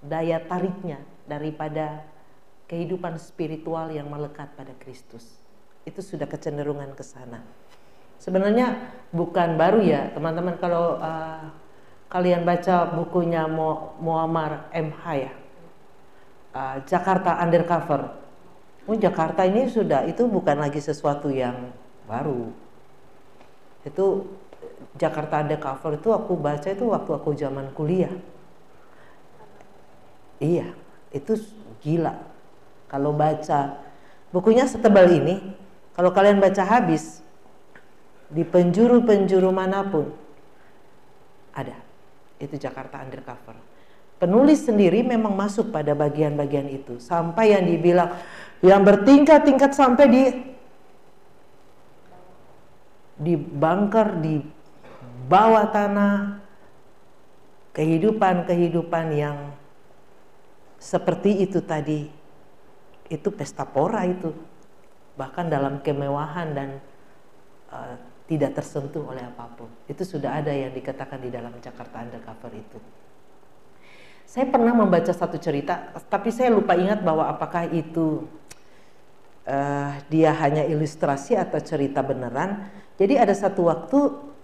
daya 0.04 0.38
tariknya 0.44 1.00
daripada 1.24 2.04
kehidupan 2.68 3.16
spiritual 3.16 3.88
yang 3.90 4.06
melekat 4.12 4.52
pada 4.54 4.76
Kristus. 4.76 5.40
Itu 5.88 6.02
sudah 6.02 6.26
kecenderungan 6.28 6.92
ke 6.94 7.02
sana. 7.06 7.42
Sebenarnya 8.16 8.96
bukan 9.12 9.56
baru 9.60 9.80
ya, 9.84 10.10
teman-teman 10.12 10.56
kalau 10.58 10.98
uh, 10.98 11.52
kalian 12.10 12.42
baca 12.42 12.90
bukunya 12.96 13.44
Muammar 14.00 14.70
MH 14.72 15.02
ya, 15.16 15.32
uh, 16.56 16.76
Jakarta 16.86 17.38
Undercover. 17.42 18.24
Oh, 18.86 18.94
Jakarta 18.94 19.42
ini 19.42 19.66
sudah 19.66 20.06
itu 20.06 20.30
bukan 20.30 20.62
lagi 20.62 20.78
sesuatu 20.78 21.26
yang 21.26 21.74
baru. 22.06 22.54
Itu 23.82 24.30
Jakarta 24.94 25.42
Undercover 25.42 25.98
itu 25.98 26.08
aku 26.14 26.32
baca 26.38 26.68
itu 26.70 26.84
waktu 26.86 27.10
aku 27.10 27.30
zaman 27.34 27.74
kuliah. 27.74 28.14
Iya, 30.38 30.70
itu 31.10 31.34
gila. 31.82 32.14
Kalau 32.86 33.10
baca 33.10 33.82
bukunya 34.30 34.68
setebal 34.68 35.10
ini, 35.10 35.42
kalau 35.96 36.14
kalian 36.14 36.38
baca 36.38 36.62
habis 36.62 37.25
di 38.30 38.42
penjuru-penjuru 38.42 39.50
mana 39.54 39.86
pun 39.86 40.10
ada. 41.54 41.78
Itu 42.36 42.60
Jakarta 42.60 43.00
Undercover. 43.00 43.56
Penulis 44.16 44.64
sendiri 44.64 45.04
memang 45.04 45.36
masuk 45.36 45.68
pada 45.68 45.92
bagian-bagian 45.92 46.68
itu 46.72 46.96
sampai 46.96 47.52
yang 47.52 47.64
dibilang 47.68 48.16
yang 48.64 48.80
bertingkat-tingkat 48.80 49.76
sampai 49.76 50.04
di 50.08 50.22
di 53.16 53.34
bunker 53.36 54.20
di 54.20 54.40
bawah 55.28 55.68
tanah 55.68 56.40
kehidupan-kehidupan 57.76 59.06
yang 59.12 59.52
seperti 60.80 61.44
itu 61.44 61.60
tadi 61.60 62.08
itu 63.08 63.28
pesta 63.32 63.64
pora 63.68 64.04
itu 64.04 64.32
bahkan 65.16 65.48
dalam 65.48 65.80
kemewahan 65.80 66.52
dan 66.52 66.68
uh, 67.72 67.96
tidak 68.26 68.58
tersentuh 68.58 69.06
oleh 69.06 69.22
apa 69.22 69.46
pun. 69.54 69.70
Itu 69.86 70.02
sudah 70.02 70.42
ada 70.42 70.50
yang 70.50 70.74
dikatakan 70.74 71.22
di 71.22 71.30
dalam 71.30 71.54
Jakarta 71.62 72.02
Undercover 72.02 72.52
itu. 72.54 72.78
Saya 74.26 74.50
pernah 74.50 74.74
membaca 74.74 75.14
satu 75.14 75.38
cerita 75.38 75.94
tapi 76.10 76.34
saya 76.34 76.50
lupa 76.50 76.74
ingat 76.74 77.00
bahwa 77.06 77.30
apakah 77.30 77.70
itu 77.70 78.26
uh, 79.46 79.90
dia 80.10 80.34
hanya 80.34 80.66
ilustrasi 80.66 81.38
atau 81.38 81.62
cerita 81.62 82.02
beneran. 82.02 82.66
Jadi 82.98 83.14
ada 83.14 83.32
satu 83.32 83.70
waktu 83.70 83.98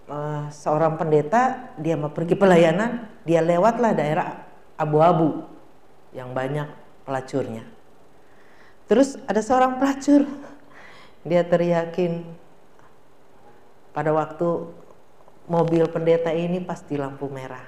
uh, 0.07 0.47
seorang 0.47 0.95
pendeta 0.95 1.75
dia 1.75 1.99
mau 1.99 2.09
pergi 2.15 2.39
pelayanan 2.39 3.11
dia 3.27 3.43
lewatlah 3.43 3.91
daerah 3.91 4.47
abu-abu 4.79 5.43
yang 6.15 6.31
banyak 6.31 6.69
pelacurnya. 7.03 7.67
Terus 8.87 9.15
ada 9.25 9.39
seorang 9.39 9.79
pelacur, 9.79 10.27
dia 11.23 11.41
teriakin 11.43 12.23
pada 13.93 14.11
waktu 14.11 14.67
mobil 15.47 15.85
pendeta 15.87 16.33
ini 16.33 16.59
pasti 16.59 16.97
lampu 16.97 17.29
merah. 17.29 17.63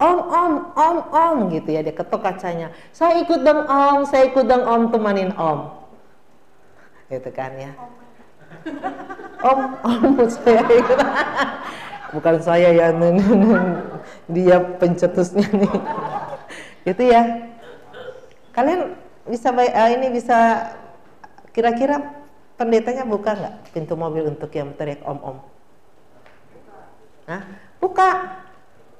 Om, 0.00 0.18
om, 0.32 0.52
om, 0.72 0.96
om 1.12 1.36
gitu 1.52 1.76
ya, 1.76 1.84
dia 1.84 1.92
ketok 1.92 2.24
kacanya. 2.24 2.72
Saya 2.88 3.20
ikut 3.20 3.44
dong 3.44 3.68
om, 3.68 3.98
saya 4.08 4.32
ikut 4.32 4.48
dong 4.48 4.64
om, 4.64 4.82
temanin 4.88 5.32
om. 5.36 5.76
Gitu 7.12 7.28
kan 7.32 7.52
ya. 7.58 7.72
Om, 9.44 9.60
om, 9.84 10.24
saya 10.28 10.64
ikut. 10.64 10.98
Bukan 12.16 12.36
saya 12.42 12.72
ya, 12.72 12.88
dia 14.26 14.56
pencetusnya 14.80 15.46
nih 15.52 15.74
itu 16.88 17.02
ya 17.12 17.22
kalian 18.56 18.96
bisa 19.28 19.52
uh, 19.52 19.90
ini 19.92 20.06
bisa 20.10 20.38
kira-kira 21.52 22.00
pendetanya 22.60 23.08
buka 23.08 23.32
nggak 23.32 23.54
pintu 23.72 23.96
mobil 23.96 24.28
untuk 24.28 24.52
yang 24.52 24.76
teriak 24.76 25.00
om 25.08 25.20
om 25.24 25.38
Nah, 27.30 27.46
buka. 27.78 28.42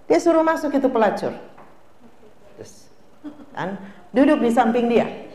Dia 0.07 0.23
suruh 0.23 0.47
masuk 0.47 0.71
itu 0.71 0.87
pelacur. 0.87 1.35
Terus 2.55 2.87
kan? 3.51 3.75
Duduk 4.15 4.39
di 4.39 4.55
samping 4.55 4.87
dia. 4.87 5.27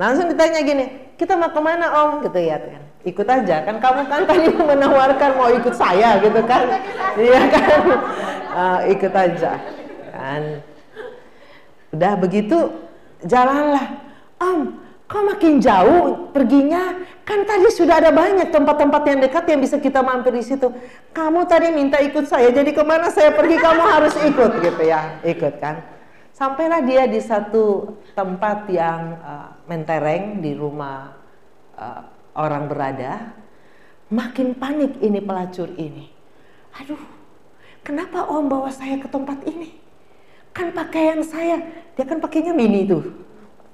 Langsung 0.00 0.32
ditanya 0.32 0.64
gini 0.64 1.12
kita 1.20 1.36
mau 1.36 1.52
ke 1.52 1.60
mana 1.60 1.92
om? 1.92 2.24
Gitu 2.24 2.40
ya 2.40 2.56
kan 2.56 2.88
ikut 3.04 3.28
aja. 3.28 3.56
Kan 3.64 3.76
kamu 3.78 4.02
kan 4.08 4.22
tadi 4.24 4.48
menawarkan 4.72 5.30
mau 5.36 5.52
ikut 5.52 5.74
saya 5.76 6.16
gitu 6.24 6.40
kan? 6.48 6.64
Iya 7.16 7.42
kan? 7.52 7.80
Uh, 8.56 8.78
ikut 8.92 9.12
aja. 9.12 9.52
Kan? 10.12 10.42
Udah 11.92 12.12
begitu 12.16 12.72
jalanlah. 13.24 14.00
Om, 14.38 14.87
kok 15.08 15.24
makin 15.24 15.58
jauh 15.58 16.28
perginya? 16.30 17.08
Kan 17.24 17.44
tadi 17.44 17.68
sudah 17.72 18.00
ada 18.00 18.12
banyak 18.12 18.48
tempat-tempat 18.48 19.02
yang 19.04 19.18
dekat 19.20 19.44
yang 19.48 19.60
bisa 19.60 19.76
kita 19.80 20.00
mampir 20.04 20.32
di 20.32 20.44
situ. 20.44 20.68
Kamu 21.12 21.44
tadi 21.48 21.72
minta 21.72 22.00
ikut 22.00 22.28
saya, 22.28 22.48
jadi 22.52 22.72
ke 22.72 22.80
mana 22.84 23.12
saya 23.12 23.32
pergi 23.32 23.56
kamu 23.60 23.82
harus 23.84 24.14
ikut 24.20 24.52
gitu 24.64 24.82
ya, 24.84 25.20
ikut 25.24 25.60
kan. 25.60 25.84
Sampailah 26.32 26.86
dia 26.86 27.04
di 27.10 27.18
satu 27.18 27.98
tempat 28.14 28.70
yang 28.70 29.18
uh, 29.20 29.58
mentereng 29.66 30.38
di 30.38 30.54
rumah 30.54 31.12
uh, 31.74 32.02
orang 32.38 32.70
berada. 32.70 33.34
Makin 34.08 34.56
panik 34.56 34.96
ini 35.04 35.20
pelacur 35.20 35.68
ini. 35.76 36.08
Aduh, 36.80 37.02
kenapa 37.84 38.24
om 38.24 38.48
bawa 38.48 38.72
saya 38.72 38.96
ke 38.96 39.08
tempat 39.10 39.44
ini? 39.44 39.76
Kan 40.56 40.72
pakaian 40.72 41.20
saya, 41.20 41.60
dia 41.92 42.08
kan 42.08 42.24
pakainya 42.24 42.56
mini 42.56 42.88
tuh. 42.88 43.04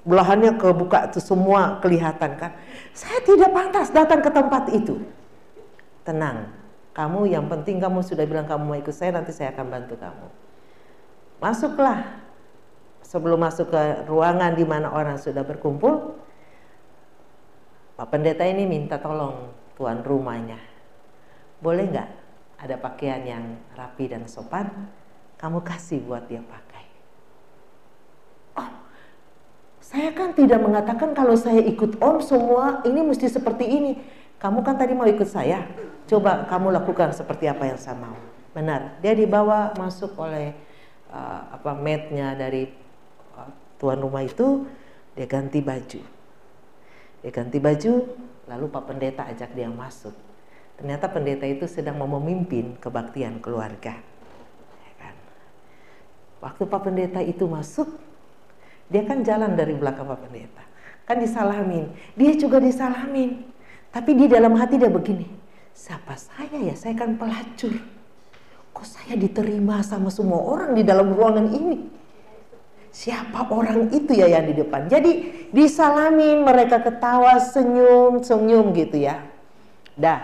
Belahannya 0.05 0.61
kebuka 0.61 1.09
tuh 1.09 1.25
semua 1.25 1.81
kelihatan 1.81 2.37
kan. 2.37 2.53
Saya 2.93 3.25
tidak 3.25 3.51
pantas 3.57 3.89
datang 3.89 4.21
ke 4.21 4.29
tempat 4.29 4.69
itu. 4.77 5.01
Tenang, 6.05 6.53
kamu 6.93 7.33
yang 7.33 7.49
penting 7.49 7.81
kamu 7.81 8.05
sudah 8.05 8.29
bilang 8.29 8.45
kamu 8.45 8.63
mau 8.63 8.77
ikut 8.77 8.93
saya, 8.93 9.17
nanti 9.17 9.33
saya 9.33 9.57
akan 9.57 9.67
bantu 9.67 9.97
kamu. 9.97 10.29
Masuklah. 11.41 12.23
Sebelum 13.05 13.37
masuk 13.37 13.69
ke 13.69 14.09
ruangan 14.09 14.57
di 14.57 14.65
mana 14.65 14.91
orang 14.91 15.21
sudah 15.21 15.45
berkumpul, 15.45 16.19
Pak 17.95 18.11
Pendeta 18.11 18.43
ini 18.43 18.67
minta 18.67 18.99
tolong 18.99 19.55
tuan 19.79 20.03
rumahnya. 20.03 20.59
Boleh 21.63 21.85
nggak 21.95 22.09
ada 22.59 22.77
pakaian 22.81 23.23
yang 23.23 23.45
rapi 23.77 24.09
dan 24.11 24.27
sopan? 24.27 24.67
Kamu 25.39 25.63
kasih 25.63 26.01
buat 26.03 26.27
dia 26.27 26.41
pakai. 26.43 26.64
Saya 29.85 30.17
kan 30.17 30.33
tidak 30.33 30.65
mengatakan 30.65 31.13
kalau 31.13 31.37
saya 31.37 31.61
ikut 31.61 32.01
om 32.01 32.17
semua 32.25 32.81
ini 32.89 33.05
mesti 33.05 33.29
seperti 33.29 33.69
ini. 33.69 33.93
Kamu 34.41 34.65
kan 34.65 34.81
tadi 34.81 34.97
mau 34.97 35.05
ikut 35.05 35.29
saya. 35.29 35.69
Coba 36.09 36.49
kamu 36.49 36.73
lakukan 36.73 37.13
seperti 37.13 37.53
apa 37.53 37.69
yang 37.69 37.77
saya 37.77 38.01
mau. 38.01 38.17
Benar. 38.57 38.97
Dia 39.05 39.13
dibawa 39.13 39.77
masuk 39.77 40.17
oleh 40.17 40.57
uh, 41.13 41.53
apa 41.53 41.77
mednya 41.77 42.33
dari 42.33 42.73
uh, 43.37 43.49
tuan 43.77 44.01
rumah 44.01 44.25
itu. 44.25 44.65
Dia 45.13 45.29
ganti 45.29 45.61
baju. 45.61 46.01
Dia 47.21 47.31
ganti 47.31 47.61
baju. 47.61 47.93
Lalu 48.49 48.65
Pak 48.73 48.85
Pendeta 48.89 49.29
ajak 49.29 49.53
dia 49.53 49.69
masuk. 49.69 50.17
Ternyata 50.81 51.07
pendeta 51.07 51.47
itu 51.47 51.69
sedang 51.71 52.01
mau 52.01 52.09
memimpin 52.19 52.75
kebaktian 52.81 53.39
keluarga. 53.39 53.95
Ya 54.81 54.93
kan? 54.99 55.15
Waktu 56.43 56.63
Pak 56.67 56.81
Pendeta 56.83 57.21
itu 57.23 57.47
masuk, 57.47 57.87
dia 58.95 59.03
kan 59.03 59.27
jalan 59.27 59.59
dari 59.59 59.75
belakang 59.75 60.07
Pak 60.07 60.23
Pendeta. 60.23 60.63
Kan 61.03 61.19
disalamin. 61.19 61.91
Dia 62.15 62.39
juga 62.39 62.63
disalamin. 62.63 63.43
Tapi 63.91 64.15
di 64.15 64.31
dalam 64.31 64.55
hati 64.55 64.79
dia 64.79 64.87
begini. 64.87 65.27
Siapa 65.75 66.15
saya 66.15 66.55
ya? 66.63 66.79
Saya 66.79 66.95
kan 66.95 67.19
pelacur. 67.19 67.75
Kok 68.71 68.87
saya 68.87 69.19
diterima 69.19 69.83
sama 69.83 70.15
semua 70.15 70.39
orang 70.39 70.79
di 70.79 70.87
dalam 70.87 71.11
ruangan 71.11 71.51
ini? 71.51 71.91
Siapa 72.95 73.51
orang 73.51 73.91
itu 73.91 74.15
ya 74.15 74.31
yang 74.31 74.47
di 74.47 74.55
depan? 74.55 74.87
Jadi 74.87 75.47
disalamin, 75.51 76.47
mereka 76.47 76.79
ketawa, 76.79 77.43
senyum, 77.43 78.23
senyum 78.23 78.71
gitu 78.71 79.03
ya. 79.03 79.19
Dah, 79.99 80.23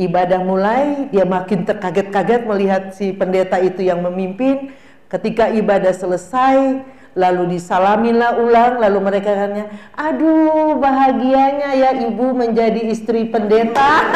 ibadah 0.00 0.40
mulai, 0.40 1.12
dia 1.12 1.28
makin 1.28 1.68
terkaget-kaget 1.68 2.48
melihat 2.48 2.82
si 2.96 3.12
pendeta 3.12 3.60
itu 3.60 3.84
yang 3.84 4.00
memimpin. 4.00 4.72
Ketika 5.12 5.52
ibadah 5.52 5.92
selesai, 5.92 6.80
lalu 7.18 7.58
disalaminlah 7.58 8.38
ulang 8.38 8.78
lalu 8.78 8.98
mereka 9.02 9.34
katanya 9.34 9.66
aduh 9.98 10.78
bahagianya 10.78 11.74
ya 11.74 11.90
ibu 12.06 12.30
menjadi 12.34 12.86
istri 12.90 13.26
pendeta. 13.26 14.06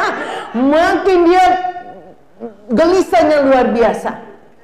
Makin 0.74 1.18
dia 1.26 1.46
gelisahnya 2.70 3.42
luar 3.42 3.74
biasa. 3.74 4.10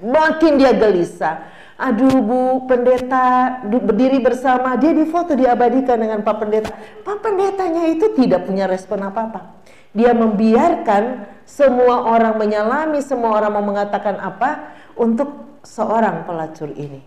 Makin 0.00 0.52
dia 0.56 0.72
gelisah. 0.74 1.50
Aduh 1.80 2.20
bu 2.20 2.40
pendeta 2.68 3.58
berdiri 3.64 4.20
bersama 4.20 4.76
dia 4.76 4.92
difoto 4.92 5.32
diabadikan 5.32 5.96
dengan 5.96 6.20
pak 6.20 6.36
pendeta. 6.36 6.70
Pak 7.02 7.18
pendetanya 7.24 7.88
itu 7.88 8.12
tidak 8.14 8.44
punya 8.44 8.68
respon 8.68 9.00
apa-apa. 9.00 9.58
Dia 9.90 10.14
membiarkan 10.14 11.26
semua 11.42 12.06
orang 12.06 12.38
menyalami 12.38 13.02
semua 13.02 13.34
orang 13.34 13.50
mau 13.50 13.64
mengatakan 13.66 14.22
apa 14.22 14.76
untuk 14.94 15.58
seorang 15.66 16.22
pelacur 16.22 16.70
ini 16.78 17.02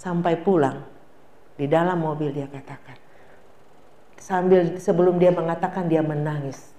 Sampai 0.00 0.40
pulang 0.40 0.80
di 1.60 1.68
dalam 1.68 2.00
mobil 2.00 2.32
dia 2.32 2.48
katakan. 2.48 2.96
Sambil 4.16 4.80
sebelum 4.80 5.20
dia 5.20 5.28
mengatakan 5.28 5.92
dia 5.92 6.00
menangis. 6.00 6.72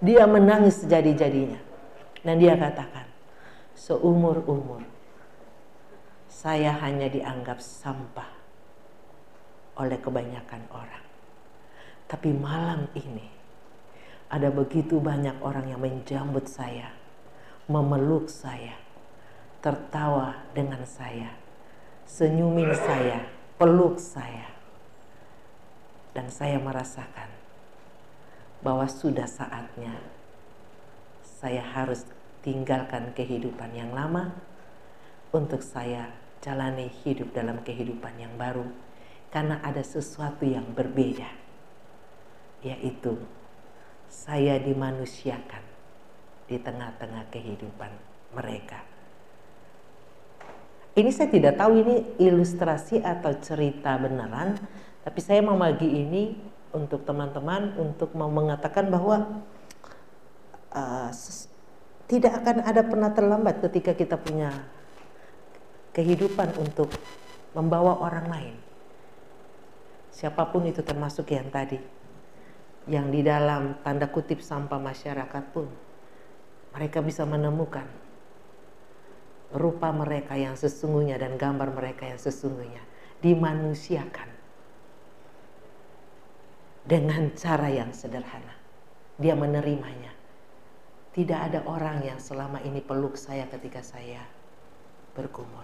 Dia 0.00 0.24
menangis 0.24 0.80
sejadi-jadinya. 0.80 1.60
Dan 2.24 2.40
dia 2.40 2.56
katakan, 2.56 3.04
seumur-umur 3.76 4.80
saya 6.24 6.72
hanya 6.80 7.12
dianggap 7.12 7.60
sampah 7.60 8.32
oleh 9.76 10.00
kebanyakan 10.00 10.64
orang. 10.72 11.04
Tapi 12.08 12.32
malam 12.32 12.88
ini 12.96 13.28
ada 14.32 14.48
begitu 14.48 15.04
banyak 15.04 15.36
orang 15.44 15.68
yang 15.68 15.84
menjambut 15.84 16.48
saya, 16.48 16.88
memeluk 17.68 18.32
saya, 18.32 18.72
tertawa 19.60 20.48
dengan 20.56 20.80
saya, 20.88 21.43
senyumin 22.04 22.72
saya, 22.76 23.28
peluk 23.56 23.96
saya. 23.98 24.52
Dan 26.14 26.30
saya 26.30 26.62
merasakan 26.62 27.26
bahwa 28.62 28.86
sudah 28.86 29.26
saatnya 29.26 29.98
saya 31.26 31.60
harus 31.60 32.06
tinggalkan 32.40 33.12
kehidupan 33.12 33.74
yang 33.74 33.90
lama 33.92 34.32
untuk 35.34 35.60
saya 35.60 36.14
jalani 36.40 36.86
hidup 37.02 37.34
dalam 37.34 37.60
kehidupan 37.66 38.14
yang 38.16 38.32
baru 38.38 38.68
karena 39.34 39.58
ada 39.60 39.82
sesuatu 39.82 40.46
yang 40.46 40.64
berbeda 40.72 41.28
yaitu 42.62 43.20
saya 44.08 44.56
dimanusiakan 44.62 45.64
di 46.48 46.56
tengah-tengah 46.56 47.28
kehidupan 47.28 47.92
mereka. 48.32 48.93
Ini 50.94 51.10
saya 51.10 51.26
tidak 51.26 51.58
tahu 51.58 51.82
ini 51.82 51.94
ilustrasi 52.22 53.02
atau 53.02 53.34
cerita 53.42 53.98
beneran, 53.98 54.54
tapi 55.02 55.18
saya 55.18 55.42
mau 55.42 55.58
bagi 55.58 55.90
ini 55.90 56.38
untuk 56.70 57.02
teman-teman 57.02 57.74
untuk 57.82 58.14
mau 58.14 58.30
mengatakan 58.30 58.86
bahwa 58.94 59.42
uh, 60.70 61.10
tidak 62.06 62.38
akan 62.38 62.62
ada 62.62 62.82
pernah 62.86 63.10
terlambat 63.10 63.58
ketika 63.66 63.90
kita 63.90 64.14
punya 64.14 64.54
kehidupan 65.98 66.54
untuk 66.62 66.94
membawa 67.58 67.98
orang 67.98 68.26
lain. 68.30 68.56
Siapa 70.14 70.46
pun 70.46 70.62
itu 70.62 70.78
termasuk 70.86 71.26
yang 71.34 71.50
tadi, 71.50 71.82
yang 72.86 73.10
di 73.10 73.26
dalam 73.26 73.82
tanda 73.82 74.06
kutip 74.06 74.38
sampah 74.38 74.78
masyarakat 74.78 75.44
pun, 75.50 75.66
mereka 76.70 77.02
bisa 77.02 77.26
menemukan 77.26 78.03
rupa 79.54 79.94
mereka 79.94 80.34
yang 80.34 80.58
sesungguhnya 80.58 81.14
dan 81.14 81.38
gambar 81.38 81.70
mereka 81.70 82.10
yang 82.10 82.18
sesungguhnya 82.18 82.82
dimanusiakan 83.22 84.28
dengan 86.84 87.32
cara 87.38 87.70
yang 87.70 87.94
sederhana. 87.94 88.58
Dia 89.16 89.38
menerimanya. 89.38 90.10
Tidak 91.14 91.38
ada 91.38 91.62
orang 91.70 92.02
yang 92.02 92.18
selama 92.18 92.58
ini 92.66 92.82
peluk 92.82 93.14
saya 93.14 93.46
ketika 93.46 93.78
saya 93.80 94.26
bergumul. 95.14 95.62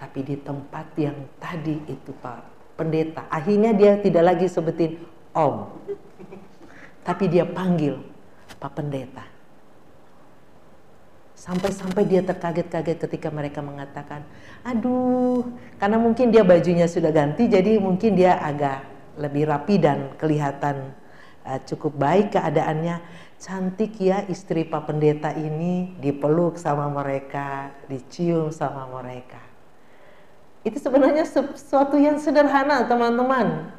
Tapi 0.00 0.24
di 0.24 0.40
tempat 0.40 0.96
yang 0.96 1.28
tadi 1.36 1.76
itu 1.84 2.16
Pak 2.24 2.72
pendeta, 2.80 3.28
akhirnya 3.28 3.76
dia 3.76 4.00
tidak 4.00 4.24
lagi 4.32 4.48
sebutin 4.48 4.96
Om. 5.36 5.68
Tapi 7.04 7.28
dia 7.28 7.44
panggil 7.44 8.00
Pak 8.56 8.72
Pendeta 8.72 9.35
Sampai-sampai 11.46 12.02
dia 12.10 12.26
terkaget-kaget 12.26 13.06
ketika 13.06 13.30
mereka 13.30 13.62
mengatakan, 13.62 14.26
aduh, 14.66 15.46
karena 15.78 15.94
mungkin 15.94 16.34
dia 16.34 16.42
bajunya 16.42 16.90
sudah 16.90 17.14
ganti, 17.14 17.46
jadi 17.46 17.78
mungkin 17.78 18.18
dia 18.18 18.34
agak 18.42 18.82
lebih 19.14 19.46
rapi 19.46 19.78
dan 19.78 20.10
kelihatan 20.18 20.90
uh, 21.46 21.62
cukup 21.62 21.94
baik 21.94 22.34
keadaannya. 22.34 22.98
Cantik 23.38 23.94
ya 24.02 24.26
istri 24.26 24.66
Pak 24.66 24.90
Pendeta 24.90 25.30
ini 25.38 25.94
dipeluk 26.02 26.58
sama 26.58 26.90
mereka, 26.90 27.70
dicium 27.86 28.50
sama 28.50 28.90
mereka. 28.90 29.38
Itu 30.66 30.82
sebenarnya 30.82 31.22
sesuatu 31.22 31.94
yang 31.94 32.18
sederhana 32.18 32.90
teman-teman 32.90 33.70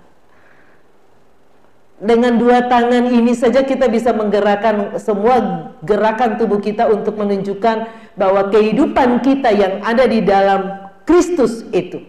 dengan 1.98 2.38
dua 2.38 2.70
tangan 2.70 3.10
ini 3.10 3.34
saja 3.34 3.66
kita 3.66 3.90
bisa 3.90 4.14
menggerakkan 4.14 5.02
semua 5.02 5.74
gerakan 5.82 6.38
tubuh 6.38 6.62
kita 6.62 6.86
untuk 6.86 7.18
menunjukkan 7.18 7.90
bahwa 8.14 8.54
kehidupan 8.54 9.26
kita 9.26 9.50
yang 9.50 9.82
ada 9.82 10.06
di 10.06 10.22
dalam 10.22 10.90
Kristus 11.10 11.66
itu 11.74 12.06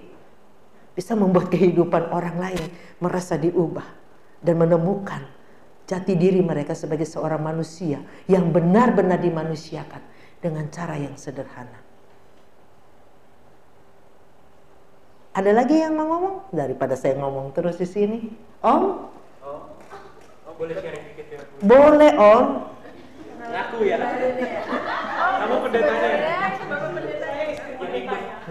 bisa 0.93 1.16
membuat 1.16 1.49
kehidupan 1.49 2.12
orang 2.12 2.36
lain 2.36 2.64
merasa 3.01 3.41
diubah 3.41 3.86
dan 4.45 4.61
menemukan 4.61 5.24
jati 5.89 6.20
diri 6.20 6.45
mereka 6.45 6.76
sebagai 6.76 7.09
seorang 7.09 7.41
manusia 7.41 8.05
yang 8.28 8.53
benar-benar 8.53 9.16
dimanusiakan 9.16 10.05
dengan 10.45 10.68
cara 10.68 11.01
yang 11.01 11.16
sederhana. 11.16 11.80
Ada 15.32 15.55
lagi 15.55 15.80
yang 15.80 15.95
mau 15.97 16.12
ngomong 16.12 16.36
daripada 16.51 16.93
saya 16.99 17.14
ngomong 17.16 17.55
terus 17.55 17.78
di 17.78 17.86
sini? 17.86 18.18
Om? 18.59 19.18
Boleh 20.59 20.75
sharing 20.75 21.05
dikit 21.15 21.27
ya? 21.31 21.39
Boleh 21.63 22.13
Om. 22.19 22.45
Ngaku 23.39 23.79
ya. 23.87 23.97
Kamu 25.39 25.57
pendetanya 25.71 26.11
ya? 26.11 26.39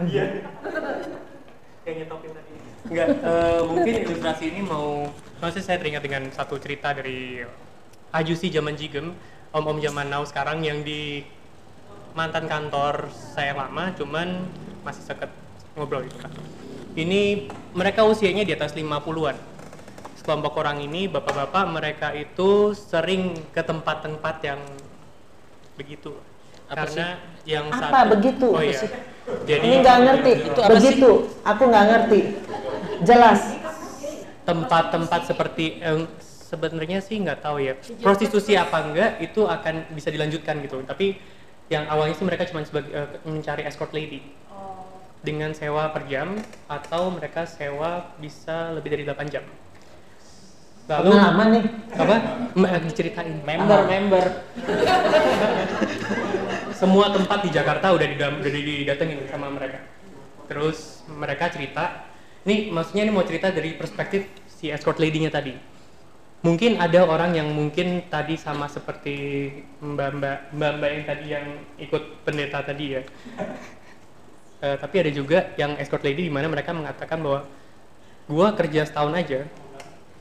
Iya. 0.08 0.26
Yang 1.84 1.96
nyetopin 2.04 2.32
tadi. 2.32 2.54
Enggak, 2.88 3.08
uh, 3.20 3.62
mungkin 3.68 3.94
ilustrasi 4.08 4.44
ini 4.56 4.62
mau 4.64 5.12
maksudnya 5.44 5.66
saya 5.68 5.78
teringat 5.84 6.04
dengan 6.08 6.24
satu 6.32 6.56
cerita 6.56 6.96
dari 6.96 7.44
Ajusi 8.16 8.48
zaman 8.48 8.80
Jigem, 8.80 9.12
om-om 9.52 9.84
zaman 9.84 10.08
now 10.08 10.24
sekarang 10.24 10.64
yang 10.64 10.80
di 10.88 11.28
mantan 12.16 12.48
kantor 12.48 13.12
saya 13.12 13.52
lama, 13.52 13.92
cuman 14.00 14.48
masih 14.88 15.04
seket 15.04 15.28
ngobrol 15.76 16.08
gitu 16.08 16.16
kan. 16.24 16.32
Ini 16.96 17.52
mereka 17.76 18.08
usianya 18.08 18.48
di 18.48 18.56
atas 18.56 18.72
50-an 18.72 19.57
kelompok 20.28 20.60
orang 20.60 20.84
ini 20.84 21.08
bapak-bapak 21.08 21.64
mereka 21.72 22.08
itu 22.12 22.76
sering 22.76 23.32
ke 23.56 23.64
tempat-tempat 23.64 24.36
yang 24.44 24.60
begitu. 25.80 26.12
Apa 26.68 26.84
karena 26.84 27.08
sih? 27.16 27.56
yang 27.56 27.72
apa 27.72 28.04
satu, 28.04 28.12
begitu? 28.12 28.48
Oh 28.52 28.60
iya. 28.60 28.82
jadi 29.48 29.64
ini 29.64 29.76
nggak 29.80 29.98
ngerti. 30.04 30.32
Itu 30.52 30.60
apa 30.60 30.72
begitu. 30.76 31.10
sih? 31.24 31.48
aku 31.48 31.64
nggak 31.72 31.86
ngerti. 31.88 32.20
Jelas. 33.08 33.40
Tempat-tempat 34.44 35.22
seperti 35.32 35.80
eh, 35.80 36.04
sebenarnya 36.52 37.00
sih 37.00 37.24
nggak 37.24 37.40
tahu 37.40 37.64
ya. 37.64 37.80
Prostitusi 38.04 38.60
apa 38.60 38.84
enggak 38.84 39.24
itu 39.24 39.48
akan 39.48 39.96
bisa 39.96 40.12
dilanjutkan 40.12 40.60
gitu. 40.60 40.84
Tapi 40.84 41.16
yang 41.72 41.88
awalnya 41.88 42.20
sih 42.20 42.28
mereka 42.28 42.44
cuma 42.52 42.68
sebagai 42.68 42.92
uh, 42.92 43.16
mencari 43.24 43.64
escort 43.64 43.96
lady. 43.96 44.20
Oh. 44.52 44.84
dengan 45.18 45.52
sewa 45.52 45.92
per 45.92 46.06
jam 46.08 46.38
atau 46.70 47.10
mereka 47.12 47.44
sewa 47.50 48.16
bisa 48.22 48.72
lebih 48.72 48.94
dari 48.94 49.04
8 49.04 49.34
jam 49.34 49.44
Lalu 50.88 51.10
pengalaman 51.12 51.48
nih. 51.52 51.64
Apa? 52.00 52.16
Eh, 52.56 52.80
diceritain. 52.88 53.36
Member, 53.44 53.80
ah. 53.84 53.88
member. 53.92 54.26
Semua 56.80 57.12
tempat 57.12 57.44
di 57.44 57.50
Jakarta 57.52 57.92
udah 57.92 58.08
didam, 58.08 58.40
udah 58.40 58.52
didatengin 58.52 59.20
sama 59.28 59.52
mereka. 59.52 59.84
Terus 60.48 61.04
mereka 61.12 61.52
cerita, 61.52 62.08
nih 62.48 62.72
maksudnya 62.72 63.04
ini 63.04 63.12
mau 63.12 63.28
cerita 63.28 63.52
dari 63.52 63.76
perspektif 63.76 64.32
si 64.48 64.72
escort 64.72 64.96
lady-nya 65.02 65.28
tadi. 65.28 65.52
Mungkin 66.46 66.80
ada 66.80 67.04
orang 67.04 67.36
yang 67.36 67.50
mungkin 67.52 68.08
tadi 68.08 68.38
sama 68.40 68.70
seperti 68.70 69.50
mbak-mbak 69.82 70.54
mbak-mbak 70.54 70.90
yang 70.94 71.04
tadi 71.04 71.26
yang 71.28 71.46
ikut 71.82 72.24
pendeta 72.24 72.62
tadi 72.62 72.86
ya. 72.94 73.02
uh, 74.62 74.78
tapi 74.78 74.96
ada 75.02 75.12
juga 75.12 75.52
yang 75.58 75.76
escort 75.82 76.06
lady 76.06 76.30
di 76.30 76.32
mana 76.32 76.46
mereka 76.48 76.72
mengatakan 76.78 77.20
bahwa 77.20 77.42
gua 78.30 78.54
kerja 78.54 78.86
setahun 78.86 79.18
aja 79.18 79.50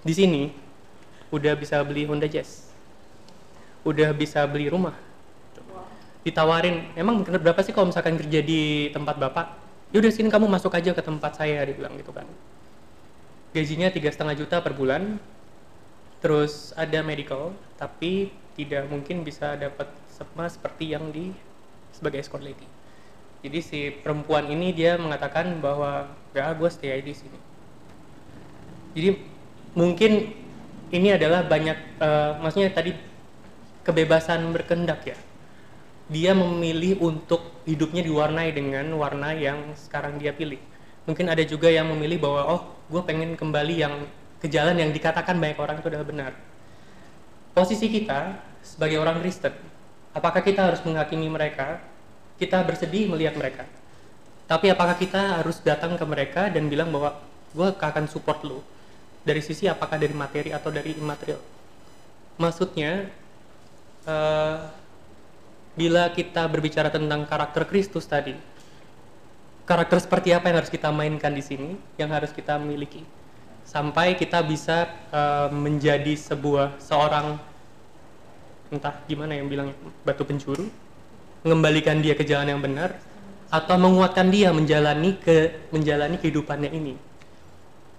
di 0.07 0.15
sini 0.15 0.43
udah 1.35 1.59
bisa 1.59 1.83
beli 1.83 2.07
Honda 2.07 2.31
Jazz. 2.31 2.71
Udah 3.83 4.15
bisa 4.15 4.47
beli 4.47 4.71
rumah. 4.71 4.95
Ditawarin 6.23 6.95
emang 6.95 7.27
berapa 7.27 7.59
sih 7.63 7.75
kalau 7.75 7.91
misalkan 7.91 8.19
kerja 8.19 8.43
di 8.43 8.91
tempat 8.95 9.19
bapak? 9.19 9.47
Yaudah 9.91 10.11
sini 10.11 10.31
kamu 10.31 10.47
masuk 10.47 10.75
aja 10.75 10.95
ke 10.95 11.03
tempat 11.03 11.39
saya 11.39 11.63
dibilang 11.67 11.95
gitu 11.99 12.11
kan. 12.15 12.27
Gajinya 13.55 13.91
tiga 13.91 14.11
setengah 14.11 14.39
juta 14.39 14.63
per 14.63 14.75
bulan. 14.75 15.19
Terus 16.23 16.75
ada 16.75 17.03
medical 17.03 17.55
tapi 17.79 18.31
tidak 18.59 18.89
mungkin 18.91 19.23
bisa 19.23 19.55
dapat 19.55 19.87
sama 20.11 20.49
seperti 20.51 20.95
yang 20.95 21.13
di 21.15 21.31
sebagai 21.95 22.23
escort 22.23 22.43
lady. 22.43 22.67
Jadi 23.47 23.59
si 23.63 23.81
perempuan 23.95 24.51
ini 24.51 24.75
dia 24.75 24.99
mengatakan 24.99 25.63
bahwa 25.63 26.11
gak 26.35 26.59
gue 26.59 26.71
stay 26.73 26.99
di 27.05 27.15
sini. 27.15 27.39
Jadi 28.97 29.36
mungkin 29.77 30.33
ini 30.91 31.09
adalah 31.13 31.45
banyak 31.45 32.01
uh, 32.01 32.41
maksudnya 32.41 32.73
tadi 32.73 32.97
kebebasan 33.85 34.51
berkendak 34.51 35.05
ya 35.05 35.19
dia 36.11 36.33
memilih 36.33 36.99
untuk 37.03 37.63
hidupnya 37.69 38.03
diwarnai 38.03 38.51
dengan 38.57 38.89
warna 38.97 39.35
yang 39.37 39.75
sekarang 39.77 40.19
dia 40.19 40.33
pilih 40.33 40.59
Mungkin 41.07 41.31
ada 41.31 41.43
juga 41.47 41.71
yang 41.71 41.87
memilih 41.87 42.19
bahwa 42.19 42.43
oh, 42.51 42.61
gue 42.91 43.03
pengen 43.07 43.39
kembali 43.39 43.75
yang 43.79 43.95
ke 44.43 44.51
jalan 44.51 44.75
yang 44.75 44.91
dikatakan 44.91 45.39
banyak 45.39 45.55
orang 45.55 45.79
itu 45.79 45.87
adalah 45.87 46.03
benar. 46.07 46.33
Posisi 47.55 47.87
kita 47.87 48.43
sebagai 48.61 48.99
orang 48.99 49.23
Kristen, 49.23 49.55
apakah 50.11 50.43
kita 50.43 50.67
harus 50.67 50.83
menghakimi 50.83 51.31
mereka? 51.31 51.79
Kita 52.37 52.61
bersedih 52.67 53.07
melihat 53.07 53.39
mereka. 53.39 53.65
Tapi 54.51 54.67
apakah 54.75 54.99
kita 54.99 55.41
harus 55.41 55.63
datang 55.63 55.95
ke 55.95 56.05
mereka 56.05 56.51
dan 56.51 56.67
bilang 56.67 56.91
bahwa 56.91 57.23
gue 57.55 57.69
akan 57.71 58.05
support 58.11 58.43
lo 58.43 58.61
dari 59.27 59.43
sisi 59.43 59.67
apakah 59.67 59.99
dari 59.99 60.15
materi 60.15 60.55
atau 60.55 60.71
dari 60.71 60.95
imaterial? 60.95 61.43
Maksudnya, 62.39 63.11
uh, 64.07 64.71
bila 65.75 66.15
kita 66.15 66.47
berbicara 66.47 66.95
tentang 66.95 67.27
karakter 67.27 67.67
Kristus 67.67 68.07
tadi, 68.07 68.39
karakter 69.67 69.99
seperti 69.99 70.31
apa 70.31 70.47
yang 70.47 70.63
harus 70.63 70.71
kita 70.71 70.95
mainkan 70.95 71.35
di 71.35 71.43
sini, 71.43 71.75
yang 71.99 72.15
harus 72.15 72.31
kita 72.31 72.55
miliki, 72.63 73.03
sampai 73.67 74.15
kita 74.15 74.47
bisa 74.47 74.87
uh, 75.11 75.51
menjadi 75.51 76.15
sebuah 76.15 76.79
seorang 76.79 77.35
entah 78.71 78.95
gimana 79.11 79.35
yang 79.35 79.51
bilang 79.51 79.75
batu 80.07 80.23
pencuru, 80.23 80.71
mengembalikan 81.43 81.99
dia 81.99 82.15
ke 82.15 82.23
jalan 82.23 82.55
yang 82.55 82.63
benar, 82.63 82.95
atau 83.51 83.75
menguatkan 83.75 84.31
dia 84.31 84.55
menjalani 84.55 85.19
ke 85.19 85.67
menjalani 85.75 86.15
kehidupannya 86.19 86.71
ini. 86.71 86.95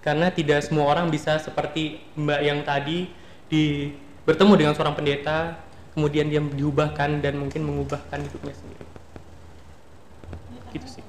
Karena 0.08 0.32
tidak 0.32 0.64
semua 0.64 0.88
orang 0.88 1.12
bisa 1.12 1.36
seperti 1.36 2.00
Mbak 2.16 2.40
yang 2.40 2.64
tadi 2.64 3.12
di 3.52 3.92
bertemu 4.24 4.54
dengan 4.56 4.72
seorang 4.72 4.96
pendeta, 4.96 5.60
kemudian 5.92 6.32
dia 6.32 6.40
diubahkan 6.40 7.20
dan 7.20 7.36
mungkin 7.36 7.68
mengubahkan 7.68 8.24
hidupnya 8.24 8.56
sendiri. 8.56 8.88
Gitu 10.72 10.88
sih. 10.88 11.04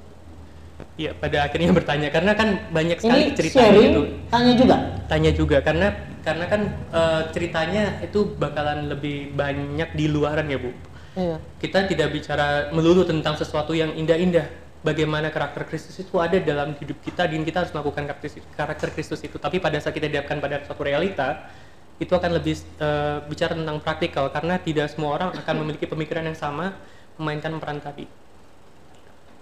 Iya, 0.98 1.14
pada 1.14 1.46
akhirnya 1.46 1.70
bertanya 1.70 2.10
karena 2.10 2.34
kan 2.34 2.58
banyak 2.74 2.98
sekali 2.98 3.30
Ini 3.30 3.38
ceritanya 3.38 3.70
sharing, 3.70 3.90
itu. 3.94 4.02
tanya 4.34 4.52
juga. 4.58 4.76
Tanya 5.06 5.30
juga 5.30 5.56
karena 5.62 5.86
karena 6.26 6.44
kan 6.50 6.60
eh, 6.90 7.22
ceritanya 7.30 7.82
itu 8.02 8.34
bakalan 8.34 8.90
lebih 8.90 9.30
banyak 9.30 9.94
di 9.94 10.10
luaran 10.10 10.50
ya, 10.50 10.58
Bu. 10.58 10.74
Iya. 11.14 11.38
Kita 11.62 11.86
tidak 11.86 12.10
bicara 12.10 12.74
melulu 12.74 13.06
tentang 13.06 13.38
sesuatu 13.38 13.78
yang 13.78 13.94
indah-indah. 13.94 14.66
Bagaimana 14.78 15.34
karakter 15.34 15.66
Kristus 15.66 15.98
itu 15.98 16.22
ada 16.22 16.38
dalam 16.38 16.70
hidup 16.78 17.02
kita 17.02 17.26
dan 17.26 17.42
kita 17.42 17.66
harus 17.66 17.74
melakukan 17.74 18.06
karakter- 18.54 18.94
Kristus 18.94 19.18
itu. 19.26 19.34
Tapi 19.34 19.58
pada 19.58 19.82
saat 19.82 19.90
kita 19.90 20.06
dihadapkan 20.06 20.38
pada 20.38 20.62
suatu 20.62 20.86
realita, 20.86 21.50
itu 21.98 22.14
akan 22.14 22.30
lebih 22.38 22.54
eh, 22.78 23.18
bicara 23.26 23.58
tentang 23.58 23.82
praktikal 23.82 24.30
karena 24.30 24.54
tidak 24.62 24.86
semua 24.94 25.18
orang 25.18 25.34
akan 25.34 25.54
memiliki 25.66 25.90
pemikiran 25.90 26.22
yang 26.30 26.38
sama 26.38 26.78
memainkan 27.18 27.50
peran 27.58 27.82
tadi. 27.82 28.06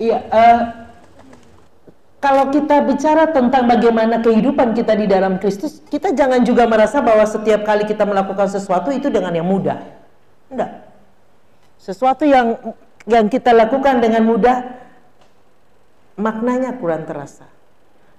Iya, 0.00 0.24
eh, 0.24 0.60
kalau 2.16 2.48
kita 2.48 2.80
bicara 2.88 3.28
tentang 3.28 3.68
bagaimana 3.68 4.24
kehidupan 4.24 4.72
kita 4.72 4.96
di 4.96 5.04
dalam 5.04 5.36
Kristus, 5.36 5.84
kita 5.92 6.16
jangan 6.16 6.40
juga 6.48 6.64
merasa 6.64 7.04
bahwa 7.04 7.28
setiap 7.28 7.60
kali 7.68 7.84
kita 7.84 8.08
melakukan 8.08 8.48
sesuatu 8.48 8.88
itu 8.88 9.12
dengan 9.12 9.36
yang 9.36 9.44
mudah. 9.44 9.84
Enggak. 10.48 10.80
Sesuatu 11.76 12.24
yang 12.24 12.56
yang 13.04 13.28
kita 13.28 13.52
lakukan 13.52 14.00
dengan 14.00 14.24
mudah 14.24 14.85
maknanya 16.16 16.74
kurang 16.80 17.04
terasa. 17.04 17.46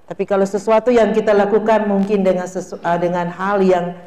Tapi 0.07 0.23
kalau 0.23 0.47
sesuatu 0.47 0.87
yang 0.87 1.11
kita 1.11 1.35
lakukan 1.35 1.83
mungkin 1.83 2.23
dengan 2.23 2.47
sesu, 2.47 2.79
eh, 2.79 2.99
dengan 3.01 3.27
hal 3.27 3.59
yang 3.59 3.99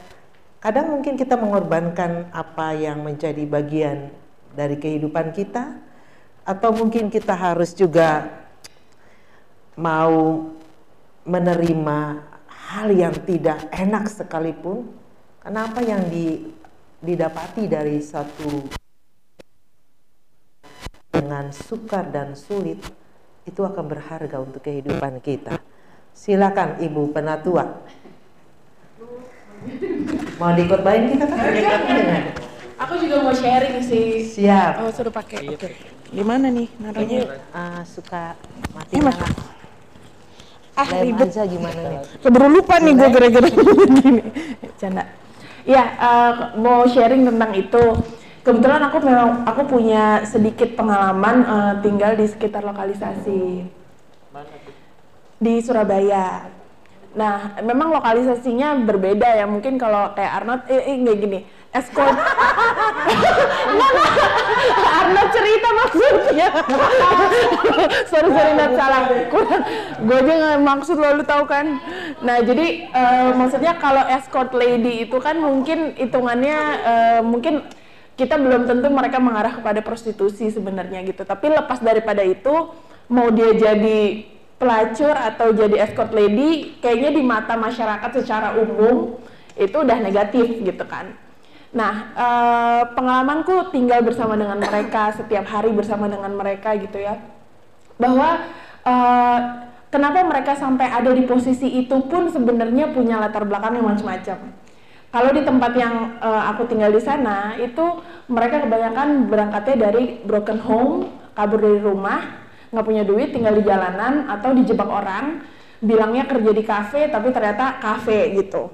kadang 0.62 0.88
mungkin 0.97 1.18
kita 1.20 1.36
mengorbankan 1.36 2.32
apa 2.32 2.72
yang 2.72 3.05
menjadi 3.05 3.45
bagian 3.45 4.09
dari 4.57 4.80
kehidupan 4.80 5.36
kita 5.36 5.76
atau 6.49 6.72
mungkin 6.72 7.12
kita 7.12 7.36
harus 7.36 7.76
juga 7.76 8.32
mau 9.76 10.49
menerima 11.28 11.99
hal 12.49 12.88
yang 12.97 13.14
tidak 13.28 13.68
enak 13.74 14.09
sekalipun 14.09 14.88
karena 15.45 15.68
apa 15.68 15.80
yang 15.84 16.03
di, 16.09 16.49
didapati 17.05 17.68
dari 17.68 18.01
satu 18.01 18.68
dengan 21.12 21.53
sukar 21.53 22.09
dan 22.09 22.32
sulit 22.32 22.80
itu 23.43 23.61
akan 23.61 23.84
berharga 23.86 24.36
untuk 24.38 24.61
kehidupan 24.61 25.20
kita. 25.20 25.57
Silakan 26.12 26.76
Ibu 26.78 27.11
Penatua. 27.11 27.64
Mau 30.36 30.51
dikhotbahin 30.53 31.12
kita 31.12 31.24
kan? 31.28 31.38
Aku 32.80 32.97
juga 32.97 33.20
mau 33.20 33.34
sharing 33.36 33.84
sih. 33.84 34.24
Siap. 34.24 34.80
Oh, 34.80 34.91
suruh 34.91 35.12
pakai. 35.12 35.53
Oke. 35.53 35.76
Gimana 36.11 36.49
nih 36.49 36.66
naruhnya? 36.76 37.20
Ah, 37.53 37.84
suka 37.84 38.34
mati 38.72 38.97
Eh, 38.97 39.01
Mas. 39.01 39.14
nyala. 39.14 39.28
Ah, 40.74 40.86
Lem 40.97 41.12
ribet. 41.12 41.28
aja 41.28 41.43
gimana 41.45 41.76
nih? 41.76 41.99
Keburu 42.24 42.47
lupa 42.49 42.80
nih 42.80 42.93
gue 42.97 43.09
gara-gara 43.12 43.49
gini. 44.01 44.22
Canda. 44.80 45.05
Ya, 45.68 45.84
eh, 45.93 46.32
mau 46.57 46.88
sharing 46.88 47.28
tentang 47.28 47.53
itu. 47.53 47.84
Kebetulan 48.41 48.80
aku 48.88 48.97
memang 49.05 49.45
aku 49.45 49.62
punya 49.68 50.24
sedikit 50.24 50.72
pengalaman 50.72 51.45
eh, 51.45 51.72
tinggal 51.84 52.16
di 52.16 52.24
sekitar 52.24 52.64
lokalisasi 52.64 53.68
di 55.41 55.55
Surabaya. 55.61 56.49
Nah, 57.11 57.59
memang 57.64 57.91
lokalisasinya 57.91 58.86
berbeda 58.86 59.34
ya. 59.34 59.45
Mungkin 59.49 59.76
kalau 59.76 60.14
kayak 60.14 60.41
Arnold, 60.41 60.62
eh, 60.70 60.78
eh 60.78 60.97
nggak 61.01 61.16
gini, 61.18 61.38
escort. 61.74 62.14
Arnold 65.01 65.30
cerita 65.34 65.68
maksudnya. 65.74 66.49
sorry 68.07 68.30
sorry 68.30 68.53
Nat 68.55 68.72
salah. 68.78 69.03
Kurang. 69.26 69.62
Gue 70.07 70.16
aja 70.22 70.32
nggak 70.38 70.61
maksud 70.62 70.97
lo, 71.03 71.09
lu 71.18 71.24
tahu 71.26 71.45
kan. 71.51 71.82
Nah 72.22 72.38
jadi 72.47 72.88
eh, 72.88 73.30
maksudnya 73.34 73.74
kalau 73.82 74.07
escort 74.07 74.55
lady 74.55 75.09
itu 75.09 75.18
kan 75.18 75.34
mungkin 75.34 75.99
hitungannya 75.99 76.59
eh, 76.84 77.20
mungkin 77.26 77.66
kita 78.21 78.37
belum 78.37 78.68
tentu 78.68 78.93
mereka 78.93 79.16
mengarah 79.16 79.57
kepada 79.57 79.81
prostitusi 79.81 80.53
sebenarnya 80.53 81.01
gitu. 81.09 81.25
Tapi 81.25 81.49
lepas 81.49 81.81
daripada 81.81 82.21
itu, 82.21 82.53
mau 83.09 83.33
dia 83.33 83.57
jadi 83.57 84.29
pelacur 84.61 85.16
atau 85.16 85.57
jadi 85.57 85.89
escort 85.89 86.12
lady, 86.12 86.77
kayaknya 86.85 87.16
di 87.16 87.23
mata 87.25 87.57
masyarakat 87.57 88.21
secara 88.21 88.61
umum 88.61 89.16
itu 89.57 89.73
udah 89.73 89.97
negatif 90.05 90.61
gitu 90.61 90.85
kan. 90.85 91.16
Nah, 91.73 92.12
eh, 92.12 92.83
pengalamanku 92.93 93.73
tinggal 93.73 94.05
bersama 94.05 94.37
dengan 94.37 94.61
mereka 94.61 95.16
setiap 95.16 95.49
hari 95.49 95.73
bersama 95.73 96.12
dengan 96.12 96.37
mereka 96.37 96.77
gitu 96.77 97.01
ya, 97.01 97.16
bahwa 97.97 98.45
eh, 98.85 99.39
kenapa 99.89 100.21
mereka 100.29 100.53
sampai 100.61 100.93
ada 100.93 101.09
di 101.09 101.25
posisi 101.25 101.81
itu 101.81 101.97
pun 102.05 102.29
sebenarnya 102.29 102.93
punya 102.93 103.16
latar 103.16 103.49
belakang 103.49 103.81
yang 103.81 103.89
macam-macam. 103.97 104.60
Kalau 105.11 105.31
di 105.35 105.43
tempat 105.43 105.75
yang 105.75 106.23
eh, 106.23 106.43
aku 106.55 106.71
tinggal 106.71 106.95
di 106.95 107.03
sana 107.03 107.59
itu 107.59 107.83
mereka 108.31 108.63
kebanyakan 108.63 109.27
berangkatnya 109.27 109.91
dari 109.91 110.23
broken 110.23 110.63
home, 110.63 111.11
kabur 111.35 111.59
dari 111.59 111.83
rumah, 111.83 112.47
nggak 112.71 112.87
punya 112.87 113.03
duit, 113.03 113.35
tinggal 113.35 113.59
di 113.59 113.67
jalanan 113.67 114.31
atau 114.31 114.55
dijebak 114.55 114.87
orang, 114.87 115.43
bilangnya 115.83 116.31
kerja 116.31 116.51
di 116.55 116.63
kafe 116.63 117.11
tapi 117.11 117.35
ternyata 117.35 117.83
kafe 117.83 118.39
gitu. 118.39 118.71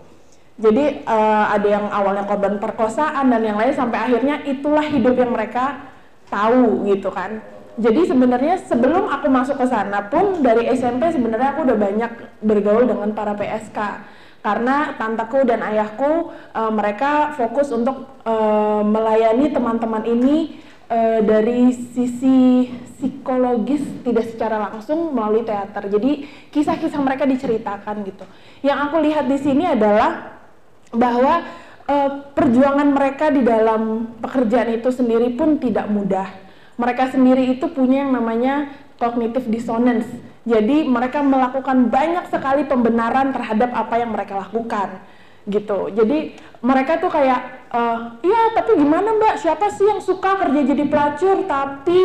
Jadi 0.61 1.09
eh, 1.09 1.45
ada 1.57 1.69
yang 1.69 1.89
awalnya 1.89 2.29
korban 2.29 2.61
perkosaan 2.61 3.33
dan 3.33 3.41
yang 3.41 3.57
lain 3.57 3.73
sampai 3.73 3.97
akhirnya 3.97 4.45
itulah 4.45 4.85
hidup 4.85 5.17
yang 5.17 5.33
mereka 5.33 5.89
tahu 6.29 6.85
gitu 6.85 7.09
kan. 7.17 7.41
Jadi 7.81 8.09
sebenarnya 8.09 8.61
sebelum 8.61 9.09
aku 9.09 9.29
masuk 9.29 9.57
ke 9.61 9.69
sana 9.69 10.05
pun 10.09 10.41
dari 10.41 10.69
SMP 10.73 11.13
sebenarnya 11.13 11.57
aku 11.57 11.65
udah 11.65 11.77
banyak 11.77 12.13
bergaul 12.45 12.89
dengan 12.89 13.13
para 13.13 13.37
PSK 13.37 13.77
karena 14.47 14.95
tanteku 14.95 15.43
dan 15.43 15.59
ayahku 15.67 16.31
eh, 16.55 16.71
mereka 16.71 17.35
fokus 17.35 17.75
untuk 17.75 18.23
eh, 18.23 18.83
melayani 18.87 19.51
teman-teman 19.51 20.07
ini 20.07 20.63
eh, 20.87 21.19
dari 21.27 21.75
sisi 21.75 22.71
psikologis 22.97 23.83
tidak 24.07 24.31
secara 24.31 24.71
langsung 24.71 25.11
melalui 25.11 25.43
teater. 25.43 25.91
Jadi 25.91 26.25
kisah-kisah 26.55 27.03
mereka 27.03 27.27
diceritakan 27.27 28.07
gitu. 28.07 28.25
Yang 28.63 28.79
aku 28.87 28.97
lihat 29.03 29.27
di 29.27 29.39
sini 29.43 29.67
adalah 29.67 30.39
bahwa 30.95 31.43
eh, 31.91 32.11
perjuangan 32.31 32.89
mereka 32.95 33.35
di 33.35 33.43
dalam 33.43 34.15
pekerjaan 34.23 34.79
itu 34.79 34.95
sendiri 34.95 35.35
pun 35.35 35.59
tidak 35.59 35.91
mudah. 35.91 36.31
Mereka 36.77 37.09
sendiri 37.11 37.57
itu 37.57 37.67
punya 37.73 38.05
yang 38.05 38.13
namanya 38.13 38.69
cognitive 38.97 39.47
dissonance. 39.49 40.09
Jadi 40.47 40.87
mereka 40.87 41.21
melakukan 41.27 41.91
banyak 41.91 42.31
sekali 42.31 42.65
pembenaran 42.65 43.35
terhadap 43.35 43.75
apa 43.75 43.95
yang 43.99 44.15
mereka 44.15 44.39
lakukan 44.39 45.03
gitu. 45.47 45.95
Jadi 45.95 46.35
mereka 46.63 46.99
tuh 46.99 47.11
kayak, 47.11 47.71
eh, 47.71 47.99
iya 48.27 48.41
tapi 48.55 48.79
gimana 48.79 49.15
mbak? 49.15 49.39
Siapa 49.39 49.71
sih 49.71 49.87
yang 49.87 50.03
suka 50.03 50.39
kerja 50.43 50.61
jadi 50.75 50.85
pelacur? 50.91 51.47
Tapi 51.47 52.03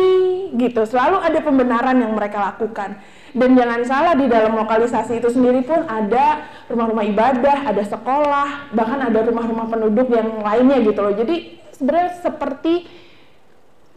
gitu. 0.54 0.82
Selalu 0.86 1.18
ada 1.18 1.38
pembenaran 1.42 1.98
yang 1.98 2.14
mereka 2.14 2.38
lakukan. 2.38 3.02
Dan 3.32 3.56
jangan 3.56 3.80
salah 3.88 4.14
di 4.14 4.28
dalam 4.28 4.54
lokalisasi 4.54 5.18
itu 5.18 5.32
sendiri 5.32 5.64
pun 5.64 5.82
ada 5.88 6.44
rumah-rumah 6.68 7.04
ibadah, 7.08 7.64
ada 7.64 7.80
sekolah, 7.80 8.70
bahkan 8.76 9.08
ada 9.08 9.24
rumah-rumah 9.24 9.66
penduduk 9.72 10.12
yang 10.12 10.44
lainnya 10.44 10.78
gitu 10.84 11.00
loh. 11.00 11.14
Jadi 11.16 11.58
sebenarnya 11.72 12.20
seperti 12.20 12.84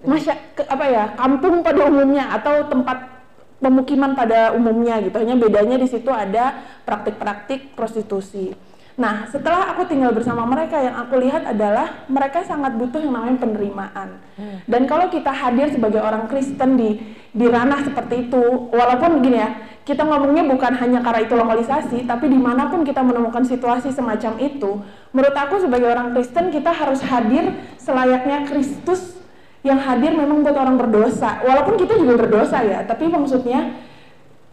masya 0.05 0.33
ke- 0.53 0.69
apa 0.69 0.85
ya 0.87 1.03
kampung 1.17 1.65
pada 1.65 1.81
umumnya 1.89 2.29
atau 2.31 2.65
tempat 2.69 3.15
pemukiman 3.59 4.13
pada 4.13 4.53
umumnya 4.53 5.01
gitu. 5.01 5.15
Hanya 5.17 5.35
bedanya 5.35 5.75
di 5.81 5.87
situ 5.89 6.13
ada 6.13 6.61
praktik-praktik 6.85 7.73
prostitusi. 7.73 8.53
Nah, 8.95 9.27
setelah 9.27 9.75
aku 9.75 9.83
tinggal 9.91 10.15
bersama 10.15 10.47
mereka, 10.47 10.79
yang 10.79 10.95
aku 10.95 11.19
lihat 11.19 11.43
adalah 11.43 12.07
mereka 12.07 12.47
sangat 12.47 12.79
butuh 12.79 13.03
yang 13.03 13.11
namanya 13.11 13.43
penerimaan. 13.43 14.23
Hmm. 14.39 14.63
Dan 14.63 14.87
kalau 14.87 15.11
kita 15.11 15.35
hadir 15.35 15.67
sebagai 15.67 15.99
orang 15.99 16.31
Kristen 16.31 16.79
di 16.79 17.03
di 17.35 17.45
ranah 17.51 17.83
seperti 17.83 18.31
itu, 18.31 18.71
walaupun 18.71 19.19
gini 19.19 19.35
ya, 19.35 19.51
kita 19.83 20.07
ngomongnya 20.07 20.47
bukan 20.47 20.79
hanya 20.79 21.03
karena 21.03 21.27
itu 21.27 21.35
lokalisasi, 21.35 22.07
tapi 22.07 22.31
di 22.31 22.39
mana 22.39 22.71
pun 22.71 22.87
kita 22.87 23.03
menemukan 23.03 23.43
situasi 23.43 23.91
semacam 23.91 24.39
itu, 24.39 24.79
menurut 25.11 25.35
aku 25.35 25.59
sebagai 25.59 25.91
orang 25.91 26.15
Kristen 26.15 26.47
kita 26.55 26.71
harus 26.71 27.03
hadir 27.03 27.51
selayaknya 27.75 28.47
Kristus 28.47 29.19
yang 29.65 29.81
hadir 29.81 30.13
memang 30.13 30.45
buat 30.45 30.53
orang 30.53 30.77
berdosa. 30.77 31.41
Walaupun 31.41 31.75
kita 31.81 31.97
juga 31.97 32.21
berdosa 32.21 32.61
ya, 32.61 32.85
tapi 32.85 33.09
maksudnya 33.09 33.81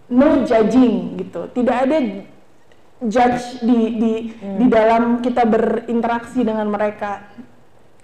no 0.08 0.42
judging 0.48 1.20
gitu. 1.20 1.52
Tidak 1.52 1.76
ada 1.76 1.98
judge 3.06 3.60
di 3.60 3.78
di 4.00 4.12
hmm. 4.32 4.56
di 4.62 4.66
dalam 4.72 5.20
kita 5.20 5.44
berinteraksi 5.44 6.40
dengan 6.46 6.70
mereka 6.70 7.28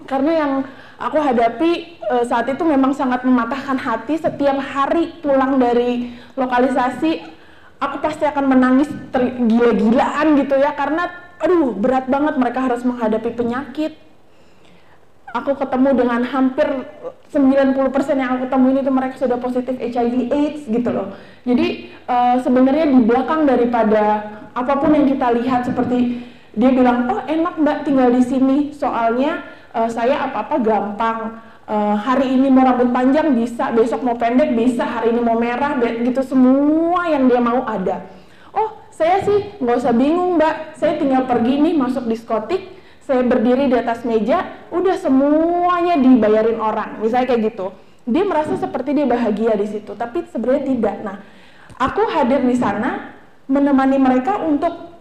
karena 0.07 0.33
yang 0.35 0.53
aku 0.99 1.19
hadapi 1.19 2.01
uh, 2.07 2.23
saat 2.23 2.47
itu 2.51 2.63
memang 2.63 2.95
sangat 2.95 3.27
mematahkan 3.27 3.79
hati 3.79 4.15
setiap 4.19 4.59
hari 4.63 5.11
pulang 5.19 5.59
dari 5.59 6.15
lokalisasi 6.39 7.23
aku 7.83 7.97
pasti 8.03 8.27
akan 8.27 8.45
menangis 8.47 8.91
gila-gilaan 9.51 10.39
gitu 10.39 10.55
ya 10.55 10.75
karena 10.75 11.11
aduh 11.39 11.75
berat 11.75 12.07
banget 12.07 12.35
mereka 12.39 12.67
harus 12.67 12.83
menghadapi 12.83 13.31
penyakit 13.35 13.95
aku 15.37 15.53
ketemu 15.59 15.91
dengan 15.93 16.21
hampir 16.25 16.69
90% 17.29 17.77
yang 18.17 18.41
aku 18.41 18.49
temuin 18.49 18.81
itu 18.81 18.89
mereka 18.89 19.21
sudah 19.21 19.37
positif 19.37 19.77
HIV 19.77 20.33
AIDS 20.33 20.61
gitu 20.65 20.89
loh. 20.89 21.13
Jadi 21.45 21.93
uh, 22.09 22.41
sebenarnya 22.41 22.89
di 22.89 23.01
belakang 23.05 23.45
daripada 23.45 24.05
apa 24.57 24.75
pun 24.81 24.97
yang 24.97 25.05
kita 25.05 25.29
lihat 25.37 25.69
seperti 25.69 26.25
dia 26.57 26.71
bilang, 26.73 27.07
"Oh, 27.13 27.21
enak 27.29 27.61
Mbak 27.61 27.79
tinggal 27.85 28.09
di 28.09 28.23
sini, 28.25 28.57
soalnya 28.73 29.45
uh, 29.77 29.87
saya 29.87 30.29
apa-apa 30.29 30.57
gampang. 30.65 31.21
Uh, 31.69 31.93
hari 32.01 32.33
ini 32.33 32.49
mau 32.49 32.65
rambut 32.65 32.89
panjang 32.97 33.37
bisa, 33.37 33.69
besok 33.77 34.01
mau 34.01 34.17
pendek 34.17 34.57
bisa, 34.57 34.89
hari 34.89 35.13
ini 35.13 35.21
mau 35.21 35.37
merah 35.37 35.77
gitu 35.77 36.25
semua 36.25 37.13
yang 37.13 37.29
dia 37.29 37.45
mau 37.45 37.61
ada." 37.69 38.09
Oh, 38.57 38.81
saya 38.89 39.21
sih 39.21 39.61
nggak 39.61 39.77
usah 39.77 39.93
bingung 39.93 40.41
Mbak, 40.41 40.81
saya 40.81 40.97
tinggal 40.97 41.29
pergi 41.29 41.61
nih 41.61 41.77
masuk 41.77 42.09
diskotik, 42.09 42.78
saya 43.09 43.25
berdiri 43.25 43.73
di 43.73 43.77
atas 43.81 44.05
meja, 44.05 44.69
udah 44.69 45.01
semuanya 45.01 45.97
dibayarin 45.97 46.61
orang, 46.61 47.01
misalnya 47.01 47.33
kayak 47.33 47.57
gitu. 47.57 47.73
Dia 48.05 48.21
merasa 48.29 48.61
seperti 48.61 48.93
dia 48.93 49.09
bahagia 49.09 49.57
di 49.57 49.65
situ, 49.65 49.97
tapi 49.97 50.29
sebenarnya 50.29 50.65
tidak. 50.69 50.97
Nah, 51.01 51.17
aku 51.81 52.05
hadir 52.13 52.45
di 52.45 52.53
sana 52.53 53.17
menemani 53.49 53.97
mereka 53.97 54.45
untuk 54.45 54.93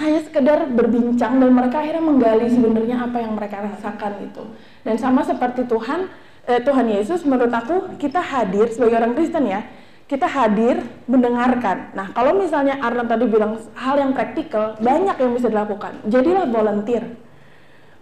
hanya 0.00 0.24
sekedar 0.24 0.72
berbincang 0.72 1.36
dan 1.36 1.52
mereka 1.52 1.84
akhirnya 1.84 2.00
menggali 2.00 2.48
sebenarnya 2.48 2.96
apa 3.04 3.20
yang 3.20 3.36
mereka 3.36 3.60
rasakan 3.60 4.24
itu. 4.24 4.42
Dan 4.80 4.96
sama 4.96 5.20
seperti 5.20 5.68
Tuhan, 5.68 6.08
eh, 6.48 6.64
Tuhan 6.64 6.86
Yesus 6.96 7.28
menurut 7.28 7.52
aku 7.52 8.00
kita 8.00 8.24
hadir 8.24 8.72
sebagai 8.72 9.04
orang 9.04 9.12
Kristen 9.12 9.44
ya, 9.52 9.68
kita 10.08 10.24
hadir 10.24 10.80
mendengarkan. 11.04 11.92
Nah, 11.92 12.08
kalau 12.16 12.40
misalnya 12.40 12.80
Arnold 12.80 13.12
tadi 13.12 13.28
bilang 13.28 13.60
hal 13.76 14.00
yang 14.00 14.16
praktikal, 14.16 14.80
banyak 14.80 15.16
yang 15.20 15.32
bisa 15.36 15.52
dilakukan. 15.52 16.00
Jadilah 16.08 16.48
volunteer 16.48 17.04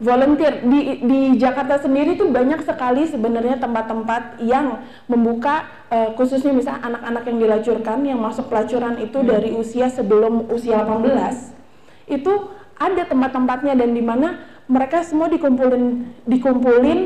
volunteer. 0.02 0.66
Di 0.66 1.00
di 1.06 1.20
Jakarta 1.38 1.78
sendiri 1.78 2.18
tuh 2.18 2.28
banyak 2.28 2.66
sekali 2.66 3.06
sebenarnya 3.06 3.62
tempat-tempat 3.62 4.42
yang 4.42 4.82
membuka 5.06 5.70
uh, 5.88 6.10
khususnya 6.18 6.50
misalnya 6.50 6.82
anak-anak 6.92 7.22
yang 7.30 7.38
dilacurkan 7.38 7.98
yang 8.02 8.18
masuk 8.18 8.50
pelacuran 8.50 8.98
itu 8.98 9.22
hmm. 9.22 9.28
dari 9.30 9.50
usia 9.54 9.86
sebelum 9.88 10.50
usia 10.50 10.82
18 10.82 12.10
itu 12.10 12.32
ada 12.76 13.02
tempat-tempatnya 13.06 13.78
dan 13.78 13.94
di 13.94 14.02
mana 14.02 14.42
mereka 14.66 15.06
semua 15.06 15.30
dikumpulin 15.30 16.10
dikumpulin 16.26 17.00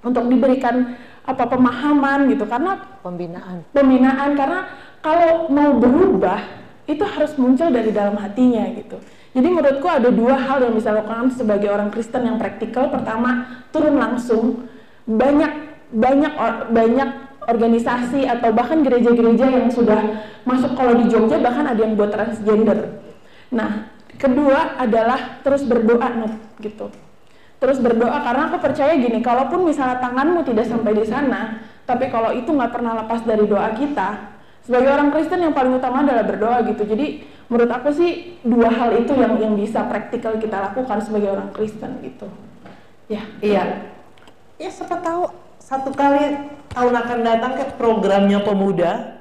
untuk 0.00 0.24
diberikan 0.32 0.96
apa 1.24 1.44
pemahaman 1.44 2.32
gitu. 2.32 2.48
Karena 2.48 2.80
pembinaan. 3.04 3.68
pembinaan. 3.76 4.30
Karena 4.32 4.60
kalau 5.04 5.52
mau 5.52 5.76
berubah 5.76 6.64
itu 6.84 7.04
harus 7.04 7.32
muncul 7.40 7.72
dari 7.72 7.92
dalam 7.92 8.16
hatinya 8.20 8.64
gitu 8.76 9.00
jadi 9.34 9.48
menurutku 9.50 9.90
ada 9.90 10.14
dua 10.14 10.38
hal 10.38 10.62
yang 10.62 10.78
bisa 10.78 10.94
dilakukan 10.94 11.34
sebagai 11.34 11.66
orang 11.66 11.90
Kristen 11.90 12.22
yang 12.22 12.38
praktikal. 12.38 12.86
Pertama, 12.86 13.62
turun 13.74 13.98
langsung. 13.98 14.70
Banyak 15.10 15.74
banyak 15.90 16.32
banyak 16.70 17.10
organisasi 17.50 18.24
atau 18.30 18.54
bahkan 18.54 18.80
gereja-gereja 18.86 19.46
yang 19.50 19.68
sudah 19.74 20.00
masuk 20.46 20.78
kalau 20.78 20.96
di 20.96 21.10
Jogja 21.10 21.42
bahkan 21.42 21.66
ada 21.66 21.82
yang 21.82 21.98
buat 21.98 22.14
transgender. 22.14 23.02
Nah, 23.50 23.90
kedua 24.16 24.78
adalah 24.78 25.42
terus 25.42 25.66
berdoa, 25.66 26.08
Nut, 26.14 26.34
gitu. 26.62 26.88
Terus 27.58 27.78
berdoa 27.82 28.22
karena 28.22 28.48
aku 28.48 28.62
percaya 28.62 28.94
gini, 28.96 29.18
kalaupun 29.18 29.66
misalnya 29.66 29.98
tanganmu 29.98 30.46
tidak 30.46 30.70
sampai 30.70 30.92
di 30.94 31.04
sana, 31.04 31.58
tapi 31.84 32.08
kalau 32.08 32.32
itu 32.32 32.48
nggak 32.48 32.72
pernah 32.72 33.04
lepas 33.04 33.26
dari 33.26 33.44
doa 33.44 33.72
kita, 33.76 34.34
sebagai 34.64 34.88
orang 34.88 35.12
Kristen 35.12 35.44
yang 35.44 35.52
paling 35.52 35.76
utama 35.76 36.00
adalah 36.00 36.24
berdoa 36.24 36.64
gitu. 36.64 36.82
Jadi 36.88 37.33
menurut 37.48 37.70
aku 37.70 37.88
sih 37.92 38.40
dua 38.40 38.72
hal 38.72 38.96
itu 39.04 39.12
yang 39.12 39.36
yang 39.40 39.54
bisa 39.54 39.84
praktikal 39.84 40.36
kita 40.40 40.72
lakukan 40.72 40.98
sebagai 41.04 41.32
orang 41.32 41.50
Kristen 41.52 42.00
gitu. 42.00 42.28
Ya. 43.10 43.22
Iya. 43.44 43.64
Ya 44.56 44.70
siapa 44.70 45.02
tahu 45.02 45.28
satu 45.60 45.90
kali 45.92 46.38
tahun 46.72 46.94
akan 46.94 47.18
datang 47.20 47.52
ke 47.58 47.64
programnya 47.76 48.40
pemuda 48.40 49.20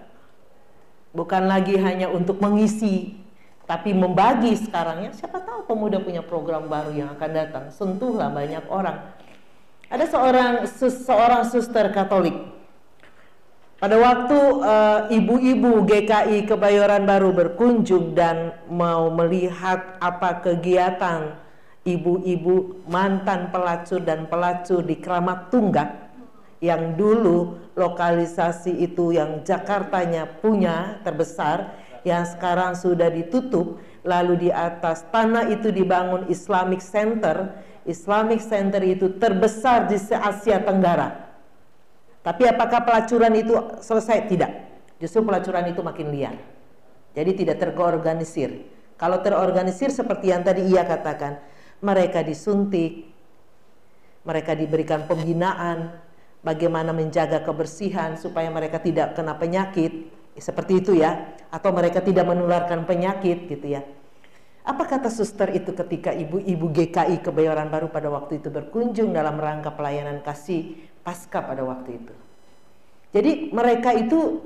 bukan 1.13 1.45
lagi 1.45 1.78
hanya 1.78 2.09
untuk 2.09 2.39
mengisi 2.39 3.17
tapi 3.63 3.95
membagi 3.95 4.59
sekarang 4.59 5.07
ya 5.07 5.11
siapa 5.15 5.39
tahu 5.39 5.63
pemuda 5.67 6.03
punya 6.03 6.19
program 6.24 6.67
baru 6.67 6.91
yang 6.95 7.09
akan 7.15 7.32
datang. 7.32 7.65
Sentuhlah 7.71 8.32
banyak 8.32 8.63
orang. 8.67 9.13
Ada 9.88 10.05
seorang 10.09 10.51
seorang 10.80 11.43
suster 11.47 11.91
Katolik 11.93 12.62
pada 13.84 13.99
waktu 13.99 14.39
eh, 14.63 14.99
ibu-ibu 15.19 15.84
uh, 15.84 15.84
GKI 15.84 16.47
Kebayoran 16.47 17.03
Baru 17.03 17.36
berkunjung 17.36 18.15
dan 18.15 18.55
mau 18.71 19.11
melihat 19.11 19.99
apa 19.99 20.39
kegiatan 20.39 21.36
ibu-ibu 21.84 22.79
mantan 22.88 23.51
pelacur 23.51 23.99
dan 23.99 24.31
pelacur 24.31 24.88
di 24.88 24.95
Keramat 25.03 25.51
Tunggak 25.51 26.15
yang 26.63 26.95
dulu 26.95 27.59
lokalisasi 27.75 28.71
itu 28.88 29.19
yang 29.19 29.43
Jakartanya 29.43 30.31
punya 30.39 31.03
terbesar 31.03 31.75
yang 32.07 32.23
sekarang 32.23 32.79
sudah 32.79 33.11
ditutup 33.11 33.84
lalu 34.07 34.47
di 34.47 34.49
atas 34.55 35.03
tanah 35.11 35.51
itu 35.51 35.75
dibangun 35.75 36.31
Islamic 36.31 36.79
Center. 36.79 37.51
Islamic 37.84 38.39
Center 38.39 38.79
itu 38.79 39.19
terbesar 39.19 39.91
di 39.91 39.99
Asia 39.99 40.63
Tenggara 40.63 41.32
tapi 42.24 42.47
apakah 42.47 42.88
pelacuran 42.88 43.36
itu 43.36 43.53
selesai? 43.84 44.32
Tidak. 44.32 44.51
Justru 45.03 45.28
pelacuran 45.28 45.67
itu 45.67 45.84
makin 45.84 46.07
liar. 46.07 46.39
Jadi 47.11 47.43
tidak 47.43 47.59
terorganisir. 47.59 48.63
Kalau 48.95 49.19
terorganisir 49.19 49.91
seperti 49.91 50.32
yang 50.32 50.47
tadi 50.47 50.63
ia 50.71 50.88
katakan, 50.88 51.43
mereka 51.84 52.24
disuntik, 52.24 53.11
mereka 54.24 54.55
diberikan 54.55 55.03
pembinaan, 55.03 55.99
bagaimana 56.39 56.95
menjaga 56.95 57.43
kebersihan 57.43 58.15
supaya 58.15 58.47
mereka 58.47 58.80
tidak 58.80 59.19
kena 59.19 59.36
penyakit, 59.36 60.07
seperti 60.39 60.80
itu 60.80 60.95
ya, 60.95 61.36
atau 61.51 61.76
mereka 61.76 61.99
tidak 61.99 62.24
menularkan 62.24 62.88
penyakit 62.88 63.51
gitu 63.51 63.76
ya. 63.76 63.84
Apa 64.63 64.88
kata 64.88 65.11
suster 65.11 65.51
itu 65.51 65.76
ketika 65.76 66.15
ibu-ibu 66.15 66.71
GKI 66.71 67.19
Kebayoran 67.19 67.67
Baru 67.67 67.91
pada 67.91 68.07
waktu 68.07 68.39
itu 68.39 68.47
berkunjung 68.47 69.11
dalam 69.11 69.36
rangka 69.36 69.76
pelayanan 69.76 70.24
kasih 70.24 70.80
pasca 71.03 71.43
pada 71.43 71.61
waktu 71.61 71.99
itu. 71.99 72.15
Jadi 73.13 73.53
mereka 73.53 73.93
itu 73.93 74.41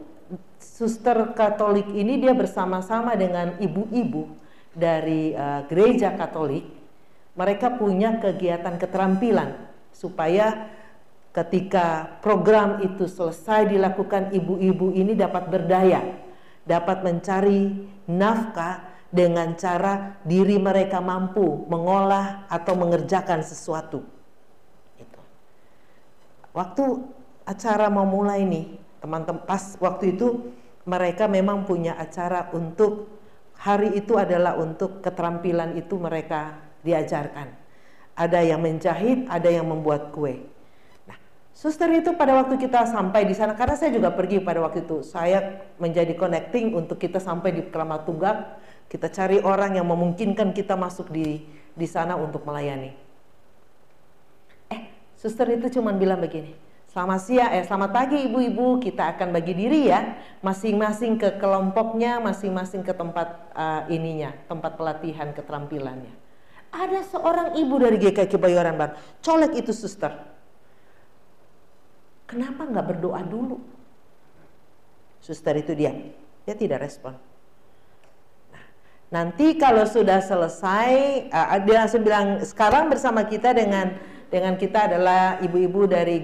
suster 0.59 1.31
Katolik 1.31 1.87
ini 1.95 2.19
dia 2.19 2.35
bersama-sama 2.35 3.15
dengan 3.15 3.55
ibu-ibu 3.61 4.27
dari 4.75 5.31
uh, 5.31 5.63
gereja 5.71 6.11
Katolik. 6.17 6.65
Mereka 7.37 7.77
punya 7.77 8.17
kegiatan 8.17 8.81
keterampilan 8.81 9.55
supaya 9.93 10.73
ketika 11.37 12.17
program 12.25 12.81
itu 12.81 13.05
selesai 13.05 13.69
dilakukan 13.69 14.33
ibu-ibu 14.33 14.89
ini 14.89 15.13
dapat 15.13 15.45
berdaya, 15.53 16.01
dapat 16.65 17.05
mencari 17.05 17.85
nafkah 18.09 18.89
dengan 19.13 19.53
cara 19.53 20.17
diri 20.25 20.57
mereka 20.57 20.97
mampu 20.97 21.69
mengolah 21.69 22.49
atau 22.49 22.73
mengerjakan 22.73 23.45
sesuatu. 23.45 24.16
Waktu 26.57 26.85
acara 27.45 27.85
mau 27.93 28.09
mulai 28.09 28.41
nih, 28.41 28.81
teman-teman 28.97 29.45
pas 29.45 29.77
waktu 29.77 30.17
itu 30.17 30.49
mereka 30.89 31.29
memang 31.29 31.69
punya 31.69 31.93
acara 32.01 32.49
untuk 32.49 33.13
hari 33.61 33.93
itu 33.93 34.17
adalah 34.17 34.57
untuk 34.57 35.05
keterampilan 35.05 35.77
itu 35.77 36.01
mereka 36.01 36.57
diajarkan. 36.81 37.53
Ada 38.17 38.41
yang 38.41 38.65
menjahit, 38.65 39.29
ada 39.29 39.53
yang 39.53 39.69
membuat 39.69 40.09
kue. 40.09 40.49
Nah, 41.05 41.21
Suster 41.53 41.93
itu 41.93 42.17
pada 42.17 42.33
waktu 42.41 42.57
kita 42.57 42.89
sampai 42.89 43.29
di 43.29 43.37
sana, 43.37 43.53
karena 43.53 43.77
saya 43.77 43.93
juga 43.93 44.09
pergi 44.09 44.41
pada 44.41 44.57
waktu 44.65 44.81
itu, 44.81 45.05
saya 45.05 45.61
menjadi 45.77 46.17
connecting 46.17 46.73
untuk 46.73 46.97
kita 46.97 47.21
sampai 47.21 47.53
di 47.53 47.61
Keramat 47.69 48.09
Tunggak, 48.09 48.37
kita 48.89 49.13
cari 49.13 49.37
orang 49.45 49.77
yang 49.77 49.85
memungkinkan 49.85 50.57
kita 50.57 50.73
masuk 50.73 51.13
di 51.13 51.45
di 51.77 51.85
sana 51.85 52.17
untuk 52.17 52.41
melayani. 52.49 53.06
Suster 55.17 55.49
itu 55.49 55.81
cuma 55.81 55.97
bilang 55.97 56.21
begini, 56.21 56.53
selamat 56.93 57.19
siang, 57.25 57.49
eh 57.49 57.65
selamat 57.65 57.89
pagi 57.89 58.29
ibu-ibu, 58.29 58.77
kita 58.77 59.17
akan 59.17 59.33
bagi 59.33 59.57
diri 59.57 59.89
ya, 59.89 60.13
masing-masing 60.45 61.17
ke 61.17 61.41
kelompoknya, 61.41 62.21
masing-masing 62.21 62.85
ke 62.85 62.93
tempat 62.93 63.49
uh, 63.57 63.89
ininya, 63.89 64.37
tempat 64.45 64.77
pelatihan 64.77 65.33
keterampilannya. 65.33 66.13
Ada 66.69 67.01
seorang 67.17 67.57
ibu 67.57 67.81
dari 67.81 67.97
GKI 67.97 68.29
Kebayoran 68.29 68.77
Baru, 68.77 68.93
colek 69.25 69.57
itu 69.57 69.73
suster 69.73 70.37
Kenapa 72.27 72.67
nggak 72.67 72.85
berdoa 72.91 73.23
dulu? 73.23 73.57
Suster 75.23 75.57
itu 75.57 75.71
diam, 75.73 76.11
dia 76.43 76.53
tidak 76.59 76.83
respon. 76.83 77.15
Nah, 78.51 78.63
nanti 79.09 79.55
kalau 79.55 79.87
sudah 79.87 80.19
selesai, 80.19 80.91
uh, 81.31 81.57
dia 81.63 81.75
langsung 81.81 82.03
bilang 82.03 82.43
sekarang 82.43 82.91
bersama 82.91 83.23
kita 83.25 83.55
dengan 83.55 83.95
dengan 84.27 84.59
kita 84.59 84.91
adalah 84.91 85.39
ibu-ibu 85.39 85.87
dari 85.87 86.19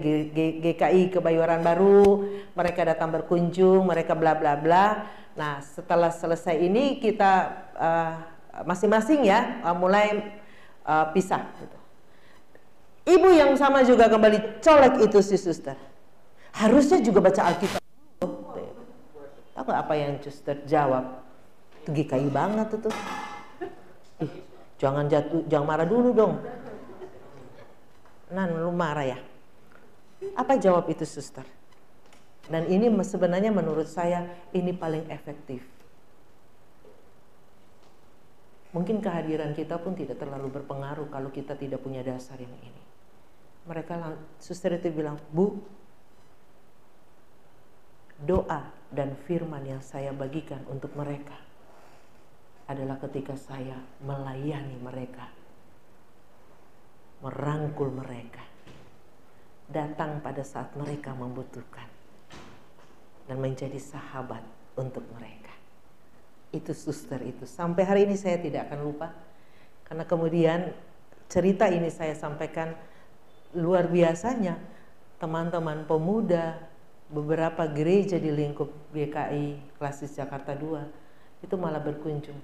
GKI 0.60 1.12
Kebayoran 1.14 1.64
Baru. 1.64 2.28
Mereka 2.51 2.84
datang 2.84 3.10
berkunjung, 3.16 3.88
mereka 3.88 4.12
bla 4.14 4.36
bla 4.36 4.60
bla. 4.60 5.08
Nah, 5.34 5.64
setelah 5.64 6.12
selesai 6.12 6.60
ini 6.60 6.99
kita 6.99 7.32
uh, 7.80 8.14
masing-masing 8.68 9.26
uh, 9.26 9.30
ya 9.32 9.39
uh, 9.66 9.76
mulai 9.76 10.36
uh, 10.84 11.10
pisah. 11.16 11.47
Gitu. 11.58 11.78
Ibu 13.04 13.30
yang 13.36 13.51
sama 13.60 13.84
juga 13.84 14.08
kembali 14.08 14.64
colek 14.64 15.04
itu 15.04 15.20
si 15.20 15.36
suster. 15.36 15.76
Harusnya 16.54 17.01
juga 17.01 17.20
baca 17.20 17.49
Alkitab. 17.49 17.82
Tahu 19.54 19.64
gak 19.70 19.80
apa 19.86 19.93
yang 19.93 20.18
Juster 20.22 20.58
jawab? 20.66 21.24
Itu 21.82 21.93
GKI 21.93 22.30
banget 22.30 22.74
itu. 22.74 22.89
Ih, 24.24 24.34
jangan 24.82 25.06
jatuh, 25.10 25.45
jangan 25.49 25.68
marah 25.68 25.88
dulu 25.89 26.10
dong. 26.14 26.41
Nan, 28.34 28.49
lu 28.57 28.73
marah 28.73 29.05
ya? 29.05 29.19
Apa 30.34 30.57
jawab 30.57 30.89
itu 30.89 31.05
suster? 31.05 31.45
Dan 32.49 32.67
ini 32.67 32.89
sebenarnya 33.05 33.53
menurut 33.53 33.88
saya 33.88 34.27
ini 34.51 34.73
paling 34.73 35.07
efektif. 35.13 35.63
Mungkin 38.73 39.05
kehadiran 39.05 39.53
kita 39.53 39.77
pun 39.77 39.93
tidak 39.93 40.17
terlalu 40.17 40.49
berpengaruh 40.49 41.05
kalau 41.13 41.29
kita 41.29 41.53
tidak 41.53 41.79
punya 41.86 42.01
dasar 42.01 42.41
yang 42.41 42.51
ini. 42.65 42.84
Mereka 43.69 44.17
suster 44.41 44.75
itu 44.75 44.89
bilang, 44.89 45.21
Bu, 45.29 45.61
doa 48.17 48.73
dan 48.89 49.13
firman 49.29 49.61
yang 49.63 49.81
saya 49.86 50.09
bagikan 50.09 50.65
untuk 50.67 50.89
mereka 50.97 51.38
adalah 52.65 52.97
ketika 52.97 53.38
saya 53.38 53.77
melayani 54.01 54.79
mereka, 54.81 55.29
merangkul 57.24 57.88
mereka, 57.88 58.43
datang 59.71 60.19
pada 60.19 60.43
saat 60.43 60.76
mereka 60.76 61.15
membutuhkan, 61.15 61.88
dan 63.32 63.39
menjadi 63.39 63.80
sahabat 63.80 64.43
untuk 64.76 65.07
mereka. 65.15 65.55
Itu 66.51 66.76
suster 66.76 67.24
itu. 67.24 67.47
Sampai 67.47 67.88
hari 67.88 68.03
ini 68.03 68.19
saya 68.19 68.38
tidak 68.43 68.67
akan 68.67 68.80
lupa, 68.84 69.15
karena 69.88 70.03
kemudian 70.03 70.59
cerita 71.32 71.71
ini 71.71 71.88
saya 71.88 72.11
sampaikan 72.13 72.76
luar 73.55 73.88
biasanya 73.88 74.59
teman-teman 75.17 75.88
pemuda 75.88 76.59
beberapa 77.07 77.69
gereja 77.69 78.19
di 78.19 78.34
lingkup 78.34 78.67
GKI 78.91 79.78
Klasis 79.78 80.17
Jakarta 80.17 80.57
2 80.57 81.45
itu 81.45 81.55
malah 81.55 81.80
berkunjung 81.80 82.38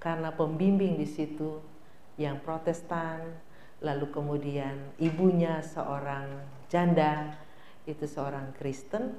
karena 0.00 0.32
pembimbing 0.32 0.96
di 0.96 1.04
situ 1.04 1.60
yang 2.16 2.40
Protestan, 2.40 3.36
lalu 3.84 4.08
kemudian 4.08 4.96
ibunya 4.96 5.60
seorang 5.60 6.40
janda, 6.72 7.36
itu 7.84 8.08
seorang 8.08 8.56
Kristen 8.56 9.12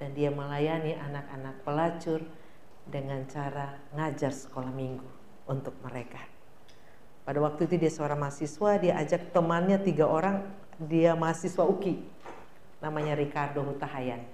dan 0.00 0.16
dia 0.16 0.32
melayani 0.32 0.96
anak-anak 0.96 1.60
pelacur 1.62 2.24
dengan 2.88 3.22
cara 3.28 3.76
ngajar 3.92 4.32
sekolah 4.32 4.72
minggu 4.72 5.06
untuk 5.44 5.76
mereka. 5.84 6.18
Pada 7.22 7.38
waktu 7.38 7.70
itu 7.70 7.78
dia 7.78 7.92
seorang 7.92 8.18
mahasiswa, 8.18 8.80
dia 8.82 8.98
ajak 8.98 9.30
temannya 9.30 9.78
tiga 9.78 10.10
orang, 10.10 10.42
dia 10.82 11.14
mahasiswa 11.14 11.62
UKI 11.62 12.02
namanya 12.82 13.14
Ricardo 13.14 13.62
Hutahayan. 13.62 14.26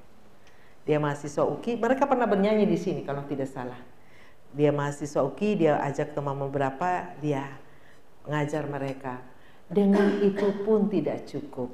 Dia 0.88 0.96
mahasiswa 0.96 1.44
UKI, 1.44 1.76
mereka 1.76 2.09
pernah 2.09 2.24
bernyanyi 2.24 2.64
di 2.64 2.80
sini 2.80 3.04
kalau 3.04 3.20
tidak 3.28 3.52
salah. 3.52 3.76
Dia 4.56 4.72
mahasiswa 4.72 5.20
UKI, 5.20 5.50
dia 5.61 5.76
ajak 5.84 6.16
teman 6.16 6.40
beberapa, 6.48 7.12
dia 7.20 7.44
ngajar 8.24 8.64
mereka. 8.64 9.20
Dengan 9.68 10.24
itu 10.24 10.48
pun 10.64 10.88
tidak 10.88 11.28
cukup. 11.28 11.68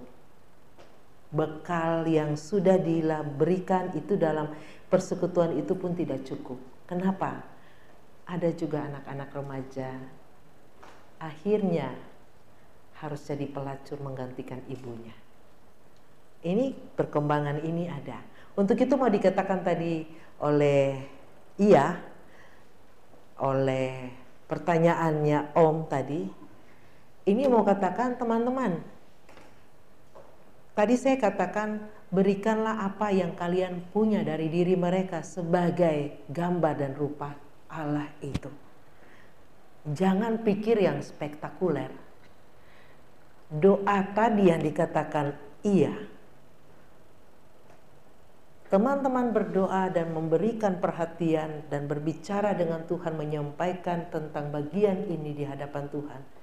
Bekal 1.35 2.07
yang 2.11 2.35
sudah 2.35 2.79
diberikan 2.79 3.95
itu 3.95 4.19
dalam 4.19 4.51
persekutuan 4.91 5.55
itu 5.59 5.75
pun 5.75 5.95
tidak 5.95 6.23
cukup. 6.27 6.59
Kenapa? 6.87 7.43
Ada 8.27 8.51
juga 8.55 8.87
anak-anak 8.87 9.31
remaja. 9.35 9.91
Akhirnya 11.19 11.95
harus 12.99 13.23
jadi 13.27 13.47
pelacur 13.51 13.99
menggantikan 14.03 14.63
ibunya. 14.71 15.15
Ini 16.45 16.77
perkembangan 16.95 17.63
ini 17.63 17.89
ada. 17.89 18.21
Untuk 18.55 18.79
itu 18.79 18.95
mau 18.95 19.11
dikatakan 19.11 19.67
tadi 19.67 20.07
oleh 20.39 21.03
iya 21.59 21.99
oleh 23.41 24.13
pertanyaannya 24.47 25.57
Om 25.57 25.77
tadi. 25.91 26.44
Ini 27.25 27.49
mau 27.49 27.65
katakan 27.65 28.21
teman-teman. 28.21 28.85
Tadi 30.77 30.95
saya 31.01 31.17
katakan 31.17 31.89
berikanlah 32.13 32.85
apa 32.85 33.09
yang 33.09 33.33
kalian 33.33 33.81
punya 33.97 34.21
dari 34.21 34.53
diri 34.53 34.77
mereka 34.77 35.25
sebagai 35.25 36.21
gambar 36.29 36.75
dan 36.77 36.93
rupa 36.93 37.33
Allah 37.73 38.13
itu. 38.21 38.53
Jangan 39.89 40.45
pikir 40.45 40.85
yang 40.85 41.01
spektakuler. 41.01 41.89
Doa 43.49 43.99
tadi 44.13 44.51
yang 44.53 44.61
dikatakan 44.61 45.37
iya 45.63 45.95
teman-teman 48.73 49.31
berdoa 49.31 49.87
dan 49.93 50.11
memberikan 50.11 50.83
perhatian 50.83 51.63
dan 51.71 51.87
berbicara 51.87 52.59
dengan 52.59 52.83
Tuhan 52.91 53.15
menyampaikan 53.15 54.11
tentang 54.11 54.51
bagian 54.51 55.07
ini 55.07 55.31
di 55.31 55.45
hadapan 55.47 55.87
Tuhan 55.95 56.34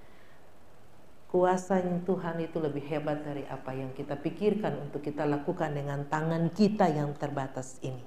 kuasa 1.31 1.79
Tuhan 1.81 2.43
itu 2.43 2.59
lebih 2.59 2.83
hebat 2.91 3.23
dari 3.23 3.47
apa 3.47 3.71
yang 3.71 3.95
kita 3.95 4.19
pikirkan 4.19 4.91
untuk 4.91 4.99
kita 4.99 5.23
lakukan 5.23 5.71
dengan 5.71 6.03
tangan 6.11 6.51
kita 6.51 6.91
yang 6.91 7.15
terbatas 7.15 7.79
ini 7.81 8.03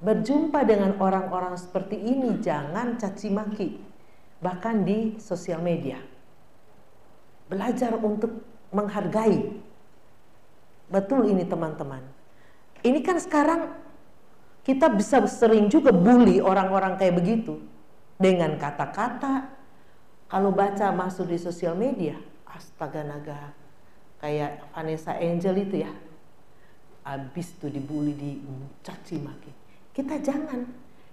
berjumpa 0.00 0.64
dengan 0.64 0.96
orang-orang 1.00 1.56
seperti 1.60 2.00
ini 2.00 2.40
jangan 2.40 2.96
caci 2.96 3.28
maki 3.28 3.68
bahkan 4.40 4.84
di 4.84 5.20
sosial 5.20 5.60
media 5.60 6.00
belajar 7.48 7.96
untuk 8.00 8.40
menghargai 8.72 9.66
Betul 10.86 11.34
ini 11.34 11.42
teman-teman. 11.42 12.02
Ini 12.86 13.02
kan 13.02 13.18
sekarang 13.18 13.74
kita 14.62 14.86
bisa 14.94 15.22
sering 15.26 15.66
juga 15.66 15.90
bully 15.90 16.38
orang-orang 16.38 16.94
kayak 16.94 17.18
begitu 17.18 17.58
dengan 18.18 18.54
kata-kata. 18.54 19.50
Kalau 20.26 20.50
baca 20.50 20.90
masuk 20.90 21.30
di 21.30 21.38
sosial 21.38 21.78
media, 21.78 22.18
astaga 22.50 23.06
naga, 23.06 23.54
kayak 24.18 24.66
Vanessa 24.74 25.14
Angel 25.14 25.54
itu 25.62 25.86
ya, 25.86 25.92
habis 27.06 27.54
tuh 27.62 27.70
dibully, 27.70 28.12
dicaci 28.14 29.22
maki. 29.22 29.52
Kita 29.94 30.18
jangan. 30.18 30.66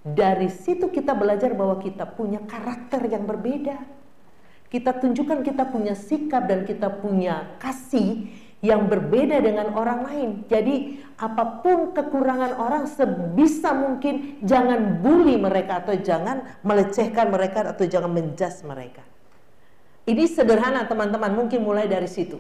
Dari 0.04 0.52
situ 0.52 0.92
kita 0.92 1.16
belajar 1.16 1.56
bahwa 1.56 1.80
kita 1.80 2.04
punya 2.04 2.44
karakter 2.44 3.08
yang 3.08 3.24
berbeda. 3.24 3.80
Kita 4.68 4.92
tunjukkan 5.00 5.46
kita 5.46 5.70
punya 5.70 5.94
sikap 5.94 6.50
dan 6.50 6.66
kita 6.66 6.90
punya 6.90 7.56
kasih 7.62 8.28
yang 8.64 8.88
berbeda 8.88 9.44
dengan 9.44 9.76
orang 9.76 10.08
lain. 10.08 10.30
Jadi 10.48 11.04
apa 11.20 11.60
pun 11.60 11.92
kekurangan 11.92 12.56
orang 12.56 12.88
sebisa 12.88 13.76
mungkin 13.76 14.40
jangan 14.40 15.04
bully 15.04 15.36
mereka 15.36 15.84
atau 15.84 16.00
jangan 16.00 16.64
melecehkan 16.64 17.28
mereka 17.28 17.76
atau 17.76 17.84
jangan 17.84 18.10
menjas 18.16 18.64
mereka. 18.64 19.04
Ini 20.08 20.24
sederhana 20.32 20.88
teman-teman, 20.88 21.32
mungkin 21.32 21.64
mulai 21.64 21.92
dari 21.92 22.08
situ. 22.08 22.40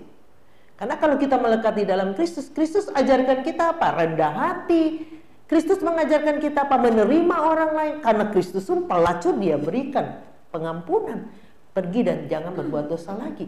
Karena 0.80 1.00
kalau 1.00 1.16
kita 1.16 1.40
melekat 1.40 1.80
di 1.80 1.86
dalam 1.88 2.12
Kristus, 2.12 2.52
Kristus 2.52 2.88
ajarkan 2.92 3.44
kita 3.44 3.76
apa? 3.76 4.04
Rendah 4.04 4.32
hati. 4.36 5.04
Kristus 5.48 5.80
mengajarkan 5.80 6.44
kita 6.44 6.68
apa? 6.68 6.76
Menerima 6.76 7.36
orang 7.40 7.72
lain. 7.72 7.96
Karena 8.04 8.28
Kristus 8.32 8.68
pun 8.68 8.84
pelacur 8.84 9.36
dia 9.40 9.56
berikan 9.56 10.24
pengampunan. 10.52 11.32
Pergi 11.72 12.04
dan 12.04 12.28
jangan 12.28 12.52
berbuat 12.52 12.92
dosa 12.92 13.16
lagi. 13.16 13.48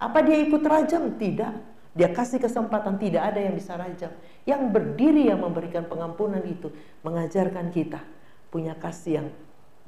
Apa 0.00 0.24
dia 0.24 0.40
ikut 0.40 0.64
rajam? 0.64 1.12
Tidak. 1.20 1.75
Dia 1.96 2.12
kasih 2.12 2.36
kesempatan, 2.36 3.00
tidak 3.00 3.32
ada 3.32 3.40
yang 3.40 3.56
bisa 3.56 3.72
rajam. 3.74 4.12
Yang 4.44 4.62
berdiri 4.68 5.32
yang 5.32 5.40
memberikan 5.40 5.88
pengampunan 5.88 6.44
itu 6.44 6.68
mengajarkan 7.00 7.72
kita 7.72 8.04
punya 8.52 8.76
kasih 8.76 9.24
yang 9.24 9.28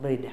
beda. 0.00 0.32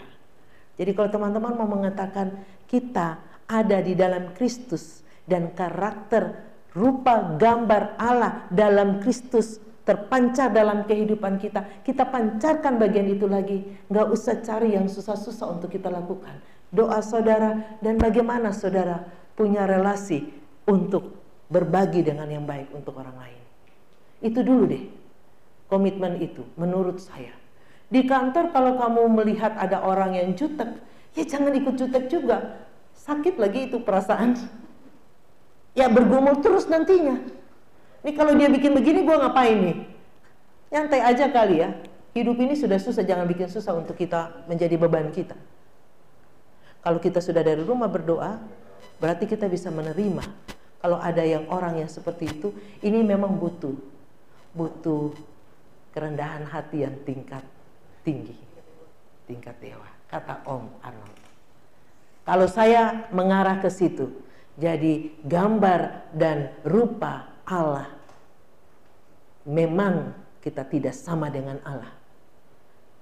Jadi 0.80 0.92
kalau 0.96 1.10
teman-teman 1.12 1.54
mau 1.56 1.68
mengatakan 1.68 2.40
kita 2.68 3.20
ada 3.46 3.78
di 3.84 3.94
dalam 3.94 4.32
Kristus 4.34 5.04
dan 5.28 5.52
karakter 5.52 6.48
rupa 6.72 7.36
gambar 7.40 8.00
Allah 8.00 8.48
dalam 8.52 9.00
Kristus 9.00 9.60
terpancar 9.86 10.52
dalam 10.52 10.84
kehidupan 10.84 11.40
kita. 11.40 11.86
Kita 11.86 12.10
pancarkan 12.10 12.76
bagian 12.82 13.08
itu 13.08 13.30
lagi. 13.30 13.64
Nggak 13.88 14.08
usah 14.12 14.36
cari 14.42 14.76
yang 14.76 14.90
susah-susah 14.90 15.60
untuk 15.60 15.70
kita 15.72 15.88
lakukan. 15.88 16.42
Doa 16.74 17.00
saudara 17.00 17.78
dan 17.80 17.96
bagaimana 17.96 18.52
saudara 18.52 19.06
punya 19.38 19.64
relasi 19.64 20.28
untuk 20.68 21.15
berbagi 21.50 22.02
dengan 22.02 22.26
yang 22.30 22.44
baik 22.44 22.74
untuk 22.74 22.98
orang 22.98 23.16
lain. 23.16 23.42
Itu 24.22 24.42
dulu 24.42 24.64
deh. 24.70 24.84
Komitmen 25.66 26.22
itu 26.22 26.46
menurut 26.58 27.02
saya. 27.02 27.34
Di 27.90 28.06
kantor 28.06 28.54
kalau 28.54 28.78
kamu 28.78 29.02
melihat 29.14 29.54
ada 29.58 29.82
orang 29.82 30.18
yang 30.18 30.34
jutek, 30.34 30.82
ya 31.14 31.24
jangan 31.26 31.54
ikut 31.54 31.74
jutek 31.78 32.10
juga. 32.10 32.66
Sakit 32.98 33.38
lagi 33.38 33.70
itu 33.70 33.82
perasaan. 33.82 34.38
Ya 35.78 35.92
bergumul 35.92 36.42
terus 36.42 36.66
nantinya. 36.66 37.22
Ini 38.06 38.12
kalau 38.14 38.38
dia 38.38 38.50
bikin 38.50 38.74
begini 38.78 39.02
gue 39.02 39.16
ngapain 39.18 39.58
nih? 39.58 39.78
Nyantai 40.70 41.02
aja 41.02 41.26
kali 41.30 41.62
ya. 41.62 41.70
Hidup 42.16 42.40
ini 42.40 42.56
sudah 42.56 42.80
susah, 42.80 43.04
jangan 43.04 43.28
bikin 43.28 43.52
susah 43.52 43.76
untuk 43.76 44.00
kita 44.00 44.48
menjadi 44.48 44.80
beban 44.80 45.12
kita. 45.12 45.36
Kalau 46.80 47.02
kita 47.02 47.20
sudah 47.20 47.44
dari 47.44 47.60
rumah 47.60 47.92
berdoa, 47.92 48.40
berarti 49.02 49.28
kita 49.28 49.52
bisa 49.52 49.68
menerima. 49.68 50.24
Kalau 50.80 51.02
ada 51.02 51.24
yang 51.26 51.50
orang 51.50 51.82
yang 51.82 51.90
seperti 51.90 52.30
itu, 52.30 52.54
ini 52.86 53.02
memang 53.02 53.36
butuh 53.38 53.96
butuh 54.56 55.12
kerendahan 55.92 56.48
hati 56.48 56.88
yang 56.88 56.96
tingkat 57.04 57.44
tinggi, 58.08 58.40
tingkat 59.28 59.54
dewa. 59.60 59.92
Kata 60.08 60.48
Om 60.48 60.66
Arnold. 60.80 61.20
Kalau 62.26 62.48
saya 62.50 63.12
mengarah 63.12 63.60
ke 63.60 63.70
situ, 63.70 64.10
jadi 64.56 65.12
gambar 65.28 66.10
dan 66.16 66.56
rupa 66.64 67.28
Allah 67.46 67.92
memang 69.46 70.16
kita 70.40 70.66
tidak 70.66 70.96
sama 70.96 71.30
dengan 71.30 71.60
Allah. 71.68 71.94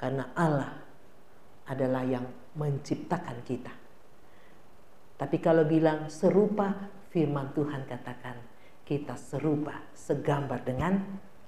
Karena 0.01 0.27
Allah 0.35 0.73
adalah 1.69 2.03
yang 2.03 2.27
menciptakan 2.59 3.39
kita. 3.47 3.71
Tapi 5.15 5.37
kalau 5.39 5.63
bilang 5.63 6.11
serupa 6.11 6.91
firman 7.13 7.53
Tuhan 7.53 7.85
katakan 7.85 8.35
kita 8.83 9.13
serupa, 9.15 9.77
segambar 9.93 10.65
dengan 10.65 10.99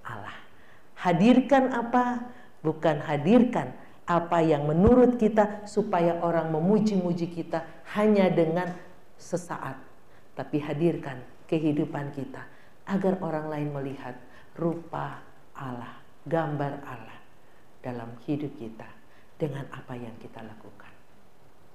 Allah. 0.06 0.38
Hadirkan 1.02 1.74
apa? 1.74 2.32
Bukan 2.62 3.04
hadirkan 3.04 3.74
apa 4.06 4.40
yang 4.46 4.70
menurut 4.70 5.18
kita 5.18 5.66
supaya 5.66 6.22
orang 6.22 6.54
memuji-muji 6.54 7.34
kita 7.34 7.66
hanya 7.98 8.30
dengan 8.30 8.78
sesaat. 9.18 9.82
Tapi 10.38 10.62
hadirkan 10.62 11.20
kehidupan 11.50 12.14
kita 12.14 12.46
agar 12.86 13.18
orang 13.26 13.50
lain 13.50 13.70
melihat 13.74 14.16
rupa 14.54 15.26
Allah, 15.58 16.00
gambar 16.30 16.74
Allah 16.86 17.20
dalam 17.82 18.14
hidup 18.30 18.54
kita 18.56 18.88
dengan 19.36 19.66
apa 19.74 19.98
yang 19.98 20.14
kita 20.22 20.40
lakukan. 20.46 20.94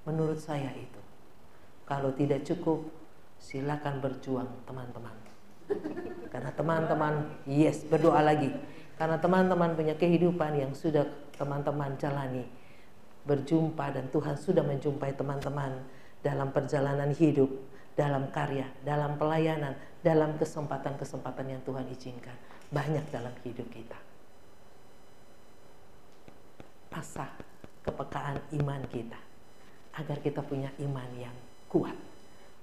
Menurut 0.07 0.39
saya 0.39 0.71
itu. 0.73 1.01
Kalau 1.85 2.15
tidak 2.15 2.47
cukup, 2.47 3.00
silakan 3.41 3.97
berjuang 3.99 4.47
teman-teman. 4.69 5.17
Karena 6.29 6.51
teman-teman, 6.53 7.13
yes, 7.49 7.83
berdoa 7.89 8.21
lagi. 8.21 8.53
Karena 8.95 9.17
teman-teman 9.17 9.73
punya 9.73 9.97
kehidupan 9.97 10.61
yang 10.61 10.71
sudah 10.77 11.09
teman-teman 11.33 11.97
jalani. 11.97 12.45
Berjumpa 13.25 13.97
dan 13.97 14.07
Tuhan 14.13 14.37
sudah 14.37 14.61
menjumpai 14.61 15.17
teman-teman 15.17 15.81
dalam 16.21 16.53
perjalanan 16.53 17.09
hidup 17.17 17.49
dalam 17.97 18.31
karya, 18.31 18.65
dalam 18.87 19.19
pelayanan, 19.19 19.75
dalam 19.99 20.37
kesempatan-kesempatan 20.39 21.45
yang 21.49 21.61
Tuhan 21.65 21.85
izinkan. 21.91 22.37
Banyak 22.71 23.11
dalam 23.11 23.33
hidup 23.43 23.67
kita. 23.67 23.99
Asah 26.95 27.31
kepekaan 27.83 28.39
iman 28.63 28.81
kita. 28.87 29.19
Agar 29.91 30.23
kita 30.23 30.39
punya 30.39 30.71
iman 30.79 31.09
yang 31.19 31.35
kuat 31.67 32.10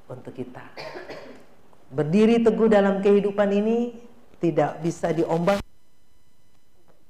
untuk 0.08 0.32
kita. 0.34 0.64
Berdiri 1.88 2.40
teguh 2.40 2.68
dalam 2.68 3.00
kehidupan 3.00 3.48
ini 3.52 3.96
tidak 4.40 4.80
bisa 4.84 5.12
diombang 5.12 5.60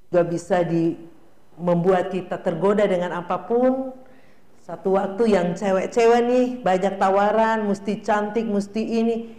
juga 0.09 0.25
bisa 0.25 0.65
di 0.65 0.97
membuat 1.59 2.09
kita 2.09 2.41
tergoda 2.41 2.87
dengan 2.89 3.13
apa 3.19 3.45
pun 3.45 3.93
satu 4.69 4.97
waktu 4.97 5.33
yang 5.33 5.53
cewek-cewek 5.57 6.21
nih 6.29 6.45
banyak 6.61 7.01
tawaran, 7.01 7.65
mesti 7.65 8.05
cantik, 8.05 8.45
mesti 8.45 8.81
ini. 8.81 9.33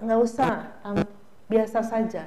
Nggak 0.00 0.20
usah, 0.24 0.52
biasa 1.48 1.84
saja. 1.84 2.24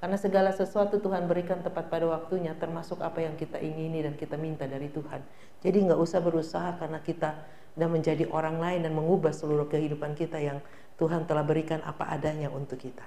Karena 0.00 0.16
segala 0.20 0.52
sesuatu 0.52 1.00
Tuhan 1.00 1.28
berikan 1.28 1.60
tepat 1.60 1.88
pada 1.88 2.08
waktunya, 2.08 2.52
termasuk 2.56 3.00
apa 3.00 3.24
yang 3.24 3.36
kita 3.40 3.60
ingini 3.60 4.04
dan 4.04 4.16
kita 4.16 4.36
minta 4.36 4.64
dari 4.64 4.88
Tuhan. 4.92 5.20
Jadi 5.60 5.78
nggak 5.84 6.00
usah 6.00 6.20
berusaha 6.20 6.76
karena 6.76 7.00
kita 7.00 7.36
dan 7.74 7.90
menjadi 7.90 8.30
orang 8.30 8.62
lain 8.62 8.86
dan 8.86 8.94
mengubah 8.94 9.34
seluruh 9.34 9.66
kehidupan 9.66 10.14
kita 10.14 10.38
yang 10.38 10.58
Tuhan 10.94 11.26
telah 11.26 11.42
berikan 11.42 11.82
apa 11.82 12.06
adanya 12.06 12.46
untuk 12.50 12.78
kita. 12.78 13.02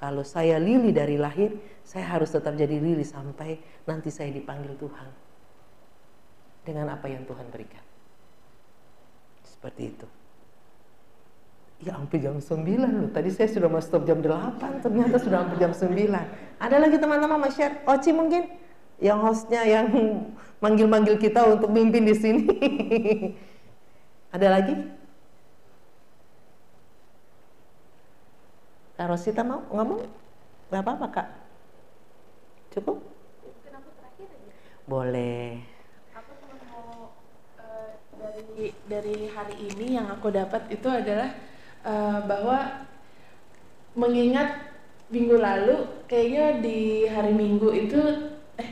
Kalau 0.00 0.24
saya 0.24 0.56
lili 0.56 0.96
dari 0.96 1.20
lahir, 1.20 1.60
saya 1.84 2.08
harus 2.16 2.32
tetap 2.32 2.56
jadi 2.56 2.80
lili 2.80 3.04
sampai 3.04 3.60
nanti 3.84 4.08
saya 4.08 4.32
dipanggil 4.32 4.72
Tuhan. 4.80 5.08
Dengan 6.64 6.96
apa 6.96 7.04
yang 7.12 7.28
Tuhan 7.28 7.52
berikan. 7.52 7.84
Seperti 9.44 9.92
itu. 9.92 10.08
Ya 11.84 11.96
hampir 11.96 12.24
jam 12.24 12.40
9 12.40 12.64
loh. 12.80 13.08
Tadi 13.12 13.28
saya 13.28 13.48
sudah 13.52 13.68
mau 13.68 13.80
stop 13.80 14.08
jam 14.08 14.24
8, 14.24 14.84
ternyata 14.84 15.16
sudah 15.20 15.44
hampir 15.44 15.60
jam 15.60 15.72
9. 15.76 15.92
Ada 16.56 16.76
lagi 16.80 16.96
teman-teman 16.96 17.36
mau 17.36 17.52
share? 17.52 17.84
Oci 17.84 18.12
mungkin? 18.16 18.48
Yang 19.00 19.18
hostnya 19.20 19.64
yang 19.68 19.88
manggil-manggil 20.64 21.20
kita 21.20 21.44
untuk 21.44 21.68
mimpin 21.72 22.08
di 22.08 22.16
sini. 22.16 22.44
Ada 24.30 24.46
lagi? 24.46 24.74
Kak 28.94 29.06
Rosita 29.10 29.42
mau 29.42 29.66
ngomong? 29.74 30.06
Gak 30.70 30.82
apa-apa 30.86 31.06
kak. 31.10 31.28
Cukup? 32.70 33.02
Boleh. 34.86 35.70
dari 38.20 38.68
dari 38.84 39.16
hari 39.32 39.56
ini 39.72 39.96
yang 39.96 40.12
aku 40.12 40.28
dapat 40.28 40.68
itu 40.68 40.84
adalah 40.86 41.32
uh, 41.82 42.20
bahwa 42.28 42.84
mengingat 43.96 44.70
minggu 45.08 45.40
lalu 45.40 45.88
kayaknya 46.06 46.62
di 46.62 47.08
hari 47.08 47.32
minggu 47.34 47.68
itu 47.74 48.00
eh 48.60 48.70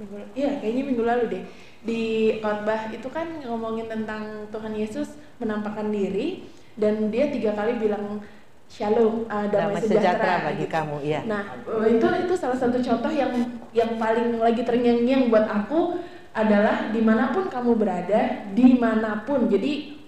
minggu 0.00 0.16
iya 0.32 0.56
kayaknya 0.62 0.82
minggu 0.88 1.04
lalu 1.04 1.24
deh 1.28 1.44
di 1.84 2.36
khotbah 2.40 2.88
itu 2.90 3.08
kan 3.12 3.28
ngomongin 3.44 3.86
tentang 3.86 4.48
Tuhan 4.48 4.72
Yesus 4.72 5.20
menampakkan 5.36 5.92
diri 5.92 6.48
dan 6.80 7.12
dia 7.12 7.28
tiga 7.28 7.52
kali 7.52 7.76
bilang 7.76 8.24
shalom 8.72 9.28
uh, 9.28 9.46
damai, 9.52 9.76
damai 9.76 9.80
sejahtera, 9.84 10.00
sejahtera 10.00 10.34
bagi 10.48 10.64
gitu. 10.64 10.72
kamu 10.72 10.96
ya 11.04 11.20
nah 11.28 11.44
itu 11.84 12.06
itu 12.24 12.34
salah 12.34 12.56
satu 12.56 12.80
contoh 12.80 13.12
yang 13.12 13.30
yang 13.76 14.00
paling 14.00 14.40
lagi 14.40 14.64
terngiang-ngiang 14.64 15.28
buat 15.28 15.46
aku 15.46 16.00
adalah 16.34 16.90
di 16.90 16.98
mana 16.98 17.30
pun 17.30 17.46
kamu 17.46 17.78
berada, 17.78 18.50
di 18.52 18.74
mana 18.74 19.22
pun. 19.22 19.46
Jadi 19.46 20.02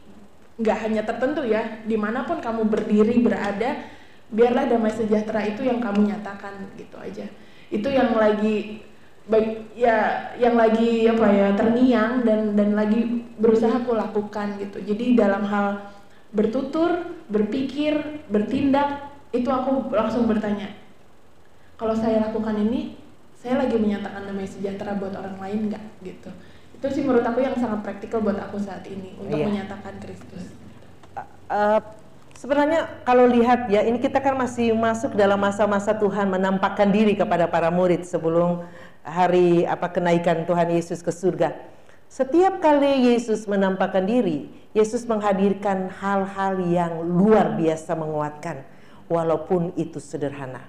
nggak 0.59 0.78
hanya 0.82 1.03
tertentu 1.07 1.47
ya, 1.47 1.86
di 1.86 1.94
mana 1.94 2.27
pun 2.27 2.43
kamu 2.43 2.66
berdiri 2.66 3.23
berada, 3.23 3.86
biarlah 4.35 4.66
damai 4.66 4.90
sejahtera 4.90 5.47
itu 5.47 5.62
yang 5.62 5.78
kamu 5.78 6.11
nyatakan 6.11 6.66
gitu 6.74 6.98
aja. 6.98 7.31
Itu 7.70 7.86
yang 7.86 8.19
lagi 8.19 8.82
baik 9.27 9.74
ya 9.74 10.31
yang 10.39 10.55
lagi 10.55 11.11
apa 11.11 11.27
ya 11.31 11.48
terngiang 11.59 12.23
dan 12.23 12.55
dan 12.55 12.78
lagi 12.78 13.27
berusaha 13.36 13.82
aku 13.82 13.94
lakukan 13.94 14.59
gitu. 14.62 14.78
Jadi 14.82 15.19
dalam 15.19 15.43
hal 15.47 15.93
bertutur, 16.31 17.19
berpikir, 17.31 18.23
bertindak 18.31 19.11
itu 19.35 19.48
aku 19.51 19.90
langsung 19.90 20.31
bertanya. 20.31 20.70
Kalau 21.77 21.93
saya 21.93 22.31
lakukan 22.31 22.57
ini 22.57 22.97
saya 23.47 23.62
lagi 23.62 23.78
menyatakan 23.78 24.27
damai 24.27 24.48
sejahtera 24.48 24.98
buat 24.98 25.15
orang 25.15 25.39
lain 25.39 25.70
nggak 25.70 25.85
gitu 26.03 26.31
itu 26.77 26.86
sih 26.93 27.03
menurut 27.07 27.23
aku 27.23 27.40
yang 27.40 27.55
sangat 27.55 27.86
praktikal 27.86 28.19
buat 28.19 28.36
aku 28.36 28.59
saat 28.59 28.82
ini 28.90 29.15
untuk 29.23 29.39
iya. 29.39 29.47
menyatakan 29.47 29.97
Kristus 30.03 30.51
uh, 31.47 31.78
sebenarnya 32.35 33.07
kalau 33.07 33.31
lihat 33.31 33.70
ya 33.70 33.86
ini 33.86 34.03
kita 34.03 34.19
kan 34.19 34.35
masih 34.35 34.74
masuk 34.74 35.15
dalam 35.15 35.39
masa-masa 35.39 35.94
Tuhan 35.94 36.27
menampakkan 36.27 36.90
diri 36.90 37.15
kepada 37.15 37.47
para 37.47 37.70
murid 37.70 38.03
sebelum 38.03 38.66
hari 39.07 39.62
apa 39.62 39.87
kenaikan 39.95 40.43
Tuhan 40.43 40.74
Yesus 40.74 40.99
ke 40.99 41.15
surga 41.15 41.55
Setiap 42.07 42.62
kali 42.62 43.12
Yesus 43.12 43.51
menampakkan 43.51 44.07
diri, 44.07 44.47
Yesus 44.70 45.03
menghadirkan 45.11 45.91
hal-hal 45.91 46.62
yang 46.70 47.03
luar 47.03 47.59
biasa 47.59 47.99
menguatkan, 47.99 48.62
walaupun 49.11 49.74
itu 49.74 49.99
sederhana. 49.99 50.62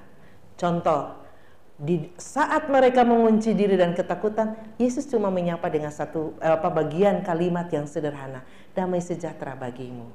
Contoh, 0.57 1.13
di 1.77 2.09
saat 2.17 2.73
mereka 2.73 3.05
mengunci 3.05 3.53
diri 3.53 3.77
dan 3.77 3.93
ketakutan, 3.93 4.57
Yesus 4.81 5.05
cuma 5.05 5.29
menyapa 5.29 5.69
dengan 5.69 5.93
satu 5.93 6.33
eh, 6.41 6.57
apa 6.57 6.73
bagian 6.73 7.21
kalimat 7.21 7.69
yang 7.69 7.85
sederhana, 7.85 8.41
damai 8.73 8.97
sejahtera 8.97 9.53
bagimu. 9.53 10.09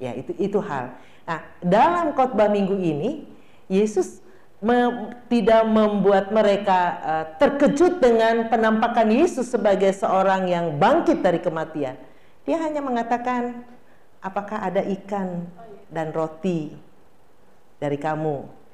Ya, 0.00 0.16
itu 0.16 0.32
itu 0.40 0.58
hal. 0.64 0.96
Nah, 1.28 1.44
dalam 1.60 2.16
khotbah 2.16 2.48
minggu 2.48 2.80
ini, 2.80 3.28
Yesus 3.68 4.23
me, 4.64 5.12
tidak 5.28 5.68
membuat 5.68 6.32
mereka 6.32 6.80
uh, 7.04 7.24
terkejut 7.36 8.00
dengan 8.00 8.48
penampakan 8.48 9.12
Yesus 9.12 9.52
sebagai 9.52 9.92
seorang 9.92 10.48
yang 10.48 10.80
bangkit 10.80 11.20
dari 11.20 11.38
kematian. 11.44 12.00
Dia 12.48 12.56
hanya 12.64 12.80
mengatakan, 12.80 13.60
"Apakah 14.24 14.64
ada 14.64 14.80
ikan 14.80 15.44
dan 15.92 16.16
roti 16.16 16.72
dari 17.76 18.00
kamu?" 18.00 18.64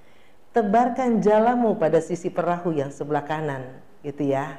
tebarkan 0.50 1.22
jalamu 1.22 1.78
pada 1.78 2.02
sisi 2.02 2.26
perahu 2.26 2.74
yang 2.74 2.90
sebelah 2.90 3.22
kanan, 3.22 3.70
gitu 4.02 4.34
ya. 4.34 4.58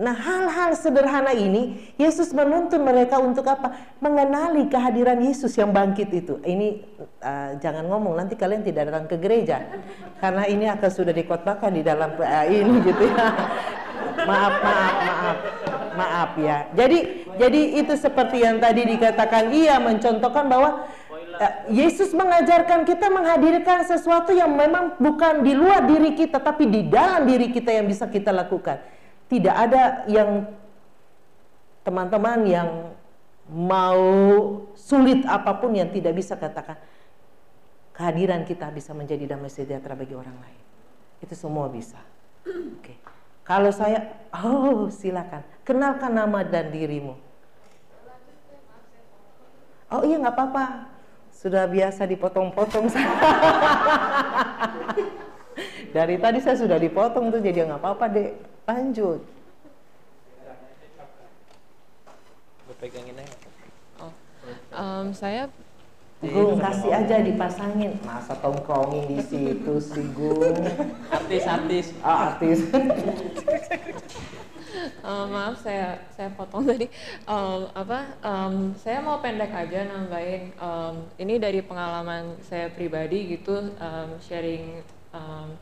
Nah, 0.00 0.16
hal-hal 0.16 0.72
sederhana 0.72 1.36
ini 1.36 1.92
Yesus 2.00 2.32
menuntun 2.32 2.80
mereka 2.80 3.20
untuk 3.20 3.44
apa? 3.44 3.76
Mengenali 4.00 4.64
kehadiran 4.72 5.20
Yesus 5.20 5.52
yang 5.60 5.76
bangkit 5.76 6.08
itu. 6.08 6.40
Ini 6.40 6.80
uh, 7.20 7.60
jangan 7.60 7.84
ngomong 7.84 8.16
nanti 8.16 8.32
kalian 8.32 8.64
tidak 8.64 8.88
datang 8.88 9.04
ke 9.04 9.20
gereja 9.20 9.60
karena 10.16 10.48
ini 10.48 10.64
akan 10.72 10.90
sudah 10.90 11.12
dikotbahkan 11.12 11.70
di 11.76 11.84
dalam 11.84 12.16
uh, 12.16 12.46
ini 12.48 12.80
gitu 12.80 13.12
ya. 13.12 13.28
maaf, 14.28 14.54
maaf, 14.64 14.94
maaf. 15.04 15.36
Maaf 15.90 16.30
ya. 16.40 16.58
Jadi 16.72 17.28
jadi 17.36 17.60
itu 17.84 17.92
seperti 17.92 18.40
yang 18.40 18.56
tadi 18.56 18.88
dikatakan 18.88 19.52
ia 19.52 19.76
mencontohkan 19.76 20.48
bahwa 20.48 20.88
Eh, 21.40 21.52
Yesus 21.72 22.12
mengajarkan 22.12 22.84
kita 22.84 23.08
menghadirkan 23.08 23.80
sesuatu 23.88 24.28
yang 24.28 24.52
memang 24.52 25.00
bukan 25.00 25.40
di 25.40 25.56
luar 25.56 25.88
diri 25.88 26.12
kita 26.12 26.36
tapi 26.36 26.68
di 26.68 26.84
dalam 26.84 27.24
diri 27.24 27.48
kita 27.48 27.72
yang 27.72 27.88
bisa 27.88 28.04
kita 28.12 28.28
lakukan. 28.28 28.76
Tidak 29.30 29.54
ada 29.54 30.02
yang 30.10 30.50
teman-teman 31.86 32.38
yang 32.50 32.68
mau 33.46 34.02
sulit 34.74 35.22
apa 35.26 35.54
pun 35.58 35.74
yang 35.74 35.90
tidak 35.90 36.14
bisa 36.18 36.34
katakan 36.34 36.78
kehadiran 37.94 38.42
kita 38.46 38.70
bisa 38.74 38.94
menjadi 38.94 39.34
damai 39.34 39.50
sejahtera 39.50 39.94
bagi 39.94 40.18
orang 40.18 40.34
lain. 40.34 40.62
Itu 41.22 41.38
semua 41.38 41.70
bisa. 41.70 41.98
Oke. 42.42 42.80
Okay. 42.82 42.96
Kalau 43.46 43.74
saya, 43.74 44.06
oh 44.30 44.86
silakan 44.90 45.42
kenalkan 45.66 46.14
nama 46.14 46.46
dan 46.46 46.70
dirimu. 46.70 47.18
Oh 49.90 50.06
iya 50.06 50.22
nggak 50.22 50.34
apa-apa 50.38 50.86
sudah 51.34 51.66
biasa 51.66 52.06
dipotong-potong 52.06 52.86
dari 55.90 56.16
tadi 56.18 56.38
saya 56.38 56.56
sudah 56.58 56.78
dipotong 56.78 57.34
tuh 57.34 57.42
jadi 57.42 57.66
nggak 57.66 57.80
apa-apa 57.82 58.04
deh 58.10 58.28
lanjut. 58.66 59.20
Pegangin 62.80 63.12
aja. 63.12 63.36
Oh, 64.00 64.12
um, 64.72 65.12
saya 65.12 65.52
Gung 66.20 66.60
kasih 66.60 66.92
aja 66.92 67.16
dipasangin. 67.24 67.96
Masa 68.04 68.36
tongkrongin 68.44 69.08
di 69.08 69.20
situ 69.24 69.74
sih 69.80 70.04
Gung? 70.12 70.64
Artis 71.08 71.44
artis. 71.48 71.86
Oh, 72.04 72.18
artis. 72.28 72.58
Uh, 75.00 75.24
maaf 75.32 75.60
saya 75.64 75.96
saya 76.12 76.28
potong 76.36 76.68
tadi. 76.68 76.92
Um, 77.24 77.72
apa 77.72 78.16
um, 78.20 78.76
saya 78.76 79.00
mau 79.00 79.20
pendek 79.24 79.48
aja 79.48 79.88
nambahin. 79.88 80.52
Um, 80.60 81.08
ini 81.16 81.40
dari 81.40 81.64
pengalaman 81.64 82.36
saya 82.44 82.68
pribadi 82.68 83.40
gitu 83.40 83.72
um, 83.80 84.08
sharing 84.20 84.84
um, 85.16 85.56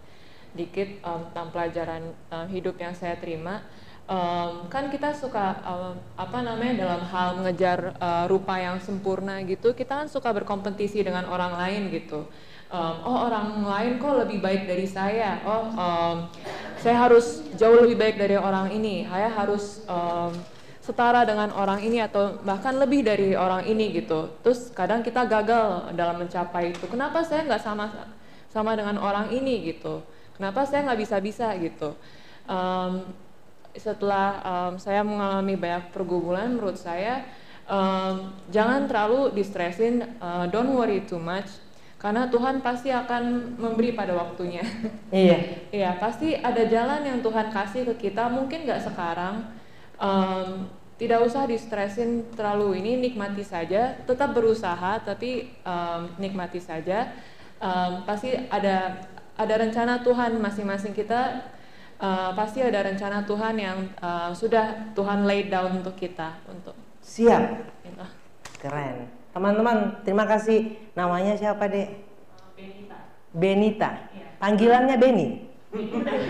dikit 0.56 1.02
um, 1.04 1.28
tentang 1.30 1.48
pelajaran 1.52 2.02
um, 2.32 2.46
hidup 2.48 2.76
yang 2.80 2.94
saya 2.96 3.18
terima. 3.18 3.64
Um, 4.08 4.72
kan 4.72 4.88
kita 4.88 5.12
suka 5.12 5.60
um, 5.68 5.92
apa 6.16 6.40
namanya 6.40 6.88
dalam 6.88 7.04
hal 7.12 7.36
mengejar 7.36 7.92
uh, 8.00 8.24
rupa 8.24 8.56
yang 8.56 8.80
sempurna 8.80 9.36
gitu 9.44 9.76
kita 9.76 10.00
kan 10.00 10.08
suka 10.08 10.32
berkompetisi 10.32 11.04
dengan 11.04 11.28
orang 11.28 11.52
lain 11.52 11.92
gitu. 11.92 12.24
Um, 12.72 12.94
oh 13.04 13.28
orang 13.28 13.64
lain 13.64 14.00
kok 14.00 14.16
lebih 14.24 14.40
baik 14.40 14.64
dari 14.64 14.88
saya? 14.88 15.44
Oh 15.44 15.68
um, 15.76 16.16
saya 16.80 16.96
harus 17.04 17.44
jauh 17.60 17.84
lebih 17.84 18.00
baik 18.00 18.16
dari 18.16 18.40
orang 18.40 18.72
ini. 18.72 19.04
Saya 19.04 19.28
harus 19.28 19.84
um, 19.84 20.32
setara 20.80 21.28
dengan 21.28 21.52
orang 21.52 21.84
ini 21.84 22.00
atau 22.00 22.40
bahkan 22.40 22.80
lebih 22.80 23.04
dari 23.04 23.36
orang 23.36 23.68
ini 23.68 23.92
gitu. 23.92 24.40
Terus 24.40 24.72
kadang 24.72 25.04
kita 25.04 25.28
gagal 25.28 25.92
dalam 25.92 26.16
mencapai 26.16 26.72
itu. 26.72 26.88
Kenapa 26.88 27.20
saya 27.28 27.44
nggak 27.44 27.60
sama 27.60 27.92
sama 28.48 28.72
dengan 28.72 28.96
orang 28.96 29.28
ini 29.36 29.68
gitu 29.68 30.00
kenapa 30.38 30.62
saya 30.64 30.86
nggak 30.86 31.00
bisa 31.02 31.16
bisa 31.18 31.46
gitu 31.58 31.98
um, 32.46 33.04
setelah 33.74 34.40
um, 34.42 34.74
saya 34.80 35.04
mengalami 35.04 35.58
banyak 35.58 35.90
pergumulan 35.92 36.54
menurut 36.54 36.78
saya 36.78 37.26
um, 37.68 38.32
jangan 38.48 38.88
terlalu 38.88 39.34
distresin 39.34 40.06
uh, 40.22 40.46
don't 40.48 40.70
worry 40.72 41.04
too 41.04 41.20
much 41.20 41.68
karena 41.98 42.30
Tuhan 42.30 42.62
pasti 42.62 42.94
akan 42.94 43.58
memberi 43.58 43.90
pada 43.92 44.14
waktunya. 44.14 44.62
Iya. 45.10 45.66
Iya, 45.74 45.90
pasti 45.98 46.38
ada 46.38 46.62
jalan 46.68 47.02
yang 47.02 47.18
Tuhan 47.18 47.50
kasih 47.50 47.82
ke 47.90 48.08
kita. 48.08 48.30
Mungkin 48.30 48.68
nggak 48.68 48.86
sekarang. 48.86 49.50
Um, 49.98 50.70
tidak 50.94 51.26
usah 51.26 51.46
distresin 51.50 52.30
terlalu 52.38 52.78
ini, 52.78 53.02
nikmati 53.02 53.42
saja. 53.42 53.98
Tetap 54.06 54.30
berusaha, 54.30 55.02
tapi 55.02 55.50
um, 55.66 56.12
nikmati 56.22 56.62
saja. 56.62 57.10
Um, 57.58 58.06
pasti 58.06 58.30
ada 58.46 59.02
ada 59.38 59.54
rencana 59.54 60.02
Tuhan 60.02 60.42
masing-masing 60.42 60.92
kita. 60.92 61.54
Uh, 61.98 62.30
pasti 62.38 62.62
ada 62.62 62.86
rencana 62.86 63.26
Tuhan 63.26 63.58
yang 63.58 63.90
uh, 63.98 64.30
sudah 64.30 64.94
Tuhan 64.94 65.26
lay 65.26 65.50
down 65.50 65.82
untuk 65.82 65.98
kita 65.98 66.38
untuk. 66.46 66.74
Siap. 67.02 67.42
Gitu. 67.82 68.06
Keren. 68.62 69.10
Teman-teman, 69.34 70.02
terima 70.02 70.26
kasih. 70.26 70.78
Namanya 70.94 71.34
siapa, 71.38 71.66
Dek? 71.66 71.88
Benita. 72.54 72.98
Benita. 73.34 73.90
Panggilannya 74.38 74.96
Beni. 74.98 75.28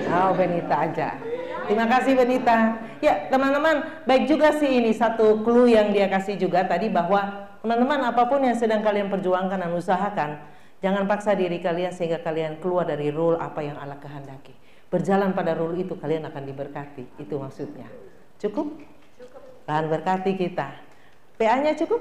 Oh, 0.09 0.33
Benita 0.33 0.89
aja. 0.89 1.21
Terima 1.69 1.85
kasih 1.85 2.17
Benita. 2.17 2.81
Ya, 3.05 3.29
teman-teman, 3.29 4.05
baik 4.09 4.25
juga 4.25 4.57
sih 4.57 4.81
ini 4.81 4.97
satu 4.97 5.45
clue 5.45 5.73
yang 5.77 5.93
dia 5.93 6.09
kasih 6.09 6.41
juga 6.41 6.65
tadi 6.65 6.89
bahwa 6.89 7.49
teman-teman 7.61 8.09
apa 8.09 8.25
pun 8.25 8.41
yang 8.41 8.57
sedang 8.57 8.81
kalian 8.81 9.13
perjuangkan 9.13 9.69
dan 9.69 9.73
usahakan, 9.77 10.31
jangan 10.85 11.05
paksa 11.07 11.35
diri 11.35 11.59
kalian 11.59 11.91
sehingga 11.95 12.23
kalian 12.23 12.63
keluar 12.63 12.87
dari 12.87 13.11
rule 13.13 13.39
apa 13.39 13.63
yang 13.63 13.79
Allah 13.79 13.99
kehendaki. 13.99 14.55
Berjalan 14.89 15.37
pada 15.37 15.53
rule 15.53 15.77
itu 15.77 15.95
kalian 16.01 16.25
akan 16.29 16.43
diberkati. 16.49 17.21
Itu 17.21 17.37
maksudnya. 17.37 17.87
Cukup? 18.41 18.81
Cukup. 19.21 19.43
Tuhan 19.69 19.87
berkati 19.93 20.33
kita. 20.39 20.69
PA-nya 21.37 21.77
cukup? 21.77 22.01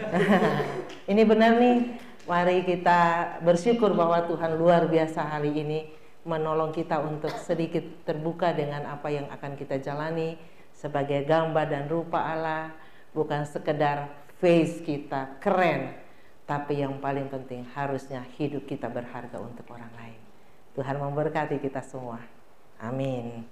ini 1.10 1.22
benar 1.26 1.58
nih. 1.58 1.98
Mari 2.30 2.62
kita 2.62 3.00
bersyukur 3.42 3.90
bahwa 3.98 4.22
Tuhan 4.30 4.54
luar 4.54 4.86
biasa 4.86 5.26
hari 5.26 5.50
ini 5.50 5.90
menolong 6.22 6.70
kita 6.70 7.02
untuk 7.02 7.32
sedikit 7.42 7.82
terbuka 8.06 8.54
dengan 8.54 8.86
apa 8.86 9.10
yang 9.10 9.26
akan 9.32 9.58
kita 9.58 9.82
jalani 9.82 10.38
sebagai 10.70 11.24
gambar 11.28 11.66
dan 11.68 11.84
rupa 11.90 12.24
Allah, 12.24 12.72
bukan 13.12 13.44
sekedar 13.44 14.08
face 14.40 14.80
kita 14.80 15.36
keren, 15.42 15.92
tapi 16.50 16.82
yang 16.82 16.98
paling 16.98 17.30
penting 17.30 17.62
harusnya 17.78 18.26
hidup 18.34 18.66
kita 18.66 18.90
berharga 18.90 19.38
untuk 19.38 19.70
orang 19.70 19.94
lain. 19.94 20.18
Tuhan 20.74 20.98
memberkati 20.98 21.62
kita 21.62 21.78
semua. 21.78 22.18
Amin. 22.82 23.46